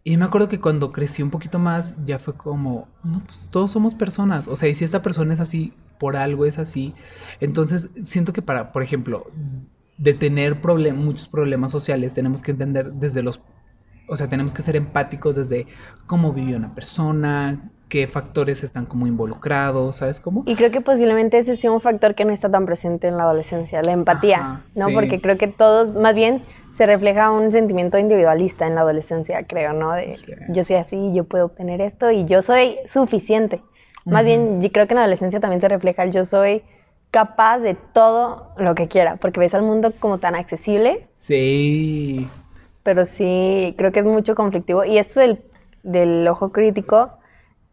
Y 0.04 0.18
me 0.18 0.26
acuerdo 0.26 0.50
que 0.50 0.60
cuando 0.60 0.92
crecí 0.92 1.22
un 1.22 1.30
poquito 1.30 1.60
más, 1.60 1.96
ya 2.06 2.20
fue 2.20 2.34
como, 2.34 2.88
no, 3.04 3.22
pues 3.26 3.50
todos 3.52 3.72
somos 3.72 3.96
personas. 3.96 4.48
O 4.48 4.56
sea, 4.56 4.68
y 4.68 4.74
si 4.74 4.84
esta 4.84 5.02
persona 5.02 5.34
es 5.34 5.40
así, 5.40 5.74
por 6.00 6.18
algo 6.18 6.46
es 6.46 6.58
así. 6.58 6.94
Entonces, 7.40 7.90
siento 8.02 8.34
que 8.34 8.42
para, 8.42 8.72
por 8.72 8.82
ejemplo, 8.82 9.28
de 9.98 10.14
tener 10.14 10.60
problem 10.60 10.98
muchos 10.98 11.28
problemas 11.28 11.72
sociales, 11.72 12.16
tenemos 12.16 12.42
que 12.42 12.52
entender 12.52 12.94
desde 12.94 13.22
los, 13.22 13.40
o 14.08 14.16
sea, 14.16 14.28
tenemos 14.28 14.54
que 14.54 14.64
ser 14.64 14.76
empáticos 14.76 15.36
desde 15.36 15.68
cómo 16.08 16.34
vive 16.34 16.56
una 16.56 16.74
persona, 16.74 17.72
qué 17.92 18.08
factores 18.08 18.64
están 18.64 18.86
como 18.86 19.06
involucrados, 19.06 19.98
¿sabes 19.98 20.22
cómo? 20.22 20.44
Y 20.46 20.56
creo 20.56 20.72
que 20.72 20.80
posiblemente 20.80 21.38
ese 21.38 21.58
sea 21.58 21.74
un 21.74 21.82
factor 21.82 22.16
que 22.16 22.24
no 22.24 22.32
está 22.32 22.50
tan 22.50 22.66
presente 22.66 23.10
en 23.10 23.18
la 23.18 23.24
adolescencia, 23.24 23.82
la 23.84 23.92
empatía, 23.92 24.38
Ajá, 24.38 24.62
¿no? 24.78 24.86
sí. 24.88 24.94
Porque 24.94 25.20
creo 25.20 25.38
que 25.38 25.50
todos, 25.50 25.92
más 25.94 26.16
bien, 26.16 26.42
se 26.72 26.86
refleja 26.86 27.30
un 27.32 27.52
sentimiento 27.52 27.98
individualista 28.00 28.66
en 28.66 28.76
la 28.76 28.82
adolescencia, 28.82 29.44
creo, 29.46 29.74
¿no? 29.74 29.92
De 29.92 30.14
Sí. 30.14 30.32
yo 30.52 30.64
soy 30.64 30.78
así, 30.78 31.12
yo 31.14 31.26
puedo 31.26 31.48
obtener 31.48 31.82
esto 31.82 32.10
y 32.12 32.24
yo 32.24 32.42
soy 32.42 32.78
suficiente. 32.88 33.62
Más 34.06 34.24
bien, 34.24 34.62
yo 34.62 34.72
creo 34.72 34.88
que 34.88 34.94
en 34.94 35.00
la 35.00 35.02
adolescencia 35.04 35.42
también 35.42 35.60
se 35.60 35.68
refleja 35.68 36.04
el 36.04 36.12
yo 36.12 36.24
soy 36.24 36.64
capaz 37.12 37.60
de 37.60 37.76
todo 37.76 38.54
lo 38.58 38.74
que 38.74 38.88
quiera, 38.88 39.18
porque 39.18 39.42
ves 39.42 39.54
al 39.54 39.64
mundo 39.64 39.92
como 40.00 40.18
tan 40.18 40.34
accesible, 40.36 41.10
Sí. 41.18 42.26
pero 42.84 43.06
sí, 43.06 43.76
creo 43.78 43.92
que 43.92 44.00
es 44.00 44.06
mucho 44.06 44.34
conflictivo. 44.34 44.86
Y 44.86 44.98
esto 44.98 45.20
del, 45.20 45.40
del 45.84 46.26
ojo 46.30 46.54
crítico, 46.54 47.12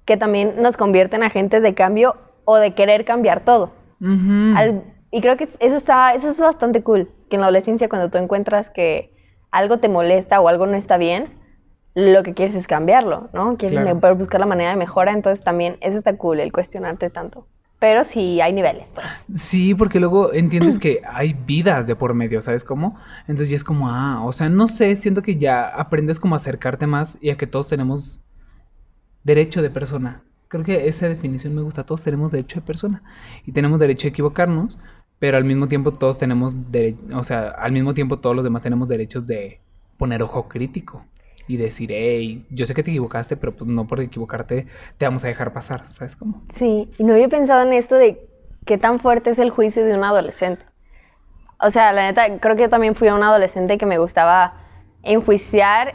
que 0.08 0.16
también 0.16 0.54
nos 0.62 0.78
convierte 0.78 1.16
en 1.16 1.22
agentes 1.22 1.62
de 1.62 1.74
cambio 1.74 2.16
o 2.46 2.56
de 2.56 2.72
querer 2.74 3.04
cambiar 3.04 3.44
todo. 3.44 3.72
Al- 4.56 4.82
y 5.10 5.20
creo 5.20 5.36
que 5.36 5.50
eso 5.60 5.76
está, 5.76 6.14
eso 6.14 6.30
es 6.30 6.40
bastante 6.40 6.82
cool, 6.82 7.10
que 7.28 7.36
en 7.36 7.40
la 7.40 7.48
adolescencia 7.48 7.90
cuando 7.90 8.08
tú 8.08 8.16
encuentras 8.16 8.70
que 8.70 9.12
algo 9.50 9.80
te 9.80 9.90
molesta 9.90 10.40
o 10.40 10.48
algo 10.48 10.66
no 10.66 10.76
está 10.76 10.96
bien, 10.96 11.34
lo 11.94 12.22
que 12.22 12.32
quieres 12.32 12.54
es 12.54 12.66
cambiarlo, 12.66 13.28
¿no? 13.34 13.58
Quieres 13.58 13.78
Claro. 13.80 14.16
buscar 14.16 14.40
la 14.40 14.46
manera 14.46 14.70
de 14.70 14.76
mejora, 14.76 15.12
entonces 15.12 15.44
también 15.44 15.76
eso 15.82 15.98
está 15.98 16.16
cool, 16.16 16.40
el 16.40 16.52
cuestionarte 16.52 17.10
tanto. 17.10 17.46
Pero 17.78 18.02
sí 18.04 18.40
hay 18.40 18.54
niveles, 18.54 18.88
pues. 18.94 19.06
Sí, 19.36 19.74
porque 19.74 20.00
luego 20.00 20.32
entiendes 20.32 20.78
que 20.78 21.02
hay 21.06 21.34
vidas 21.34 21.86
de 21.86 21.94
por 21.96 22.14
medio, 22.14 22.40
¿sabes 22.40 22.64
cómo? 22.64 22.96
Entonces 23.28 23.50
ya 23.50 23.56
es 23.56 23.62
como, 23.64 23.88
ah, 23.90 24.22
o 24.24 24.32
sea, 24.32 24.48
no 24.48 24.66
sé, 24.68 24.96
siento 24.96 25.20
que 25.22 25.36
ya 25.36 25.68
aprendes 25.68 26.18
como 26.18 26.34
a 26.34 26.36
acercarte 26.36 26.86
más 26.86 27.18
y 27.20 27.28
a 27.30 27.36
que 27.36 27.46
todos 27.46 27.68
tenemos 27.68 28.22
derecho 29.28 29.60
de 29.60 29.68
persona. 29.68 30.22
Creo 30.48 30.64
que 30.64 30.88
esa 30.88 31.06
definición 31.06 31.54
me 31.54 31.60
gusta, 31.60 31.84
todos 31.84 32.02
tenemos 32.02 32.30
derecho 32.30 32.60
de 32.60 32.66
persona 32.66 33.02
y 33.44 33.52
tenemos 33.52 33.78
derecho 33.78 34.08
a 34.08 34.10
equivocarnos, 34.10 34.78
pero 35.18 35.36
al 35.36 35.44
mismo 35.44 35.68
tiempo 35.68 35.92
todos 35.92 36.16
tenemos 36.16 36.72
derecho, 36.72 36.98
o 37.14 37.22
sea, 37.22 37.48
al 37.50 37.72
mismo 37.72 37.92
tiempo 37.92 38.18
todos 38.18 38.34
los 38.34 38.44
demás 38.44 38.62
tenemos 38.62 38.88
derechos 38.88 39.26
de 39.26 39.60
poner 39.98 40.22
ojo 40.22 40.48
crítico 40.48 41.04
y 41.46 41.58
decir, 41.58 41.90
hey, 41.92 42.46
yo 42.48 42.64
sé 42.64 42.72
que 42.72 42.82
te 42.82 42.90
equivocaste, 42.90 43.36
pero 43.36 43.52
pues 43.54 43.68
no 43.68 43.86
por 43.86 44.00
equivocarte 44.00 44.66
te 44.96 45.04
vamos 45.04 45.22
a 45.24 45.28
dejar 45.28 45.52
pasar, 45.52 45.86
¿sabes 45.86 46.16
cómo? 46.16 46.42
Sí, 46.48 46.90
y 46.96 47.04
no 47.04 47.12
había 47.12 47.28
pensado 47.28 47.66
en 47.66 47.74
esto 47.74 47.96
de 47.96 48.26
qué 48.64 48.78
tan 48.78 48.98
fuerte 48.98 49.30
es 49.30 49.38
el 49.38 49.50
juicio 49.50 49.84
de 49.84 49.94
un 49.94 50.04
adolescente. 50.04 50.64
O 51.60 51.70
sea, 51.70 51.92
la 51.92 52.06
neta, 52.06 52.38
creo 52.38 52.56
que 52.56 52.62
yo 52.62 52.68
también 52.70 52.94
fui 52.94 53.08
una 53.08 53.28
adolescente 53.28 53.76
que 53.76 53.84
me 53.84 53.98
gustaba 53.98 54.54
enjuiciar 55.02 55.94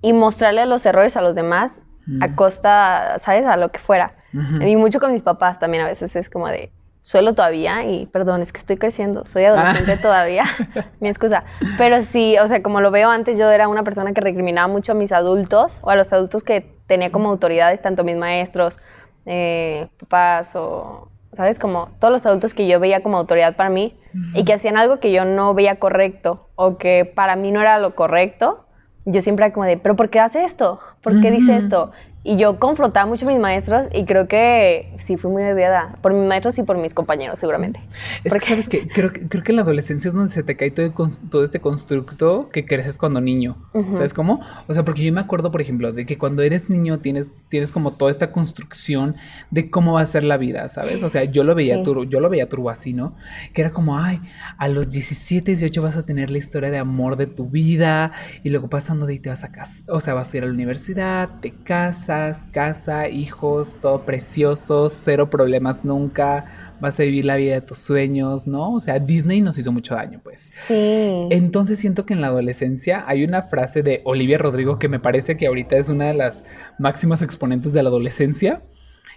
y 0.00 0.14
mostrarle 0.14 0.64
los 0.64 0.86
errores 0.86 1.18
a 1.18 1.20
los 1.20 1.34
demás 1.34 1.82
a 2.20 2.28
Mm. 2.28 2.34
costa, 2.34 3.18
¿sabes? 3.18 3.46
A 3.46 3.56
lo 3.56 3.70
que 3.70 3.78
fuera. 3.78 4.14
Y 4.60 4.76
mucho 4.76 4.98
con 4.98 5.12
mis 5.12 5.22
papás 5.22 5.58
también 5.58 5.84
a 5.84 5.86
veces 5.86 6.16
es 6.16 6.30
como 6.30 6.48
de, 6.48 6.72
suelo 7.02 7.34
todavía 7.34 7.84
y 7.84 8.06
perdón, 8.06 8.42
es 8.42 8.52
que 8.52 8.60
estoy 8.60 8.76
creciendo, 8.78 9.26
soy 9.26 9.44
adolescente 9.44 9.96
todavía, 9.98 10.44
mi 11.00 11.08
excusa. 11.08 11.44
Pero 11.76 12.02
sí, 12.02 12.38
o 12.38 12.46
sea, 12.46 12.62
como 12.62 12.80
lo 12.80 12.90
veo 12.90 13.10
antes, 13.10 13.36
yo 13.36 13.50
era 13.50 13.68
una 13.68 13.82
persona 13.82 14.12
que 14.12 14.20
recriminaba 14.20 14.68
mucho 14.68 14.92
a 14.92 14.94
mis 14.94 15.12
adultos 15.12 15.80
o 15.82 15.90
a 15.90 15.96
los 15.96 16.12
adultos 16.12 16.44
que 16.44 16.76
tenía 16.86 17.10
como 17.12 17.28
autoridades, 17.30 17.82
tanto 17.82 18.04
mis 18.04 18.16
maestros, 18.16 18.78
eh, 19.26 19.88
papás 19.98 20.54
o, 20.56 21.08
¿sabes? 21.32 21.58
Como 21.58 21.90
todos 21.98 22.12
los 22.12 22.24
adultos 22.24 22.54
que 22.54 22.66
yo 22.66 22.80
veía 22.80 23.02
como 23.02 23.18
autoridad 23.18 23.56
para 23.56 23.68
mí 23.70 23.98
y 24.34 24.44
que 24.44 24.52
hacían 24.52 24.76
algo 24.76 25.00
que 25.00 25.10
yo 25.10 25.24
no 25.24 25.54
veía 25.54 25.76
correcto 25.76 26.48
o 26.54 26.76
que 26.78 27.04
para 27.04 27.34
mí 27.36 27.50
no 27.50 27.60
era 27.60 27.78
lo 27.78 27.94
correcto. 27.94 28.66
Yo 29.04 29.22
siempre 29.22 29.46
era 29.46 29.52
como 29.54 29.66
de, 29.66 29.76
¿pero 29.76 29.96
por 29.96 30.10
qué 30.10 30.20
hace 30.20 30.44
esto? 30.44 30.78
¿Por 31.02 31.20
qué 31.20 31.30
dice 31.30 31.56
esto? 31.56 31.90
Y 32.24 32.36
yo 32.36 32.58
confrontaba 32.60 33.04
mucho 33.06 33.26
a 33.26 33.30
mis 33.32 33.40
maestros 33.40 33.88
y 33.92 34.04
creo 34.04 34.26
que 34.28 34.92
sí 34.96 35.16
fui 35.16 35.30
muy 35.30 35.42
odiada 35.42 35.98
por 36.02 36.12
mis 36.14 36.22
maestros 36.26 36.56
y 36.58 36.62
por 36.62 36.78
mis 36.78 36.94
compañeros, 36.94 37.40
seguramente. 37.40 37.80
Es 38.22 38.30
Porque- 38.32 38.38
que, 38.38 38.46
¿sabes 38.46 38.68
qué? 38.68 38.86
Creo, 38.86 39.12
que- 39.12 39.28
creo 39.28 39.42
que 39.42 39.50
en 39.50 39.56
la 39.56 39.62
adolescencia 39.62 40.06
es 40.08 40.14
donde 40.14 40.30
se 40.30 40.44
te 40.44 40.56
cae 40.56 40.70
todo, 40.70 40.92
todo 41.30 41.42
este 41.42 41.60
constructo 41.60 42.48
que 42.50 42.64
creces 42.64 42.96
cuando 42.96 43.20
niño. 43.20 43.56
Ujú. 43.74 43.94
¿Sabes 43.96 44.14
cómo? 44.14 44.40
O 44.68 44.74
sea, 44.74 44.84
porque 44.84 45.02
yo 45.02 45.12
me 45.12 45.20
acuerdo, 45.20 45.50
por 45.50 45.60
ejemplo, 45.60 45.92
de 45.92 46.06
que 46.06 46.16
cuando 46.16 46.42
eres 46.42 46.70
niño 46.70 47.00
tienes, 47.00 47.32
tienes 47.48 47.72
como 47.72 47.94
toda 47.94 48.10
esta 48.12 48.30
construcción 48.30 49.16
de 49.50 49.68
cómo 49.70 49.94
va 49.94 50.02
a 50.02 50.06
ser 50.06 50.22
la 50.22 50.36
vida, 50.36 50.68
¿sabes? 50.68 51.02
O 51.02 51.08
sea, 51.08 51.24
yo 51.24 51.42
lo 51.42 51.56
veía 51.56 51.78
Sí. 51.78 51.82
turbo, 51.82 52.04
yo 52.04 52.20
lo 52.20 52.30
veía 52.30 52.48
turbo 52.48 52.70
así, 52.70 52.92
¿no? 52.92 53.16
Que 53.52 53.62
era 53.62 53.70
como, 53.72 53.98
ay, 53.98 54.20
a 54.58 54.68
los 54.68 54.90
17, 54.90 55.50
18 55.52 55.82
vas 55.82 55.96
a 55.96 56.04
tener 56.04 56.30
la 56.30 56.38
historia 56.38 56.70
de 56.70 56.78
amor 56.78 57.16
de 57.16 57.26
tu 57.26 57.48
vida 57.48 58.12
y 58.44 58.50
luego 58.50 58.68
pasando 58.68 59.06
de 59.06 59.14
ahí 59.14 59.18
te 59.18 59.28
vas 59.28 59.42
a 59.42 59.50
casar, 59.50 59.82
o 59.88 60.00
sea, 60.00 60.14
vas 60.14 60.32
a 60.32 60.36
ir 60.36 60.44
a 60.44 60.46
la 60.46 60.52
universidad, 60.52 61.40
te 61.40 61.50
casas, 61.50 62.11
casa, 62.52 63.08
hijos, 63.08 63.76
todo 63.80 64.02
precioso, 64.02 64.90
cero 64.90 65.30
problemas 65.30 65.84
nunca, 65.84 66.72
vas 66.80 66.98
a 66.98 67.04
vivir 67.04 67.24
la 67.24 67.36
vida 67.36 67.54
de 67.54 67.60
tus 67.60 67.78
sueños, 67.78 68.46
¿no? 68.46 68.74
O 68.74 68.80
sea, 68.80 68.98
Disney 68.98 69.40
nos 69.40 69.56
hizo 69.56 69.70
mucho 69.70 69.94
daño, 69.94 70.20
pues. 70.22 70.40
Sí. 70.40 71.28
Entonces 71.30 71.78
siento 71.78 72.04
que 72.04 72.14
en 72.14 72.20
la 72.20 72.26
adolescencia 72.26 73.04
hay 73.06 73.24
una 73.24 73.42
frase 73.42 73.82
de 73.82 74.02
Olivia 74.04 74.38
Rodrigo 74.38 74.78
que 74.78 74.88
me 74.88 74.98
parece 74.98 75.36
que 75.36 75.46
ahorita 75.46 75.76
es 75.76 75.88
una 75.88 76.06
de 76.06 76.14
las 76.14 76.44
máximas 76.78 77.22
exponentes 77.22 77.72
de 77.72 77.82
la 77.82 77.88
adolescencia. 77.88 78.62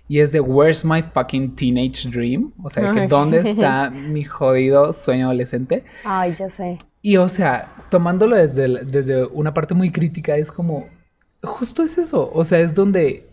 Y 0.08 0.19
es 0.19 0.31
de 0.31 0.39
Where's 0.39 0.86
my 0.86 1.01
fucking 1.01 1.55
teenage 1.55 2.08
dream? 2.10 2.53
O 2.63 2.69
sea, 2.69 2.93
que 2.93 3.01
Ay. 3.01 3.08
¿dónde 3.08 3.39
está 3.39 3.89
mi 3.89 4.23
jodido 4.23 4.93
sueño 4.93 5.25
adolescente? 5.25 5.84
Ay, 6.03 6.36
ya 6.36 6.47
sé. 6.47 6.77
Y 7.01 7.17
o 7.17 7.27
sea, 7.27 7.73
tomándolo 7.89 8.36
desde, 8.36 8.86
desde 8.86 9.25
una 9.25 9.53
parte 9.53 9.73
muy 9.73 9.91
crítica, 9.91 10.38
es 10.38 10.51
como, 10.51 10.88
justo 11.43 11.84
es 11.84 11.98
eso. 11.98 12.32
O 12.34 12.45
sea, 12.45 12.60
es 12.60 12.74
donde 12.74 13.28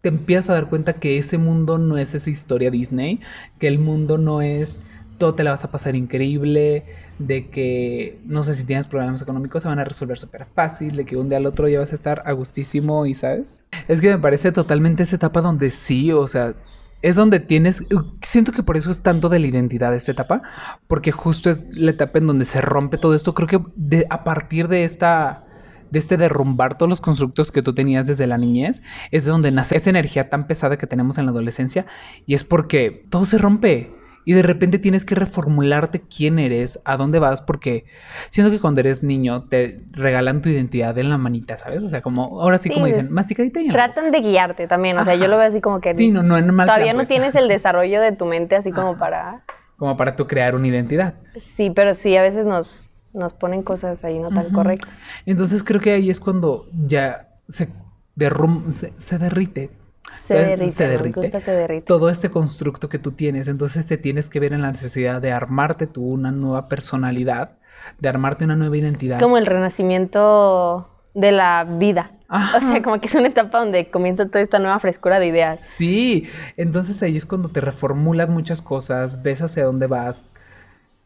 te 0.00 0.08
empiezas 0.08 0.50
a 0.50 0.54
dar 0.54 0.68
cuenta 0.68 0.94
que 0.94 1.18
ese 1.18 1.38
mundo 1.38 1.78
no 1.78 1.98
es 1.98 2.14
esa 2.14 2.30
historia 2.30 2.70
Disney, 2.70 3.20
que 3.58 3.66
el 3.66 3.78
mundo 3.78 4.18
no 4.18 4.42
es 4.42 4.80
todo 5.18 5.34
te 5.34 5.44
la 5.44 5.50
vas 5.50 5.64
a 5.64 5.70
pasar 5.70 5.96
increíble, 5.96 6.84
de 7.18 7.48
que 7.48 8.20
no 8.24 8.44
sé 8.44 8.54
si 8.54 8.64
tienes 8.64 8.86
problemas 8.86 9.20
económicos 9.20 9.64
se 9.64 9.68
van 9.68 9.80
a 9.80 9.84
resolver 9.84 10.18
súper 10.18 10.46
fácil, 10.54 10.96
de 10.96 11.04
que 11.04 11.16
un 11.16 11.28
día 11.28 11.38
al 11.38 11.46
otro 11.46 11.68
ya 11.68 11.80
vas 11.80 11.92
a 11.92 11.96
estar 11.96 12.22
a 12.24 12.32
gustísimo 12.32 13.04
y 13.04 13.14
sabes. 13.14 13.64
Es 13.88 14.00
que 14.00 14.10
me 14.10 14.18
parece 14.18 14.52
totalmente 14.52 15.02
esa 15.02 15.16
etapa 15.16 15.40
donde 15.40 15.72
sí, 15.72 16.12
o 16.12 16.26
sea, 16.26 16.54
es 17.02 17.16
donde 17.16 17.40
tienes, 17.40 17.84
siento 18.22 18.52
que 18.52 18.62
por 18.62 18.76
eso 18.76 18.90
es 18.90 19.00
tanto 19.00 19.28
de 19.28 19.40
la 19.40 19.46
identidad 19.48 19.94
esta 19.94 20.12
etapa, 20.12 20.42
porque 20.86 21.12
justo 21.12 21.50
es 21.50 21.64
la 21.70 21.90
etapa 21.90 22.18
en 22.18 22.28
donde 22.28 22.44
se 22.44 22.60
rompe 22.60 22.98
todo 22.98 23.14
esto. 23.14 23.34
Creo 23.34 23.48
que 23.48 23.60
de, 23.74 24.06
a 24.10 24.24
partir 24.24 24.68
de 24.68 24.84
esta, 24.84 25.44
de 25.90 25.98
este 25.98 26.16
derrumbar 26.16 26.76
todos 26.76 26.90
los 26.90 27.00
constructos 27.00 27.52
que 27.52 27.62
tú 27.62 27.74
tenías 27.74 28.06
desde 28.06 28.26
la 28.26 28.38
niñez, 28.38 28.82
es 29.10 29.24
de 29.24 29.30
donde 29.30 29.50
nace 29.50 29.76
esa 29.76 29.90
energía 29.90 30.28
tan 30.30 30.44
pesada 30.44 30.76
que 30.78 30.86
tenemos 30.86 31.18
en 31.18 31.26
la 31.26 31.32
adolescencia 31.32 31.86
y 32.26 32.34
es 32.34 32.44
porque 32.44 33.04
todo 33.10 33.24
se 33.26 33.38
rompe. 33.38 33.94
Y 34.24 34.34
de 34.34 34.42
repente 34.42 34.78
tienes 34.78 35.06
que 35.06 35.14
reformularte 35.14 36.02
quién 36.02 36.38
eres, 36.38 36.82
a 36.84 36.98
dónde 36.98 37.18
vas, 37.18 37.40
porque 37.40 37.86
siento 38.28 38.50
que 38.52 38.60
cuando 38.60 38.80
eres 38.80 39.02
niño 39.02 39.44
te 39.44 39.80
regalan 39.90 40.42
tu 40.42 40.50
identidad 40.50 40.98
en 40.98 41.08
la 41.08 41.16
manita, 41.16 41.56
¿sabes? 41.56 41.82
O 41.82 41.88
sea, 41.88 42.02
como, 42.02 42.42
ahora 42.42 42.58
sí, 42.58 42.68
Sí, 42.68 42.74
como 42.74 42.84
dicen, 42.84 43.10
masticadita 43.10 43.60
y 43.62 43.70
Tratan 43.70 44.10
de 44.10 44.20
guiarte 44.20 44.66
también, 44.66 44.98
o 44.98 45.04
sea, 45.06 45.14
yo 45.14 45.28
lo 45.28 45.38
veo 45.38 45.46
así 45.48 45.62
como 45.62 45.80
que 45.80 45.94
Sí, 45.94 46.10
no, 46.10 46.22
no 46.22 46.36
en 46.36 46.52
mal 46.54 46.66
todavía 46.66 46.92
no 46.92 46.98
pues. 46.98 47.08
tienes 47.08 47.36
el 47.36 47.48
desarrollo 47.48 48.02
de 48.02 48.12
tu 48.12 48.26
mente 48.26 48.54
así 48.54 48.70
como 48.70 48.98
para... 48.98 49.44
como 49.78 49.96
para 49.96 50.14
tú 50.14 50.26
crear 50.26 50.54
una 50.54 50.66
identidad. 50.66 51.14
Sí, 51.36 51.70
pero 51.74 51.94
sí, 51.94 52.14
a 52.14 52.20
veces 52.20 52.44
nos, 52.44 52.87
nos 53.18 53.34
ponen 53.34 53.62
cosas 53.62 54.04
ahí 54.04 54.18
no 54.18 54.30
tan 54.30 54.50
correctas. 54.52 54.90
Entonces 55.26 55.62
creo 55.62 55.80
que 55.80 55.92
ahí 55.92 56.10
es 56.10 56.20
cuando 56.20 56.66
ya 56.86 57.28
se 57.48 57.68
derrum 58.14 58.70
se, 58.72 58.92
se 58.98 59.18
derrite 59.18 59.70
Se 60.16 60.34
derrite, 60.34 60.72
se 60.72 60.88
derrite. 60.88 61.20
gusta 61.20 61.40
se 61.40 61.52
derrite. 61.52 61.86
todo 61.86 62.10
este 62.10 62.30
constructo 62.30 62.88
que 62.88 62.98
tú 62.98 63.12
tienes. 63.12 63.48
Entonces 63.48 63.86
te 63.86 63.96
tienes 63.98 64.28
que 64.28 64.40
ver 64.40 64.52
en 64.52 64.62
la 64.62 64.68
necesidad 64.68 65.20
de 65.20 65.32
armarte 65.32 65.86
tú 65.86 66.04
una 66.04 66.30
nueva 66.30 66.68
personalidad, 66.68 67.52
de 67.98 68.08
armarte 68.08 68.44
una 68.44 68.56
nueva 68.56 68.76
identidad. 68.76 69.16
Es 69.18 69.22
como 69.22 69.38
el 69.38 69.46
renacimiento 69.46 70.88
de 71.14 71.32
la 71.32 71.64
vida. 71.64 72.12
Ajá. 72.28 72.58
O 72.58 72.60
sea, 72.60 72.82
como 72.82 73.00
que 73.00 73.06
es 73.06 73.14
una 73.14 73.28
etapa 73.28 73.58
donde 73.58 73.90
comienza 73.90 74.26
toda 74.26 74.40
esta 74.40 74.58
nueva 74.58 74.78
frescura 74.78 75.18
de 75.18 75.28
ideas. 75.28 75.60
Sí, 75.62 76.28
entonces 76.56 77.02
ahí 77.02 77.16
es 77.16 77.24
cuando 77.24 77.48
te 77.48 77.60
reformulas 77.60 78.28
muchas 78.28 78.60
cosas, 78.60 79.22
ves 79.22 79.40
hacia 79.40 79.64
dónde 79.64 79.86
vas. 79.86 80.22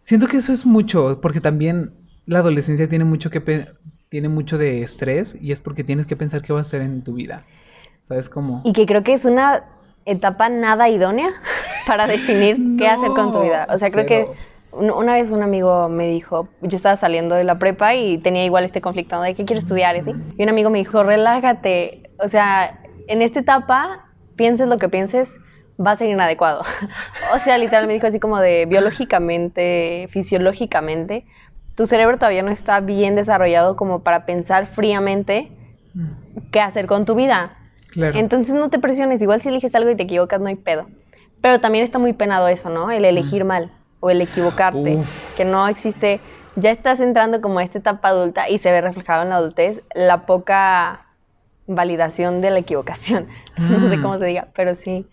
Siento 0.00 0.26
que 0.26 0.38
eso 0.38 0.52
es 0.52 0.66
mucho, 0.66 1.20
porque 1.22 1.40
también 1.40 1.92
la 2.26 2.38
adolescencia 2.40 2.88
tiene 2.88 3.04
mucho 3.04 3.30
que 3.30 3.40
tiene 4.08 4.28
mucho 4.28 4.58
de 4.58 4.82
estrés 4.82 5.38
y 5.40 5.52
es 5.52 5.60
porque 5.60 5.84
tienes 5.84 6.06
que 6.06 6.16
pensar 6.16 6.42
qué 6.42 6.52
vas 6.52 6.66
a 6.66 6.68
hacer 6.68 6.82
en 6.82 7.02
tu 7.02 7.14
vida. 7.14 7.44
¿Sabes 8.02 8.28
cómo? 8.28 8.60
Y 8.64 8.72
que 8.72 8.84
creo 8.84 9.02
que 9.02 9.14
es 9.14 9.24
una 9.24 9.64
etapa 10.04 10.48
nada 10.48 10.88
idónea 10.88 11.30
para 11.86 12.06
definir 12.06 12.58
qué 12.78 12.88
hacer 12.88 13.10
con 13.10 13.32
tu 13.32 13.40
vida. 13.42 13.66
O 13.70 13.78
sea, 13.78 13.90
creo 13.90 14.06
que 14.06 14.28
cero. 14.78 14.96
una 14.98 15.14
vez 15.14 15.30
un 15.30 15.42
amigo 15.42 15.88
me 15.88 16.08
dijo, 16.08 16.48
yo 16.60 16.76
estaba 16.76 16.96
saliendo 16.96 17.34
de 17.34 17.44
la 17.44 17.58
prepa 17.58 17.94
y 17.94 18.18
tenía 18.18 18.44
igual 18.44 18.64
este 18.64 18.80
conflicto 18.80 19.20
de 19.22 19.34
qué 19.34 19.44
quiero 19.44 19.60
estudiar 19.60 19.96
y 19.96 20.00
así. 20.00 20.12
Y 20.36 20.42
un 20.42 20.48
amigo 20.48 20.68
me 20.68 20.78
dijo, 20.78 21.02
relájate. 21.02 22.10
O 22.18 22.28
sea, 22.28 22.80
en 23.08 23.22
esta 23.22 23.40
etapa, 23.40 24.10
pienses 24.36 24.68
lo 24.68 24.78
que 24.78 24.88
pienses, 24.88 25.38
va 25.84 25.92
a 25.92 25.96
ser 25.96 26.08
inadecuado. 26.08 26.62
o 27.34 27.38
sea, 27.38 27.58
literal 27.58 27.86
me 27.86 27.94
dijo 27.94 28.06
así 28.06 28.20
como 28.20 28.38
de 28.38 28.66
biológicamente, 28.66 30.08
fisiológicamente, 30.10 31.24
tu 31.76 31.86
cerebro 31.86 32.16
todavía 32.18 32.42
no 32.42 32.50
está 32.50 32.80
bien 32.80 33.14
desarrollado 33.16 33.76
como 33.76 34.00
para 34.02 34.26
pensar 34.26 34.66
fríamente 34.66 35.50
Mm, 35.94 36.50
qué 36.50 36.60
hacer 36.60 36.86
con 36.86 37.04
tu 37.04 37.14
vida. 37.14 37.56
Claro. 37.90 38.16
Entonces 38.18 38.54
no 38.54 38.70
te 38.70 38.78
presiones, 38.78 39.20
igual 39.20 39.42
si 39.42 39.50
eliges 39.50 39.74
algo 39.74 39.90
y 39.90 39.94
te 39.96 40.04
equivocas, 40.04 40.40
no 40.40 40.46
hay 40.46 40.54
pedo. 40.56 40.86
Pero 41.42 41.60
también 41.60 41.84
está 41.84 41.98
muy 41.98 42.14
penado 42.14 42.48
eso, 42.48 42.70
¿no? 42.70 42.90
El 42.90 43.04
elegir 43.04 43.44
mal 43.44 43.70
o 44.00 44.08
el 44.08 44.22
equivocarte, 44.22 44.96
Uf. 44.96 45.36
que 45.36 45.44
no 45.44 45.68
existe, 45.68 46.20
ya 46.56 46.70
estás 46.70 47.00
entrando 47.00 47.42
como 47.42 47.58
a 47.58 47.62
esta 47.64 47.78
etapa 47.78 48.08
adulta 48.08 48.48
y 48.48 48.58
se 48.58 48.70
ve 48.72 48.80
reflejado 48.80 49.22
en 49.22 49.28
la 49.28 49.36
adultez 49.36 49.82
la 49.94 50.24
poca 50.24 51.06
validación 51.66 52.40
de 52.40 52.50
la 52.50 52.58
equivocación. 52.60 53.26
no 53.58 53.88
sé 53.90 53.98
Mm. 53.98 54.02
cómo 54.02 54.18
se 54.18 54.24
diga, 54.24 54.48
pero 54.54 54.74
sí, 54.74 55.06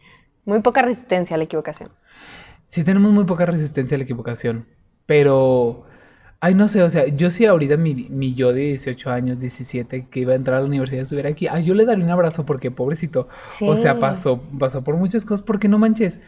muy 0.45 0.61
poca 0.61 0.81
resistencia 0.81 1.33
a 1.35 1.37
la 1.37 1.43
equivocación. 1.43 1.89
Sí, 2.65 2.85
tenemos 2.85 3.11
muy 3.11 3.25
poca 3.25 3.45
resistencia 3.45 3.95
a 3.95 3.97
la 3.97 4.05
equivocación. 4.05 4.65
Pero, 5.05 5.85
ay, 6.41 6.55
no 6.55 6.67
sé, 6.67 6.83
o 6.83 6.89
sea, 6.89 7.07
yo 7.07 7.29
si 7.31 7.45
ahorita 7.45 7.77
mi, 7.77 7.93
mi 8.09 8.33
yo 8.33 8.53
de 8.53 8.61
18 8.61 9.09
años, 9.11 9.39
17, 9.39 10.07
que 10.09 10.19
iba 10.21 10.33
a 10.33 10.35
entrar 10.35 10.57
a 10.57 10.61
la 10.61 10.67
universidad 10.67 11.03
estuviera 11.03 11.29
aquí, 11.29 11.47
ay, 11.47 11.65
yo 11.65 11.73
le 11.73 11.85
daría 11.85 12.03
un 12.05 12.11
abrazo 12.11 12.45
porque 12.45 12.71
pobrecito. 12.71 13.27
O 13.61 13.75
sea, 13.77 13.93
Sí. 13.95 13.99
pasó, 13.99 14.41
pasó 14.57 14.83
por 14.83 14.95
muchas 14.97 15.25
cosas, 15.25 15.41
porque 15.45 15.67
no 15.67 15.77
manches. 15.77 16.21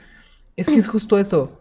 Es 0.57 0.67
que 0.67 0.75
es 0.75 0.87
justo 0.87 1.17
eso. 1.19 1.57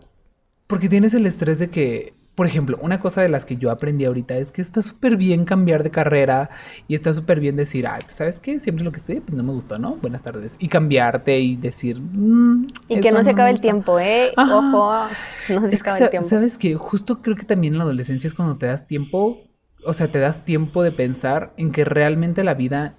Porque 0.66 0.88
tienes 0.88 1.14
el 1.14 1.26
estrés 1.26 1.58
de 1.58 1.70
que, 1.70 2.14
por 2.40 2.46
ejemplo, 2.46 2.78
una 2.80 3.00
cosa 3.00 3.20
de 3.20 3.28
las 3.28 3.44
que 3.44 3.58
yo 3.58 3.70
aprendí 3.70 4.06
ahorita 4.06 4.34
es 4.38 4.50
que 4.50 4.62
está 4.62 4.80
súper 4.80 5.18
bien 5.18 5.44
cambiar 5.44 5.82
de 5.82 5.90
carrera 5.90 6.48
y 6.88 6.94
está 6.94 7.12
súper 7.12 7.38
bien 7.38 7.54
decir, 7.54 7.86
ay, 7.86 8.00
pues 8.02 8.14
sabes 8.14 8.40
qué, 8.40 8.58
siempre 8.58 8.82
lo 8.82 8.92
que 8.92 8.96
estudié 8.96 9.20
pues 9.20 9.36
no 9.36 9.42
me 9.42 9.52
gustó, 9.52 9.78
¿no? 9.78 9.96
Buenas 9.96 10.22
tardes. 10.22 10.56
Y 10.58 10.68
cambiarte 10.68 11.38
y 11.38 11.56
decir, 11.56 12.00
"Mm, 12.00 12.68
Y 12.88 13.00
que 13.02 13.10
no 13.10 13.22
se 13.22 13.32
acabe 13.32 13.50
el 13.50 13.56
gusta". 13.56 13.62
tiempo, 13.66 14.00
¿eh? 14.00 14.32
Ajá. 14.38 14.56
Ojo, 14.56 15.10
no 15.50 15.68
se 15.68 15.74
Es 15.74 15.82
acaba 15.82 15.98
el 15.98 16.08
tiempo. 16.08 16.28
¿sabes 16.30 16.56
que 16.56 16.76
Justo 16.76 17.20
creo 17.20 17.36
que 17.36 17.44
también 17.44 17.74
en 17.74 17.78
la 17.78 17.84
adolescencia 17.84 18.26
es 18.26 18.32
cuando 18.32 18.56
te 18.56 18.64
das 18.64 18.86
tiempo, 18.86 19.42
o 19.84 19.92
sea, 19.92 20.10
te 20.10 20.18
das 20.18 20.42
tiempo 20.46 20.82
de 20.82 20.92
pensar 20.92 21.52
en 21.58 21.72
que 21.72 21.84
realmente 21.84 22.42
la 22.42 22.54
vida 22.54 22.94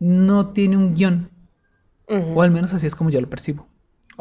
no 0.00 0.48
tiene 0.48 0.76
un 0.76 0.94
guion, 0.94 1.30
o 2.08 2.42
al 2.42 2.50
menos 2.50 2.74
así 2.74 2.86
es 2.86 2.94
como 2.94 3.08
yo 3.08 3.22
lo 3.22 3.30
percibo. 3.30 3.69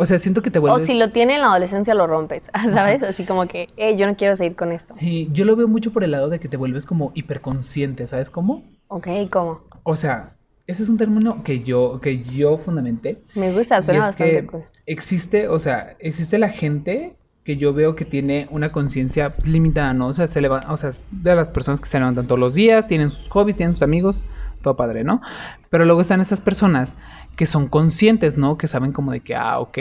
O 0.02 0.06
sea, 0.06 0.18
siento 0.18 0.42
que 0.42 0.50
te 0.50 0.60
O 0.60 0.62
vuelves... 0.62 0.86
si 0.88 0.98
lo 0.98 1.12
tiene 1.12 1.36
en 1.36 1.42
la 1.42 1.48
adolescencia, 1.48 1.94
lo 1.94 2.08
rompes, 2.08 2.44
¿sabes? 2.74 3.04
Así 3.04 3.26
como 3.26 3.48
que, 3.48 3.68
eh, 3.76 3.98
yo 3.98 4.08
no 4.08 4.16
quiero 4.16 4.38
seguir 4.38 4.56
con 4.56 4.72
esto. 4.72 4.96
Eh, 5.02 5.28
yo 5.32 5.44
lo 5.44 5.56
veo 5.58 5.68
mucho 5.68 5.92
por 5.92 6.04
el 6.06 6.12
lado 6.12 6.30
de 6.30 6.40
que 6.40 6.48
te 6.48 6.56
vuelves 6.58 6.86
como 6.86 7.12
hiperconsciente, 7.16 8.08
¿sabes 8.08 8.30
cómo? 8.30 8.64
Ok, 8.88 9.08
¿cómo? 9.30 9.62
O 9.84 9.96
sea, 9.98 10.36
ese 10.68 10.84
es 10.84 10.90
un 10.90 10.98
término 10.98 11.44
que 11.44 11.62
yo, 11.64 12.00
que 12.02 12.24
yo 12.24 12.58
fundamenté. 12.60 13.22
Me 13.36 13.52
gusta, 13.52 13.82
suena 13.84 14.00
bastante 14.08 14.46
cool. 14.46 14.64
existe, 14.86 15.48
o 15.50 15.60
sea, 15.60 15.96
existe 16.00 16.38
la 16.40 16.50
gente 16.50 17.16
que 17.44 17.58
yo 17.58 17.74
veo 17.74 17.96
que 17.96 18.06
tiene 18.06 18.48
una 18.52 18.72
conciencia 18.72 19.34
limitada, 19.44 19.94
¿no? 19.94 20.08
O 20.08 20.14
sea, 20.14 20.28
se 20.28 20.40
leva- 20.40 20.66
o 20.70 20.78
sea, 20.78 20.92
de 21.12 21.36
las 21.36 21.50
personas 21.50 21.82
que 21.82 21.88
se 21.88 21.98
levantan 21.98 22.26
todos 22.28 22.40
los 22.40 22.54
días, 22.54 22.86
tienen 22.88 23.10
sus 23.10 23.28
hobbies, 23.30 23.56
tienen 23.58 23.74
sus 23.74 23.82
amigos, 23.82 24.24
todo 24.62 24.76
padre, 24.76 25.04
¿no? 25.04 25.22
Pero 25.70 25.86
luego 25.86 26.02
están 26.02 26.22
esas 26.22 26.42
personas 26.42 26.96
que 27.36 27.46
son 27.46 27.68
conscientes, 27.68 28.38
¿no? 28.38 28.58
Que 28.58 28.68
saben 28.68 28.92
como 28.92 29.12
de 29.12 29.22
que, 29.22 29.36
ah, 29.36 29.60
ok, 29.60 29.78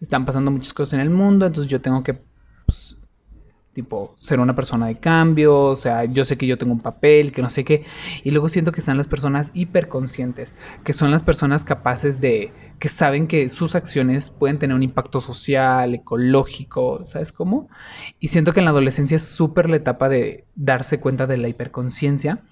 están 0.00 0.24
pasando 0.24 0.50
muchas 0.50 0.72
cosas 0.74 0.94
en 0.94 1.00
el 1.00 1.10
mundo, 1.10 1.46
entonces 1.46 1.70
yo 1.70 1.80
tengo 1.80 2.02
que, 2.02 2.22
pues, 2.66 2.96
tipo, 3.72 4.14
ser 4.18 4.38
una 4.40 4.54
persona 4.54 4.86
de 4.86 4.98
cambio, 4.98 5.56
o 5.56 5.76
sea, 5.76 6.04
yo 6.04 6.24
sé 6.24 6.36
que 6.36 6.46
yo 6.46 6.58
tengo 6.58 6.72
un 6.72 6.80
papel, 6.80 7.32
que 7.32 7.40
no 7.40 7.48
sé 7.48 7.64
qué, 7.64 7.84
y 8.22 8.30
luego 8.30 8.48
siento 8.48 8.70
que 8.72 8.80
están 8.80 8.98
las 8.98 9.08
personas 9.08 9.50
hiperconscientes, 9.54 10.54
que 10.84 10.92
son 10.92 11.10
las 11.10 11.22
personas 11.22 11.64
capaces 11.64 12.20
de, 12.20 12.52
que 12.78 12.88
saben 12.88 13.26
que 13.26 13.48
sus 13.48 13.74
acciones 13.74 14.28
pueden 14.28 14.58
tener 14.58 14.76
un 14.76 14.82
impacto 14.82 15.20
social, 15.20 15.94
ecológico, 15.94 17.04
¿sabes 17.04 17.32
cómo? 17.32 17.68
Y 18.20 18.28
siento 18.28 18.52
que 18.52 18.60
en 18.60 18.66
la 18.66 18.72
adolescencia 18.72 19.16
es 19.16 19.26
súper 19.26 19.70
la 19.70 19.76
etapa 19.76 20.08
de 20.08 20.44
darse 20.54 21.00
cuenta 21.00 21.26
de 21.26 21.38
la 21.38 21.48
hiperconciencia 21.48 22.42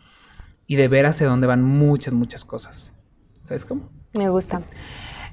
y 0.66 0.76
de 0.76 0.88
ver 0.88 1.04
hacia 1.04 1.26
dónde 1.26 1.46
van 1.46 1.62
muchas, 1.62 2.14
muchas 2.14 2.44
cosas, 2.46 2.96
¿sabes 3.44 3.66
cómo? 3.66 3.99
Me 4.14 4.29
gusta. 4.29 4.62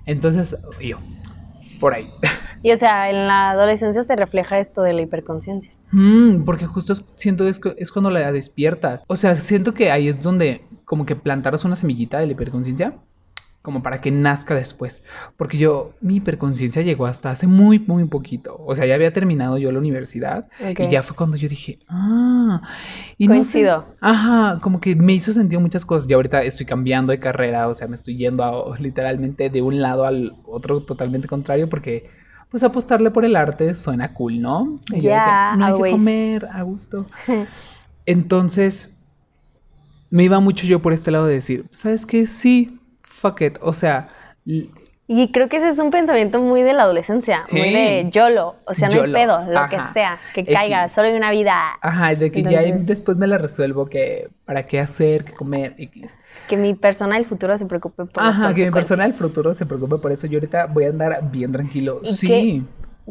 Entonces, 0.05 0.57
yo, 0.81 0.97
por 1.79 1.93
ahí. 1.93 2.09
Y 2.63 2.71
o 2.71 2.77
sea, 2.77 3.09
en 3.09 3.27
la 3.27 3.51
adolescencia 3.51 4.03
se 4.03 4.15
refleja 4.15 4.59
esto 4.59 4.81
de 4.81 4.93
la 4.93 5.01
hiperconciencia. 5.01 5.71
Mm, 5.91 6.43
porque 6.43 6.65
justo 6.65 6.93
es- 6.93 7.05
siento 7.15 7.47
es, 7.47 7.59
es 7.77 7.91
cuando 7.91 8.09
la 8.09 8.31
despiertas. 8.31 9.03
O 9.07 9.15
sea, 9.15 9.39
siento 9.41 9.73
que 9.73 9.91
ahí 9.91 10.07
es 10.07 10.21
donde 10.21 10.63
como 10.85 11.05
que 11.05 11.15
plantaras 11.15 11.65
una 11.65 11.75
semillita 11.75 12.19
de 12.19 12.25
la 12.27 12.31
hiperconciencia, 12.33 12.95
como 13.67 13.83
para 13.83 13.99
que 13.99 14.11
nazca 14.11 14.55
después. 14.55 15.03
Porque 15.35 15.57
yo, 15.57 15.91
mi 15.99 16.15
hiperconciencia 16.15 16.83
llegó 16.83 17.05
hasta 17.05 17.31
hace 17.31 17.47
muy, 17.47 17.79
muy 17.79 18.05
poquito. 18.05 18.55
O 18.65 18.73
sea, 18.75 18.85
ya 18.85 18.95
había 18.95 19.11
terminado 19.11 19.57
yo 19.57 19.73
la 19.73 19.79
universidad 19.79 20.47
y 20.77 20.87
ya 20.87 21.03
fue 21.03 21.17
cuando 21.17 21.35
yo 21.35 21.49
dije, 21.49 21.79
ah, 21.89 22.61
y 23.17 23.27
no 23.27 23.43
sé, 23.43 23.73
Coincido. 23.73 23.85
Ajá, 23.99 24.59
como 24.61 24.79
que 24.79 24.95
me 24.95 25.11
hizo 25.11 25.33
sentido 25.33 25.59
muchas 25.59 25.83
cosas. 25.85 26.09
Y 26.09 26.13
ahorita 26.13 26.43
estoy 26.43 26.65
cambiando 26.65 27.11
de 27.11 27.19
carrera, 27.19 27.67
o 27.67 27.73
sea, 27.73 27.89
me 27.89 27.95
estoy 27.95 28.15
yendo 28.15 28.41
a- 28.45 28.77
literalmente 28.79 29.49
de 29.49 29.61
un 29.61 29.81
lado 29.81 30.05
al 30.05 30.31
otro 30.45 30.83
totalmente 30.83 31.27
contrario 31.27 31.67
porque 31.67 32.09
pues 32.49 32.63
apostarle 32.63 33.11
por 33.11 33.25
el 33.25 33.35
arte 33.35 33.73
suena 33.73 34.13
cool, 34.13 34.39
¿no? 34.39 34.79
Que, 34.89 35.01
Ya, 35.01 35.57
no 35.57 35.65
hay 35.65 35.73
que 35.73 35.75
always. 35.75 35.91
comer 35.91 36.45
a 36.53 36.61
gusto. 36.61 37.05
Entonces, 38.05 38.95
me 40.09 40.23
iba 40.23 40.39
mucho 40.39 40.65
yo 40.65 40.81
por 40.81 40.93
este 40.93 41.11
lado 41.11 41.25
de 41.27 41.35
decir, 41.35 41.65
¿sabes 41.71 42.05
qué? 42.05 42.25
Sí, 42.27 42.76
fuck 43.17 43.41
it. 43.41 43.57
O 43.61 43.73
sea, 43.73 44.07
Y 45.09 45.31
creo 45.31 45.47
que 45.47 45.57
ese 45.57 45.69
es 45.69 45.79
un 45.79 45.89
pensamiento 45.89 46.41
muy 46.41 46.63
de 46.63 46.73
la 46.73 46.83
adolescencia, 46.83 47.45
muy 47.49 47.71
de 47.71 48.09
YOLO, 48.11 48.55
o 48.65 48.73
sea, 48.73 48.89
no 48.89 49.03
hay 49.03 49.13
pedo, 49.13 49.45
lo 49.45 49.69
que 49.69 49.79
sea, 49.93 50.19
que 50.33 50.45
caiga, 50.45 50.89
solo 50.89 51.07
hay 51.07 51.15
una 51.15 51.31
vida, 51.31 51.77
ajá, 51.81 52.13
de 52.13 52.29
que 52.29 52.43
ya 52.43 52.61
después 52.61 53.15
me 53.15 53.25
la 53.25 53.37
resuelvo, 53.37 53.85
que 53.85 54.27
para 54.43 54.63
qué 54.63 54.81
hacer, 54.81 55.23
qué 55.23 55.33
comer, 55.33 55.75
X. 55.77 56.19
que 56.49 56.57
mi 56.57 56.73
persona 56.73 57.15
del 57.15 57.25
futuro 57.25 57.57
se 57.57 57.65
preocupe 57.65 58.05
por 58.05 58.21
las 58.21 58.35
Ajá, 58.35 58.53
que 58.53 58.65
mi 58.65 58.71
persona 58.71 59.03
del 59.03 59.13
futuro 59.13 59.53
se 59.53 59.65
preocupe 59.65 59.97
por 59.97 60.11
eso. 60.11 60.27
Yo 60.27 60.39
ahorita 60.39 60.65
voy 60.65 60.85
a 60.85 60.89
andar 60.89 61.19
bien 61.31 61.53
tranquilo. 61.53 62.01
¿Y 62.03 62.07
Sí. 62.07 62.65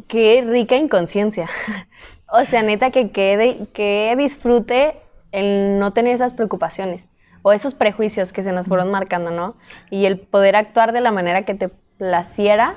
Qué 0.08 0.44
rica 0.46 0.76
inconsciencia. 0.76 1.48
o 2.28 2.44
sea, 2.44 2.62
neta, 2.62 2.90
que, 2.90 3.10
que, 3.10 3.68
que 3.72 4.14
disfrute 4.18 4.96
el 5.32 5.78
no 5.78 5.94
tener 5.94 6.14
esas 6.14 6.34
preocupaciones 6.34 7.08
o 7.46 7.52
esos 7.52 7.74
prejuicios 7.74 8.32
que 8.32 8.42
se 8.42 8.50
nos 8.50 8.66
fueron 8.66 8.90
marcando, 8.90 9.30
¿no? 9.30 9.54
Y 9.88 10.06
el 10.06 10.18
poder 10.18 10.56
actuar 10.56 10.90
de 10.92 11.00
la 11.00 11.12
manera 11.12 11.42
que 11.44 11.54
te 11.54 11.68
placiera 11.96 12.74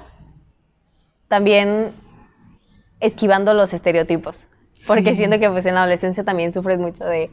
también 1.28 1.92
esquivando 3.00 3.56
los 3.56 3.74
estereotipos. 3.74 4.46
Porque 4.88 5.10
Sí. 5.10 5.16
siento 5.16 5.40
que 5.40 5.50
pues 5.50 5.66
en 5.66 5.74
la 5.74 5.82
adolescencia 5.82 6.24
también 6.24 6.54
sufres 6.54 6.78
mucho 6.78 7.04
de 7.04 7.32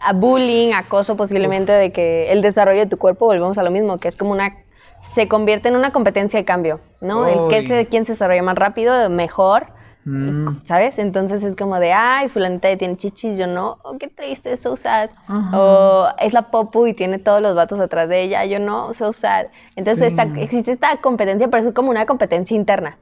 a 0.00 0.14
bullying, 0.14 0.72
acoso 0.72 1.14
posiblemente, 1.14 1.72
de 1.72 1.92
que 1.92 2.32
el 2.32 2.40
desarrollo 2.40 2.80
de 2.80 2.86
tu 2.86 2.96
cuerpo, 2.96 3.26
volvemos 3.26 3.58
a 3.58 3.62
lo 3.62 3.70
mismo, 3.70 3.98
que 3.98 4.08
es 4.08 4.16
como 4.16 4.30
una, 4.30 4.56
se 5.02 5.28
convierte 5.28 5.68
en 5.68 5.76
una 5.76 5.92
competencia 5.92 6.38
de 6.38 6.46
cambio, 6.46 6.80
¿no? 7.02 7.26
El 7.26 7.50
que 7.50 7.66
se, 7.66 7.86
quién 7.88 8.06
se 8.06 8.12
desarrolla 8.12 8.42
más 8.42 8.56
rápido, 8.56 9.10
mejor, 9.10 9.66
Mm, 10.10 10.64
¿sabes? 10.64 10.98
Entonces 10.98 11.44
es 11.44 11.54
como 11.54 11.78
de, 11.78 11.92
ay, 11.92 12.28
fulanita 12.30 12.74
tiene 12.78 12.96
chichis, 12.96 13.36
yo 13.36 13.46
no, 13.46 13.78
oh, 13.82 13.98
qué 13.98 14.08
triste, 14.08 14.56
so 14.56 14.74
sad. 14.76 15.10
O 15.52 16.06
es 16.18 16.32
la 16.32 16.50
popu 16.50 16.86
y 16.86 16.94
tiene 16.94 17.18
todos 17.18 17.42
los 17.42 17.54
vatos 17.54 17.78
atrás 17.78 18.08
de 18.08 18.22
ella, 18.22 18.44
yo 18.46 18.58
no, 18.58 18.94
so 18.94 19.12
sad. 19.12 19.46
Entonces 19.76 19.98
Sí. 19.98 20.04
esta- 20.16 20.40
existe 20.40 20.72
esta 20.72 20.96
competencia, 21.02 21.48
pero 21.48 21.68
es 21.68 21.74
como 21.74 21.90
una 21.90 22.06
competencia 22.06 22.56
interna. 22.56 22.96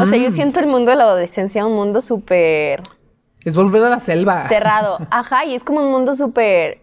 O 0.00 0.04
sea, 0.06 0.18
yo 0.18 0.30
siento 0.30 0.60
el 0.60 0.66
mundo 0.66 0.90
de 0.90 0.96
la 0.98 1.04
adolescencia 1.04 1.64
un 1.64 1.74
mundo 1.76 2.00
súper 2.02 2.82
Es 3.44 3.56
volver 3.56 3.82
a 3.84 3.88
la 3.88 4.00
selva. 4.00 4.46
cerrado. 4.48 4.98
Ajá, 5.10 5.46
y 5.46 5.54
es 5.54 5.64
como 5.64 5.80
un 5.82 5.90
mundo 5.90 6.14
súper 6.14 6.82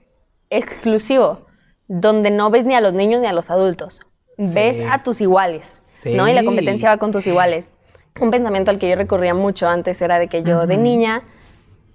exclusivo, 0.49 1.41
donde 1.87 2.31
no 2.31 2.49
ves 2.49 2.65
ni 2.65 2.73
a 2.73 2.81
los 2.81 2.93
niños 2.93 3.21
ni 3.21 3.27
a 3.27 3.33
los 3.33 3.49
adultos. 3.51 3.99
Ves 4.37 4.77
Sí. 4.77 4.83
a 4.89 5.03
tus 5.03 5.21
iguales, 5.21 5.81
¿no? 6.05 6.27
Y 6.27 6.33
la 6.33 6.41
Sí. 6.41 6.45
competencia 6.45 6.89
va 6.89 6.97
con 6.97 7.11
tus 7.11 7.27
iguales. 7.27 7.73
Un 8.19 8.31
pensamiento 8.31 8.71
al 8.71 8.79
que 8.79 8.89
yo 8.89 8.95
recurría 8.95 9.33
mucho 9.33 9.67
antes 9.67 10.01
era 10.01 10.19
de 10.19 10.27
que 10.27 10.43
yo 10.43 10.65
de 10.67 10.75
Ujú. 10.75 10.83
niña 10.83 11.23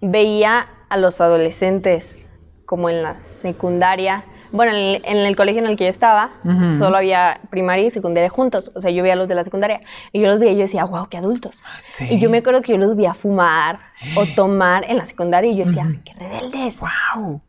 veía 0.01 0.67
a 0.89 0.97
los 0.97 1.21
adolescentes 1.21 2.27
como 2.65 2.89
en 2.91 3.03
la 3.03 3.23
secundaria. 3.25 4.25
Bueno, 4.53 4.73
en 4.73 4.79
el, 4.79 5.03
en 5.07 5.17
el 5.19 5.35
colegio 5.35 5.63
en 5.63 5.69
el 5.69 5.77
que 5.77 5.85
yo 5.85 5.91
estaba, 5.91 6.33
solo 6.79 6.99
había 6.99 7.41
primaria 7.49 7.87
y 7.87 7.91
secundaria 7.91 8.29
juntos. 8.29 8.71
O 8.75 8.83
sea, 8.83 8.91
yo 8.91 9.03
veía 9.03 9.15
a 9.15 9.17
los 9.17 9.27
de 9.27 9.35
la 9.35 9.45
secundaria 9.45 9.81
y 10.13 10.21
yo 10.21 10.29
los 10.29 10.39
veía 10.39 10.53
y 10.53 10.57
yo 10.57 10.63
decía, 10.63 10.85
wow, 10.85 11.09
qué 11.09 11.17
adultos. 11.17 11.63
Sí. 11.87 12.07
Y 12.11 12.19
yo 12.19 12.29
me 12.29 12.39
acuerdo 12.39 12.61
que 12.61 12.73
yo 12.73 12.79
los 12.79 12.95
vi 12.95 13.07
a 13.07 13.15
fumar 13.15 13.79
o 14.15 14.27
tomar 14.37 14.85
en 14.91 14.99
la 14.99 15.07
secundaria 15.07 15.51
y 15.51 15.57
yo 15.57 15.65
decía, 15.65 15.83
Ujú. 15.85 15.93
"Ay, 15.95 16.01
qué 16.05 16.13
rebeldes. 16.19 16.81
Wow. 16.81 17.41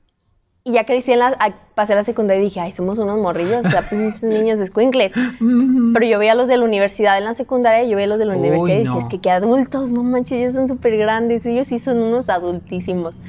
Y 0.66 0.72
ya 0.72 0.86
crecí 0.86 1.12
en 1.12 1.20
la, 1.20 1.56
pasé 1.76 1.94
la 1.94 2.06
secundaria 2.06 2.42
y 2.42 2.46
dije, 2.46 2.62
ay, 2.62 2.72
somos 2.72 2.98
unos 2.98 3.18
morrillos, 3.20 3.66
o 3.66 3.70
sea, 3.70 3.82
pinches 3.90 4.24
niños 4.24 4.60
escuincles. 4.62 5.12
Pero 5.14 6.06
yo 6.06 6.20
veía 6.20 6.32
a 6.32 6.36
los 6.36 6.48
de 6.48 6.56
la 6.56 6.64
universidad 6.64 7.18
en 7.18 7.26
la 7.26 7.34
secundaria 7.34 7.84
yo 7.84 7.98
veía 7.98 8.06
a 8.06 8.10
los 8.10 8.20
de 8.20 8.26
la 8.26 8.34
Uy, 8.34 8.40
universidad 8.40 8.76
y 8.76 8.80
decía, 8.80 8.94
no. 8.94 9.00
es 9.00 9.10
que 9.10 9.20
qué 9.20 9.30
adultos, 9.30 9.92
no 9.92 10.04
manches, 10.04 10.40
ya 10.40 10.48
están 10.48 10.70
súper 10.70 10.96
grandes, 10.98 11.46
ellos 11.46 11.68
sí 11.68 11.80
son 11.80 12.02
unos 12.02 12.30
adultísimos. 12.30 13.20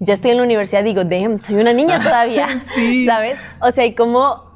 Ya 0.00 0.14
estoy 0.14 0.32
en 0.32 0.38
la 0.38 0.42
universidad 0.42 0.80
y 0.80 0.84
digo, 0.84 1.04
damn, 1.04 1.40
soy 1.40 1.56
una 1.56 1.72
niña 1.72 2.00
todavía, 2.02 2.60
Sí. 2.74 3.06
¿sabes? 3.06 3.38
O 3.60 3.70
sea, 3.70 3.86
y 3.86 3.94
cómo 3.94 4.50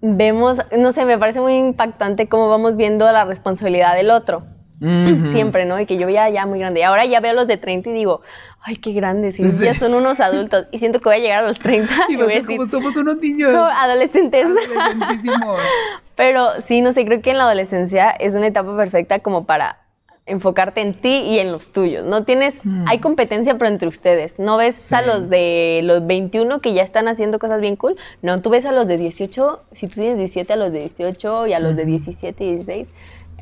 vemos, 0.00 0.58
no 0.78 0.92
sé, 0.92 1.04
me 1.04 1.18
parece 1.18 1.42
muy 1.42 1.56
impactante 1.56 2.26
cómo 2.26 2.48
vamos 2.48 2.76
viendo 2.76 3.04
la 3.12 3.26
responsabilidad 3.26 3.94
del 3.96 4.10
otro 4.12 4.44
Ujú. 4.80 5.28
siempre, 5.28 5.66
¿no? 5.66 5.78
Y 5.78 5.84
que 5.84 5.98
yo 5.98 6.06
veía 6.06 6.30
ya 6.30 6.46
muy 6.46 6.58
grande. 6.58 6.80
Y 6.80 6.82
ahora 6.84 7.04
ya 7.04 7.20
veo 7.20 7.32
a 7.32 7.34
los 7.34 7.46
de 7.48 7.58
30 7.58 7.90
y 7.90 7.92
digo, 7.92 8.22
ay, 8.62 8.76
qué 8.76 8.92
grandes, 8.92 9.40
y 9.40 9.48
Sí. 9.48 9.64
ya 9.64 9.74
son 9.74 9.94
unos 9.94 10.20
adultos. 10.20 10.66
Y 10.70 10.78
siento 10.78 11.00
que 11.00 11.08
voy 11.08 11.16
a 11.16 11.20
llegar 11.20 11.44
a 11.44 11.48
los 11.48 11.58
30 11.58 11.92
y, 12.08 12.12
Y 12.12 12.16
voy 12.16 12.32
a 12.32 12.40
decir, 12.40 12.56
como 12.58 12.70
somos 12.70 12.96
unos 12.96 13.16
niños. 13.18 13.52
"Oh, 13.54 13.64
adolescentes. 13.64 14.46
Pero 16.16 16.60
sí, 16.66 16.82
no 16.82 16.92
sé, 16.92 17.04
creo 17.06 17.22
que 17.22 17.30
en 17.30 17.38
la 17.38 17.44
adolescencia 17.44 18.10
es 18.10 18.34
una 18.34 18.46
etapa 18.48 18.76
perfecta 18.76 19.20
como 19.20 19.44
para 19.46 19.78
enfocarte 20.26 20.80
en 20.80 20.94
ti 20.94 21.08
y 21.26 21.38
en 21.38 21.50
los 21.50 21.72
tuyos. 21.72 22.04
No 22.04 22.24
tienes, 22.24 22.64
Mm. 22.64 22.84
hay 22.86 22.98
competencia 23.00 23.56
pero 23.58 23.68
entre 23.70 23.88
ustedes. 23.88 24.38
No 24.38 24.58
ves 24.58 24.92
a 24.92 25.02
los 25.02 25.28
de 25.28 25.80
los 25.82 26.06
21 26.06 26.60
que 26.60 26.72
ya 26.74 26.82
están 26.82 27.08
haciendo 27.08 27.38
cosas 27.38 27.60
bien 27.60 27.74
cool. 27.76 27.96
No, 28.22 28.40
tú 28.40 28.50
ves 28.50 28.64
a 28.66 28.70
los 28.72 28.86
de 28.86 28.96
18, 28.98 29.62
si 29.72 29.88
tú 29.88 29.94
tienes 29.94 30.18
17 30.18 30.52
a 30.52 30.56
los 30.56 30.70
de 30.72 30.80
18 30.80 31.46
y 31.48 31.52
a 31.54 31.58
los 31.58 31.74
de 31.74 31.82
Ujú. 31.82 31.90
17 31.92 32.44
y 32.44 32.54
16. 32.56 32.88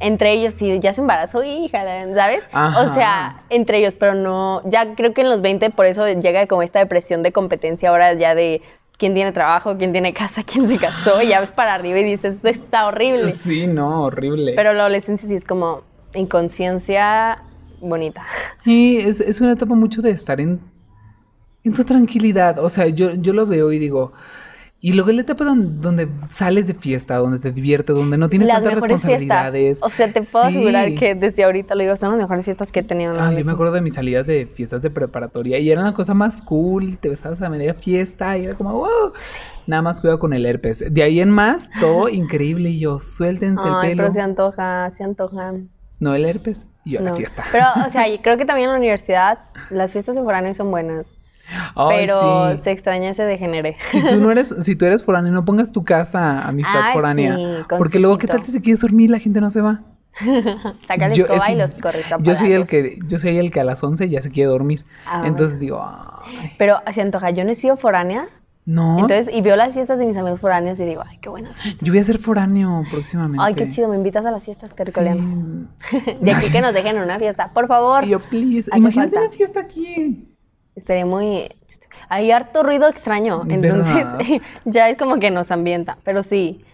Entre 0.01 0.32
ellos, 0.32 0.55
si 0.55 0.78
ya 0.80 0.92
se 0.92 1.01
embarazó, 1.01 1.42
hija, 1.42 1.82
¿sabes? 2.14 2.44
Ajá. 2.53 2.82
O 2.82 2.94
sea, 2.94 3.42
entre 3.51 3.78
ellos, 3.78 3.94
pero 3.94 4.14
no, 4.14 4.62
ya 4.68 4.94
creo 4.94 5.12
que 5.12 5.22
en 5.22 5.30
los 5.30 5.40
20 5.40 5.70
por 5.70 5.86
eso 5.86 6.07
llega 6.07 6.46
como 6.46 6.62
esta 6.62 6.78
depresión 6.78 7.22
de 7.22 7.32
competencia 7.32 7.90
ahora 7.90 8.14
ya 8.14 8.34
de 8.34 8.62
quién 8.99 9.14
tiene 9.14 9.32
trabajo, 9.32 9.76
quién 9.78 9.92
tiene 9.92 10.12
casa, 10.12 10.42
quién 10.44 10.68
se 10.68 10.78
casó, 10.78 11.22
y 11.22 11.28
ya 11.28 11.40
ves 11.40 11.53
para 11.53 11.74
arriba 11.74 11.99
y 12.01 12.05
dices, 12.05 12.36
esto 12.36 12.49
está 12.49 12.86
horrible. 12.86 13.32
Sí, 13.32 13.66
no, 13.66 14.03
horrible. 14.03 14.53
Pero 14.55 14.72
la 14.72 14.80
adolescencia 14.80 15.28
sí 15.28 15.34
es 15.34 15.44
como 15.44 15.82
inconsciencia 16.14 17.42
bonita. 17.80 18.24
Y 18.64 18.99
es, 18.99 19.20
es 19.20 19.40
una 19.40 19.53
etapa 19.53 19.74
mucho 19.74 20.03
de 20.03 20.11
estar 20.11 20.40
en, 20.40 20.61
en 21.64 21.74
tu 21.74 21.84
tranquilidad. 21.84 22.59
O 22.59 22.68
sea, 22.68 22.88
yo, 22.88 23.14
yo 23.14 23.32
lo 23.32 23.46
veo 23.46 23.72
y 23.72 23.78
digo. 23.78 24.12
Y 24.81 24.93
luego 24.93 25.11
la 25.11 25.22
etapa 25.22 25.45
don- 25.45 25.81
donde, 25.81 26.09
sales 26.31 26.68
de 26.68 26.74
fiesta, 26.74 27.16
donde 27.16 27.41
te 27.41 27.51
diviertes, 27.51 27.97
donde 27.97 28.16
no 28.16 28.29
tienes 28.29 28.47
Las 28.47 28.59
tantas 28.59 28.74
mejores 28.76 29.03
fiestas. 29.03 29.11
responsabilidades. 29.20 29.79
O 29.83 29.91
sea, 29.91 30.12
te 30.12 30.20
puedo 30.22 30.45
asegurar 30.45 30.95
que 30.95 31.16
desde 31.16 31.43
ahorita 31.43 31.74
lo 31.74 31.83
digo, 31.83 31.97
son 31.97 32.11
las 32.11 32.18
mejores 32.18 32.45
fiestas 32.45 32.70
que 32.70 32.81
he 32.81 32.83
tenido. 32.85 33.12
Ay, 33.20 33.39
yo 33.39 33.45
me 33.45 33.51
acuerdo 33.51 33.72
de 33.72 33.81
mis 33.81 33.95
salidas 33.95 34.29
de 34.29 34.47
fiestas 34.47 34.81
de 34.83 34.91
preparatoria 34.91 35.59
y 35.59 35.68
era 35.68 35.81
una 35.81 35.95
cosa 35.95 36.14
más 36.14 36.41
cool, 36.43 36.97
te 36.99 37.09
besabas 37.09 37.43
a 37.43 37.49
media 37.49 37.74
fiesta 37.74 38.39
y 38.39 38.45
era 38.45 38.55
como, 38.55 38.72
wow, 38.72 39.12
nada 39.66 39.83
más 39.83 40.01
cuidado 40.01 40.20
con 40.20 40.33
el 40.33 40.47
herpes. 40.47 40.85
De 40.89 41.03
ahí 41.03 41.18
en 41.20 41.31
más, 41.31 41.68
todo 41.81 42.09
increíble 42.09 42.70
y 42.70 42.79
yo, 42.79 43.01
suéltense 43.01 43.66
el 43.66 43.74
pelo. 43.81 44.03
pero 44.05 44.12
se 44.14 44.20
antoja, 44.20 44.91
se 44.93 45.03
antojan. 45.03 45.70
No 45.99 46.14
el 46.14 46.24
herpes 46.24 46.64
y 46.85 46.93
yo 46.93 47.01
a 47.01 47.03
la 47.03 47.11
No. 47.11 47.16
fiesta. 47.16 47.43
Pero, 47.51 47.64
o 47.85 47.91
sea, 47.91 48.05
creo 48.22 48.37
que 48.39 48.45
también 48.45 48.66
en 48.68 48.74
la 48.74 48.79
universidad 48.79 49.41
las 49.70 49.91
fiestas 49.91 50.14
de 50.14 50.22
foráneo 50.22 50.55
son 50.55 50.70
buenas. 50.70 51.16
Ay, 51.74 52.07
pero 52.07 52.53
sí. 52.53 52.61
se 52.64 52.70
extraña 52.70 53.11
ese 53.11 53.24
degenere. 53.24 53.76
Si 53.90 54.03
tú 54.07 54.16
no 54.16 54.30
eres, 54.30 54.55
si 54.61 54.76
tú 54.76 54.84
eres 54.84 55.03
foráneo, 55.03 55.32
no 55.32 55.44
pongas 55.44 55.72
tu 55.72 55.84
casa 55.84 56.42
amistad 56.46 56.80
Ay, 56.84 56.92
foránea. 56.92 57.36
sí, 57.36 57.42
porque 57.78 57.99
luego, 57.99 58.18
¿qué 58.18 58.26
tal 58.26 58.42
si 58.44 58.53
te 58.53 58.61
quieres 58.61 58.80
dormir 58.80 59.09
y 59.11 59.12
la 59.12 59.18
gente 59.18 59.40
no 59.40 59.49
se 59.51 59.61
va? 59.61 59.80
Saca 60.86 61.07
la 61.09 61.12
es 61.14 61.18
escoba 61.18 61.46
que 61.46 61.53
y 61.53 61.57
los 61.57 61.78
corres 61.78 62.11
a 62.12 62.18
Yo 62.18 62.34
soy 62.34 62.53
el 62.53 62.66
que, 62.66 62.99
yo 63.07 63.18
soy 63.18 63.38
el 63.38 63.51
que 63.53 63.61
a 63.61 63.64
las 63.64 63.82
11 63.84 64.09
ya 64.09 64.20
se 64.20 64.30
quiere 64.30 64.51
dormir. 64.51 64.84
Ah. 65.07 65.22
Entonces 65.26 65.59
digo, 65.61 65.80
ay, 65.84 66.53
Pero 66.59 66.78
se 66.92 67.03
antoja. 67.03 67.30
Yo 67.30 67.44
no 67.44 67.51
he 67.53 67.55
sido 67.55 67.76
foránea. 67.76 68.26
no. 68.66 68.99
Entonces, 68.99 69.32
y 69.32 69.40
veo 69.42 69.55
las 69.55 69.74
fiestas 69.74 69.99
de 69.99 70.07
mis 70.07 70.16
amigos 70.16 70.40
foráneos 70.40 70.78
y 70.80 70.84
digo, 70.84 71.03
ay, 71.07 71.18
qué 71.22 71.28
buenas. 71.28 71.59
yo 71.80 71.92
voy 71.92 72.01
a 72.01 72.05
ser 72.05 72.18
foráneo 72.18 72.82
próximamente. 72.90 73.42
Ay, 73.46 73.55
qué 73.55 73.68
chido, 73.68 73.88
me 73.88 73.96
invitas 73.96 74.26
a 74.26 74.30
las 74.32 74.42
fiestas 74.44 74.72
que 74.74 74.84
Sí. 74.86 74.92
De 76.20 76.32
aquí 76.32 76.51
que 76.51 76.61
nos 76.61 76.74
dejen 76.74 76.96
en 76.96 77.03
una 77.05 77.18
fiesta, 77.18 77.53
por 77.55 77.68
favor. 77.68 78.05
Y 78.05 78.09
yo, 78.09 78.20
please, 78.20 78.70
Hace 78.70 78.78
imagínate 78.78 79.11
falta. 79.14 79.20
una 79.28 79.30
fiesta 79.36 79.61
aquí. 79.61 80.24
Estaría 80.79 81.05
muy... 81.07 81.51
Hay 82.09 82.31
harto 82.31 82.62
ruido 82.62 82.89
extraño, 82.89 83.43
entonces 83.49 84.07
ya 84.64 84.89
es 84.89 84.97
como 84.97 85.18
que 85.18 85.31
nos 85.31 85.51
ambienta, 85.51 85.99
pero 86.05 86.22
sí, 86.22 86.64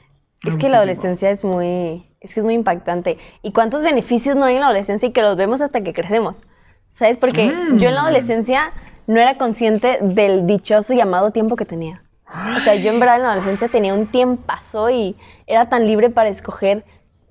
es 0.47 0.55
que 0.57 0.69
la 0.69 0.77
adolescencia 0.77 1.31
es 1.31 1.43
muy, 1.45 2.07
es 2.21 2.35
que 2.35 2.41
es 2.41 2.45
muy 2.45 2.55
impactante. 2.55 3.19
¿Y 3.43 3.51
cuántos 3.53 3.83
beneficios 3.83 4.37
no 4.37 4.45
hay 4.45 4.55
en 4.55 4.61
la 4.61 4.67
adolescencia 4.67 5.09
y 5.09 5.13
que 5.13 5.23
los 5.23 5.37
vemos 5.37 5.61
hasta 5.61 5.81
que 5.83 5.93
crecemos? 5.93 6.41
¿Sabes? 6.93 7.17
Porque 7.17 7.47
Mm. 7.49 7.79
yo 7.79 7.89
en 7.89 7.95
la 7.97 8.03
adolescencia 8.03 8.73
no 9.09 9.21
era 9.21 9.37
consciente 9.37 9.99
del 10.01 10.47
dichoso 10.47 10.95
llamado 10.95 11.33
tiempo 11.33 11.57
que 11.57 11.65
tenía. 11.65 12.03
O 12.57 12.61
sea, 12.61 12.75
yo 12.77 12.93
en 12.93 13.01
verdad 13.01 13.17
en 13.17 13.23
la 13.23 13.29
adolescencia 13.33 13.69
tenía 13.69 13.95
un 13.95 14.07
tiempazo 14.07 14.91
y 14.91 15.17
era 15.47 15.69
tan 15.69 15.87
libre 15.87 16.11
para 16.11 16.29
escoger 16.29 16.85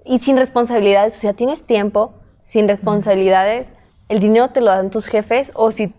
y 0.05 0.19
sin 0.19 0.35
responsabilidades. 0.37 1.15
O 1.17 1.19
sea, 1.19 1.33
tienes 1.33 1.63
tiempo, 1.63 2.13
sin 2.43 2.67
responsabilidades, 2.67 3.67
el 4.09 4.19
dinero 4.19 4.49
te 4.49 4.59
lo 4.61 4.67
dan 4.67 4.89
tus 4.89 5.07
jefes 5.07 5.51
o 5.55 5.71
si 5.71 5.93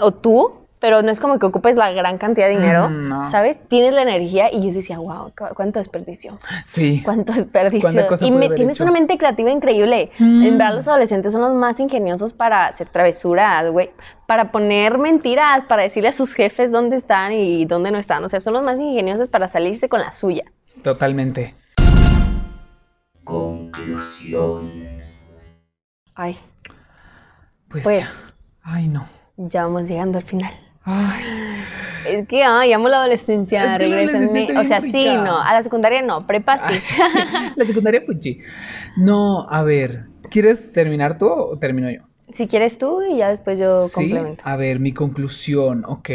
o 0.00 0.12
tú, 0.12 0.54
pero 0.80 1.02
no 1.02 1.10
es 1.10 1.18
como 1.18 1.40
que 1.40 1.46
ocupes 1.46 1.74
la 1.74 1.90
gran 1.90 2.18
cantidad 2.18 2.46
de 2.46 2.52
dinero, 2.56 2.88
Mm, 2.88 3.08
no. 3.08 3.24
¿sabes? 3.28 3.58
Tienes 3.68 3.92
la 3.92 4.02
energía 4.02 4.52
y 4.52 4.64
yo 4.64 4.72
decía, 4.72 4.98
wow, 5.00 5.32
cu- 5.36 5.52
cuánto 5.56 5.80
desperdicio, 5.80 6.38
Sí. 6.66 7.02
cuánto 7.04 7.32
desperdicio. 7.32 7.80
¿Cuánta 7.80 8.06
cosa 8.06 8.24
Y 8.24 8.30
me, 8.30 8.48
tienes 8.50 8.76
hecho? 8.76 8.84
una 8.84 8.92
mente 8.92 9.18
creativa 9.18 9.50
increíble. 9.50 10.12
Mm. 10.20 10.42
En 10.44 10.56
verdad, 10.58 10.76
los 10.76 10.86
adolescentes 10.86 11.32
son 11.32 11.40
los 11.40 11.52
más 11.52 11.80
ingeniosos 11.80 12.32
para 12.32 12.66
hacer 12.66 12.88
travesuras, 12.90 13.68
güey, 13.72 13.90
para 14.28 14.52
poner 14.52 14.98
mentiras, 14.98 15.64
para 15.64 15.82
decirle 15.82 16.10
a 16.10 16.12
sus 16.12 16.32
jefes 16.34 16.70
dónde 16.70 16.96
están 16.96 17.32
y 17.32 17.64
dónde 17.64 17.90
no 17.90 17.98
están. 17.98 18.22
O 18.22 18.28
sea, 18.28 18.38
son 18.38 18.52
los 18.54 18.62
más 18.62 18.78
ingeniosos 18.78 19.28
para 19.28 19.48
salirse 19.48 19.88
con 19.88 19.98
la 20.00 20.12
suya. 20.12 20.44
Totalmente. 20.84 21.56
Ay, 26.14 26.38
Pues, 27.68 27.82
pues 27.84 28.00
ya. 28.00 28.08
Ay, 28.62 28.88
no. 28.88 29.06
Ya 29.38 29.64
vamos 29.64 29.88
llegando 29.88 30.18
al 30.18 30.24
final. 30.24 30.52
Ay. 30.82 31.24
Es 32.06 32.26
que, 32.28 32.42
ay, 32.44 32.72
amo 32.72 32.88
la 32.88 32.98
adolescencia, 32.98 33.76
Es 33.76 33.78
que 34.46 34.56
O 34.56 34.64
sea, 34.64 34.80
sí, 34.80 34.92
rica. 34.92 35.22
no, 35.22 35.38
a 35.40 35.52
la 35.52 35.62
secundaria 35.62 36.00
no, 36.02 36.26
prepa 36.26 36.58
sí. 36.58 36.80
La 37.56 37.64
secundaria 37.64 38.02
Fuji. 38.06 38.40
No, 38.96 39.46
a 39.50 39.62
ver. 39.62 40.04
¿Quieres 40.30 40.72
terminar 40.72 41.18
tú 41.18 41.26
o 41.30 41.58
termino 41.58 41.90
yo? 41.90 42.02
Si 42.32 42.46
quieres 42.46 42.78
tú 42.78 43.02
y 43.02 43.16
ya 43.18 43.28
después 43.30 43.58
yo 43.58 43.80
Sí, 43.80 43.94
complemento. 43.94 44.42
a 44.46 44.56
ver, 44.56 44.78
mi 44.80 44.92
conclusión, 44.92 45.84
ok. 45.86 46.10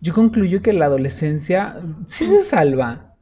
Yo 0.00 0.14
concluyo 0.14 0.62
que 0.62 0.72
la 0.72 0.86
adolescencia 0.86 1.76
sí 2.06 2.26
se 2.26 2.42
salva 2.42 3.14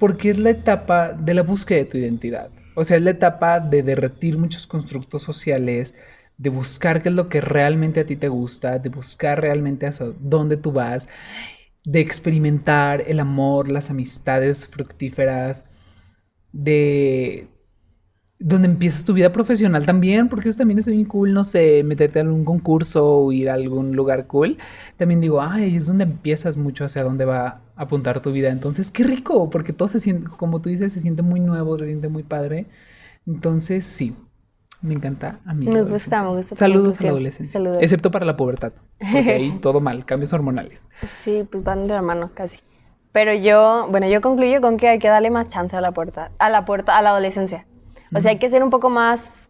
porque 0.00 0.30
es 0.30 0.38
la 0.38 0.50
etapa 0.50 1.12
de 1.12 1.34
la 1.34 1.42
búsqueda 1.42 1.78
de 1.78 1.84
tu 1.86 1.98
identidad. 1.98 2.50
O 2.74 2.84
sea, 2.84 2.96
es 2.96 3.02
la 3.04 3.10
etapa 3.10 3.60
de 3.60 3.82
derretir 3.84 4.36
muchos 4.38 4.66
constructos 4.66 5.22
sociales, 5.22 5.94
de 6.38 6.50
buscar 6.50 7.02
qué 7.02 7.08
es 7.10 7.14
lo 7.14 7.28
que 7.28 7.40
realmente 7.40 8.00
a 8.00 8.06
ti 8.06 8.16
te 8.16 8.28
gusta, 8.28 8.78
de 8.78 8.88
buscar 8.88 9.40
realmente 9.40 9.86
hacia 9.86 10.06
dónde 10.20 10.56
tú 10.56 10.72
vas, 10.72 11.08
de 11.84 12.00
experimentar 12.00 13.04
el 13.06 13.20
amor, 13.20 13.68
las 13.70 13.90
amistades 13.90 14.66
fructíferas, 14.66 15.66
de 16.52 17.48
donde 18.38 18.68
empiezas 18.68 19.04
tu 19.04 19.14
vida 19.14 19.32
profesional 19.32 19.86
también, 19.86 20.28
porque 20.28 20.48
eso 20.48 20.58
también 20.58 20.78
es 20.78 20.86
bien 20.86 21.04
cool, 21.06 21.32
no 21.32 21.44
sé, 21.44 21.82
meterte 21.84 22.18
a 22.18 22.22
algún 22.22 22.44
concurso 22.44 23.06
o 23.06 23.32
ir 23.32 23.48
a 23.48 23.54
algún 23.54 23.96
lugar 23.96 24.26
cool. 24.26 24.58
También 24.96 25.20
digo, 25.20 25.40
ay, 25.40 25.76
es 25.76 25.86
donde 25.86 26.04
empiezas 26.04 26.56
mucho 26.56 26.84
hacia 26.84 27.04
dónde 27.04 27.24
va 27.24 27.46
a 27.48 27.62
apuntar 27.76 28.20
tu 28.20 28.32
vida. 28.32 28.50
Entonces, 28.50 28.90
qué 28.90 29.04
rico, 29.04 29.48
porque 29.50 29.72
todo 29.72 29.88
se 29.88 30.00
siente, 30.00 30.28
como 30.36 30.60
tú 30.60 30.68
dices, 30.68 30.92
se 30.92 31.00
siente 31.00 31.22
muy 31.22 31.40
nuevo, 31.40 31.78
se 31.78 31.86
siente 31.86 32.08
muy 32.08 32.22
padre. 32.22 32.66
Entonces, 33.26 33.86
sí, 33.86 34.14
me 34.84 34.94
encanta 34.94 35.40
a 35.46 35.54
mí. 35.54 35.66
Me 35.66 35.82
gusta, 35.82 36.22
me 36.22 36.28
gusta. 36.36 36.56
Saludos 36.56 37.00
a 37.00 37.04
la 37.04 37.10
adolescencia. 37.10 37.52
Saludos. 37.60 37.78
Excepto 37.80 38.10
para 38.10 38.24
la 38.26 38.36
pubertad, 38.36 38.72
porque 38.98 39.32
ahí 39.32 39.58
todo 39.62 39.80
mal, 39.80 40.04
cambios 40.04 40.32
hormonales. 40.32 40.80
Sí, 41.24 41.46
pues 41.50 41.64
van 41.64 41.86
de 41.86 41.94
la 41.94 42.02
mano 42.02 42.30
casi. 42.34 42.58
Pero 43.12 43.32
yo, 43.32 43.86
bueno, 43.90 44.08
yo 44.08 44.20
concluyo 44.20 44.60
con 44.60 44.76
que 44.76 44.88
hay 44.88 44.98
que 44.98 45.08
darle 45.08 45.30
más 45.30 45.48
chance 45.48 45.76
a 45.76 45.80
la 45.80 45.92
puerta, 45.92 46.30
a 46.38 46.48
la 46.50 46.64
puerta, 46.64 46.96
a 46.96 47.02
la 47.02 47.10
adolescencia. 47.10 47.66
O 48.14 48.20
sea, 48.20 48.32
hay 48.32 48.38
que 48.38 48.48
ser 48.50 48.62
un 48.62 48.70
poco 48.70 48.90
más 48.90 49.48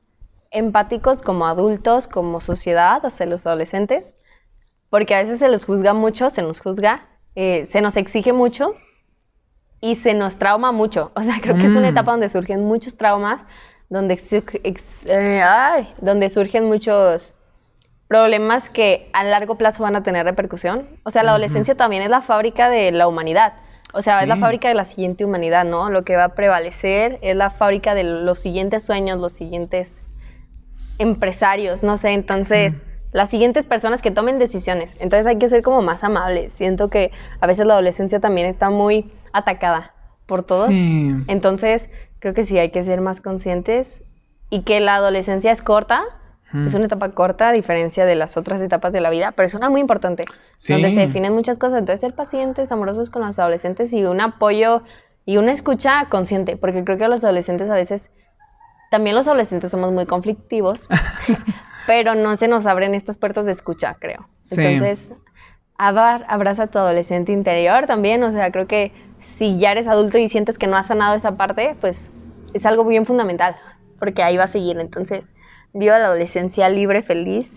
empáticos 0.50 1.20
como 1.22 1.46
adultos, 1.46 2.06
como 2.06 2.40
sociedad, 2.40 3.04
hacia 3.04 3.26
los 3.26 3.46
adolescentes, 3.46 4.16
porque 4.90 5.14
a 5.14 5.18
veces 5.18 5.38
se 5.40 5.48
los 5.48 5.64
juzga 5.64 5.94
mucho, 5.94 6.30
se 6.30 6.42
nos 6.42 6.60
juzga, 6.60 7.08
eh, 7.34 7.64
se 7.66 7.80
nos 7.80 7.96
exige 7.96 8.32
mucho 8.32 8.74
y 9.80 9.96
se 9.96 10.14
nos 10.14 10.36
trauma 10.36 10.70
mucho. 10.72 11.10
O 11.16 11.22
sea, 11.22 11.36
creo 11.42 11.56
que 11.56 11.66
es 11.66 11.72
una 11.74 11.88
Mm. 11.88 11.92
etapa 11.92 12.10
donde 12.12 12.28
surgen 12.28 12.64
muchos 12.64 12.96
traumas, 12.96 13.44
donde, 13.88 14.14
ex- 14.14 15.06
eh, 15.06 15.42
ay, 15.42 15.88
donde 16.00 16.28
surgen 16.28 16.64
muchos 16.66 17.34
problemas 18.08 18.70
que 18.70 19.08
a 19.12 19.24
largo 19.24 19.56
plazo 19.56 19.82
van 19.82 19.96
a 19.96 20.02
tener 20.02 20.24
repercusión. 20.24 20.88
O 21.04 21.10
sea, 21.10 21.22
la 21.22 21.30
adolescencia 21.30 21.74
también 21.74 22.02
es 22.02 22.10
la 22.10 22.22
fábrica 22.22 22.68
de 22.68 22.92
la 22.92 23.08
humanidad. 23.08 23.54
O 23.92 24.02
sea, 24.02 24.22
es 24.22 24.28
la 24.28 24.36
fábrica 24.36 24.68
de 24.68 24.74
la 24.74 24.84
siguiente 24.84 25.24
humanidad, 25.24 25.64
¿no? 25.64 25.88
Lo 25.88 26.04
que 26.04 26.16
va 26.16 26.24
a 26.24 26.28
prevalecer 26.34 27.18
es 27.22 27.36
la 27.36 27.50
fábrica 27.50 27.94
de 27.94 28.02
los 28.02 28.40
siguientes 28.40 28.82
sueños, 28.82 29.20
los 29.20 29.32
siguientes 29.32 30.00
empresarios, 30.98 31.82
no 31.82 31.96
sé. 31.96 32.10
Entonces, 32.10 32.80
las 33.12 33.30
siguientes 33.30 33.66
personas 33.66 34.02
que 34.02 34.10
tomen 34.10 34.38
decisiones. 34.40 34.96
Entonces 34.98 35.26
hay 35.26 35.38
que 35.38 35.48
ser 35.48 35.62
como 35.62 35.80
más 35.80 36.02
amables. 36.02 36.52
Siento 36.52 36.90
que 36.90 37.12
a 37.40 37.46
veces 37.46 37.66
la 37.66 37.74
adolescencia 37.74 38.18
también 38.18 38.48
está 38.48 38.68
muy 38.70 39.12
atacada 39.32 39.94
por 40.26 40.42
todos. 40.42 40.66
Sí. 40.68 41.12
Entonces, 41.28 41.90
creo 42.24 42.32
que 42.32 42.44
sí 42.44 42.58
hay 42.58 42.70
que 42.70 42.82
ser 42.84 43.02
más 43.02 43.20
conscientes 43.20 44.02
y 44.48 44.62
que 44.62 44.80
la 44.80 44.94
adolescencia 44.94 45.52
es 45.52 45.60
corta, 45.60 46.02
Mm. 46.52 46.66
es 46.68 46.72
una 46.74 46.86
etapa 46.86 47.10
corta 47.10 47.48
a 47.50 47.52
diferencia 47.52 48.06
de 48.06 48.14
las 48.14 48.36
otras 48.38 48.62
etapas 48.62 48.92
de 48.94 49.00
la 49.02 49.10
vida, 49.10 49.32
pero 49.32 49.46
es 49.46 49.52
una 49.54 49.68
muy 49.68 49.80
importante, 49.82 50.24
donde 50.70 50.90
se 50.92 51.00
definen 51.00 51.34
muchas 51.34 51.58
cosas. 51.58 51.80
Entonces, 51.80 52.00
ser 52.00 52.14
pacientes, 52.14 52.72
amorosos 52.72 53.10
con 53.10 53.26
los 53.26 53.38
adolescentes 53.38 53.92
y 53.92 54.04
un 54.04 54.20
apoyo 54.22 54.82
y 55.26 55.36
una 55.36 55.52
escucha 55.52 56.06
consciente, 56.08 56.56
porque 56.56 56.82
creo 56.84 56.96
que 56.96 57.08
los 57.08 57.24
adolescentes 57.24 57.68
a 57.68 57.74
veces, 57.74 58.10
también 58.90 59.16
los 59.16 59.26
adolescentes 59.26 59.70
somos 59.70 59.92
muy 59.92 60.06
conflictivos, 60.06 60.88
pero 61.86 62.14
no 62.14 62.36
se 62.36 62.48
nos 62.48 62.66
abren 62.66 62.94
estas 62.94 63.16
puertas 63.18 63.44
de 63.46 63.52
escucha, 63.52 63.96
creo. 64.00 64.28
Sí. 64.40 64.64
Entonces, 64.64 65.12
abra- 65.76 66.24
abraza 66.28 66.64
a 66.64 66.66
tu 66.68 66.78
adolescente 66.78 67.32
interior 67.32 67.86
también, 67.86 68.22
o 68.22 68.32
sea, 68.32 68.50
creo 68.52 68.66
que 68.66 68.92
si 69.24 69.58
ya 69.58 69.72
eres 69.72 69.88
adulto 69.88 70.18
y 70.18 70.28
sientes 70.28 70.58
que 70.58 70.66
no 70.66 70.76
has 70.76 70.86
sanado 70.88 71.14
esa 71.16 71.36
parte, 71.36 71.76
pues 71.80 72.10
es 72.52 72.66
algo 72.66 72.84
bien 72.84 73.06
fundamental, 73.06 73.56
porque 73.98 74.22
ahí 74.22 74.36
va 74.36 74.44
a 74.44 74.48
seguir. 74.48 74.78
Entonces, 74.78 75.32
viva 75.72 75.98
la 75.98 76.06
adolescencia 76.06 76.68
libre, 76.68 77.02
feliz 77.02 77.50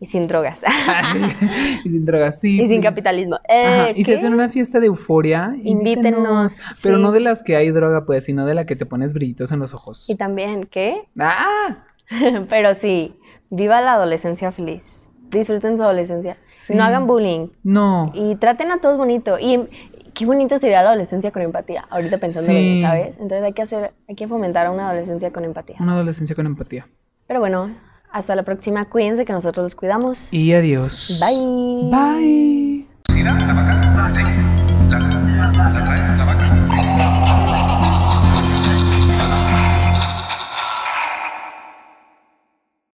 y 0.00 0.06
sin 0.06 0.26
drogas. 0.26 0.60
y 1.84 1.90
sin 1.90 2.04
drogas, 2.04 2.40
sí. 2.40 2.60
y 2.60 2.68
sin 2.68 2.80
pues. 2.80 2.90
capitalismo. 2.90 3.36
Ajá, 3.48 3.90
Eh, 3.90 3.94
Y 3.96 4.04
si 4.04 4.12
hacen 4.14 4.34
una 4.34 4.48
fiesta 4.48 4.80
de 4.80 4.86
euforia, 4.86 5.54
Invítenos, 5.62 6.56
Pero 6.82 6.96
sí. 6.96 7.02
no 7.02 7.12
de 7.12 7.20
las 7.20 7.42
que 7.42 7.56
hay 7.56 7.70
droga, 7.70 8.04
pues, 8.04 8.24
sino 8.24 8.46
de 8.46 8.54
la 8.54 8.66
que 8.66 8.76
te 8.76 8.86
pones 8.86 9.12
brillitos 9.12 9.52
en 9.52 9.58
los 9.60 9.74
ojos. 9.74 10.08
Y 10.10 10.16
también, 10.16 10.64
¿qué? 10.64 11.02
¡Ah! 11.18 11.84
Pero 12.48 12.74
sí, 12.74 13.14
viva 13.50 13.80
la 13.80 13.94
adolescencia 13.94 14.52
feliz. 14.52 15.04
Disfruten 15.30 15.76
su 15.76 15.82
adolescencia. 15.82 16.36
Sí. 16.54 16.74
No 16.74 16.84
hagan 16.84 17.06
bullying. 17.06 17.48
No. 17.64 18.12
Y 18.14 18.36
traten 18.36 18.70
a 18.70 18.80
todos 18.80 18.96
bonito. 18.96 19.38
Y 19.38 19.68
qué 20.16 20.24
bonito 20.24 20.58
sería 20.58 20.82
la 20.82 20.88
adolescencia 20.90 21.30
con 21.30 21.42
empatía. 21.42 21.86
Ahorita 21.90 22.16
pensando 22.18 22.50
Sí. 22.50 22.56
bien, 22.58 22.80
¿sabes? 22.80 23.16
Entonces 23.16 23.42
hay 23.42 23.52
que 23.52 23.62
hacer, 23.62 23.92
hay 24.08 24.14
que 24.14 24.26
fomentar 24.26 24.70
una 24.70 24.86
adolescencia 24.88 25.30
con 25.30 25.44
empatía. 25.44 25.76
Una 25.78 25.92
adolescencia 25.92 26.34
con 26.34 26.46
empatía. 26.46 26.88
Pero 27.26 27.40
bueno, 27.40 27.70
hasta 28.10 28.34
la 28.34 28.42
próxima. 28.42 28.86
Cuídense 28.86 29.26
que 29.26 29.32
nosotros 29.34 29.62
los 29.64 29.74
cuidamos. 29.74 30.32
Y 30.32 30.54
adiós. 30.54 31.20
Bye. 31.20 31.86
Bye. 31.90 32.86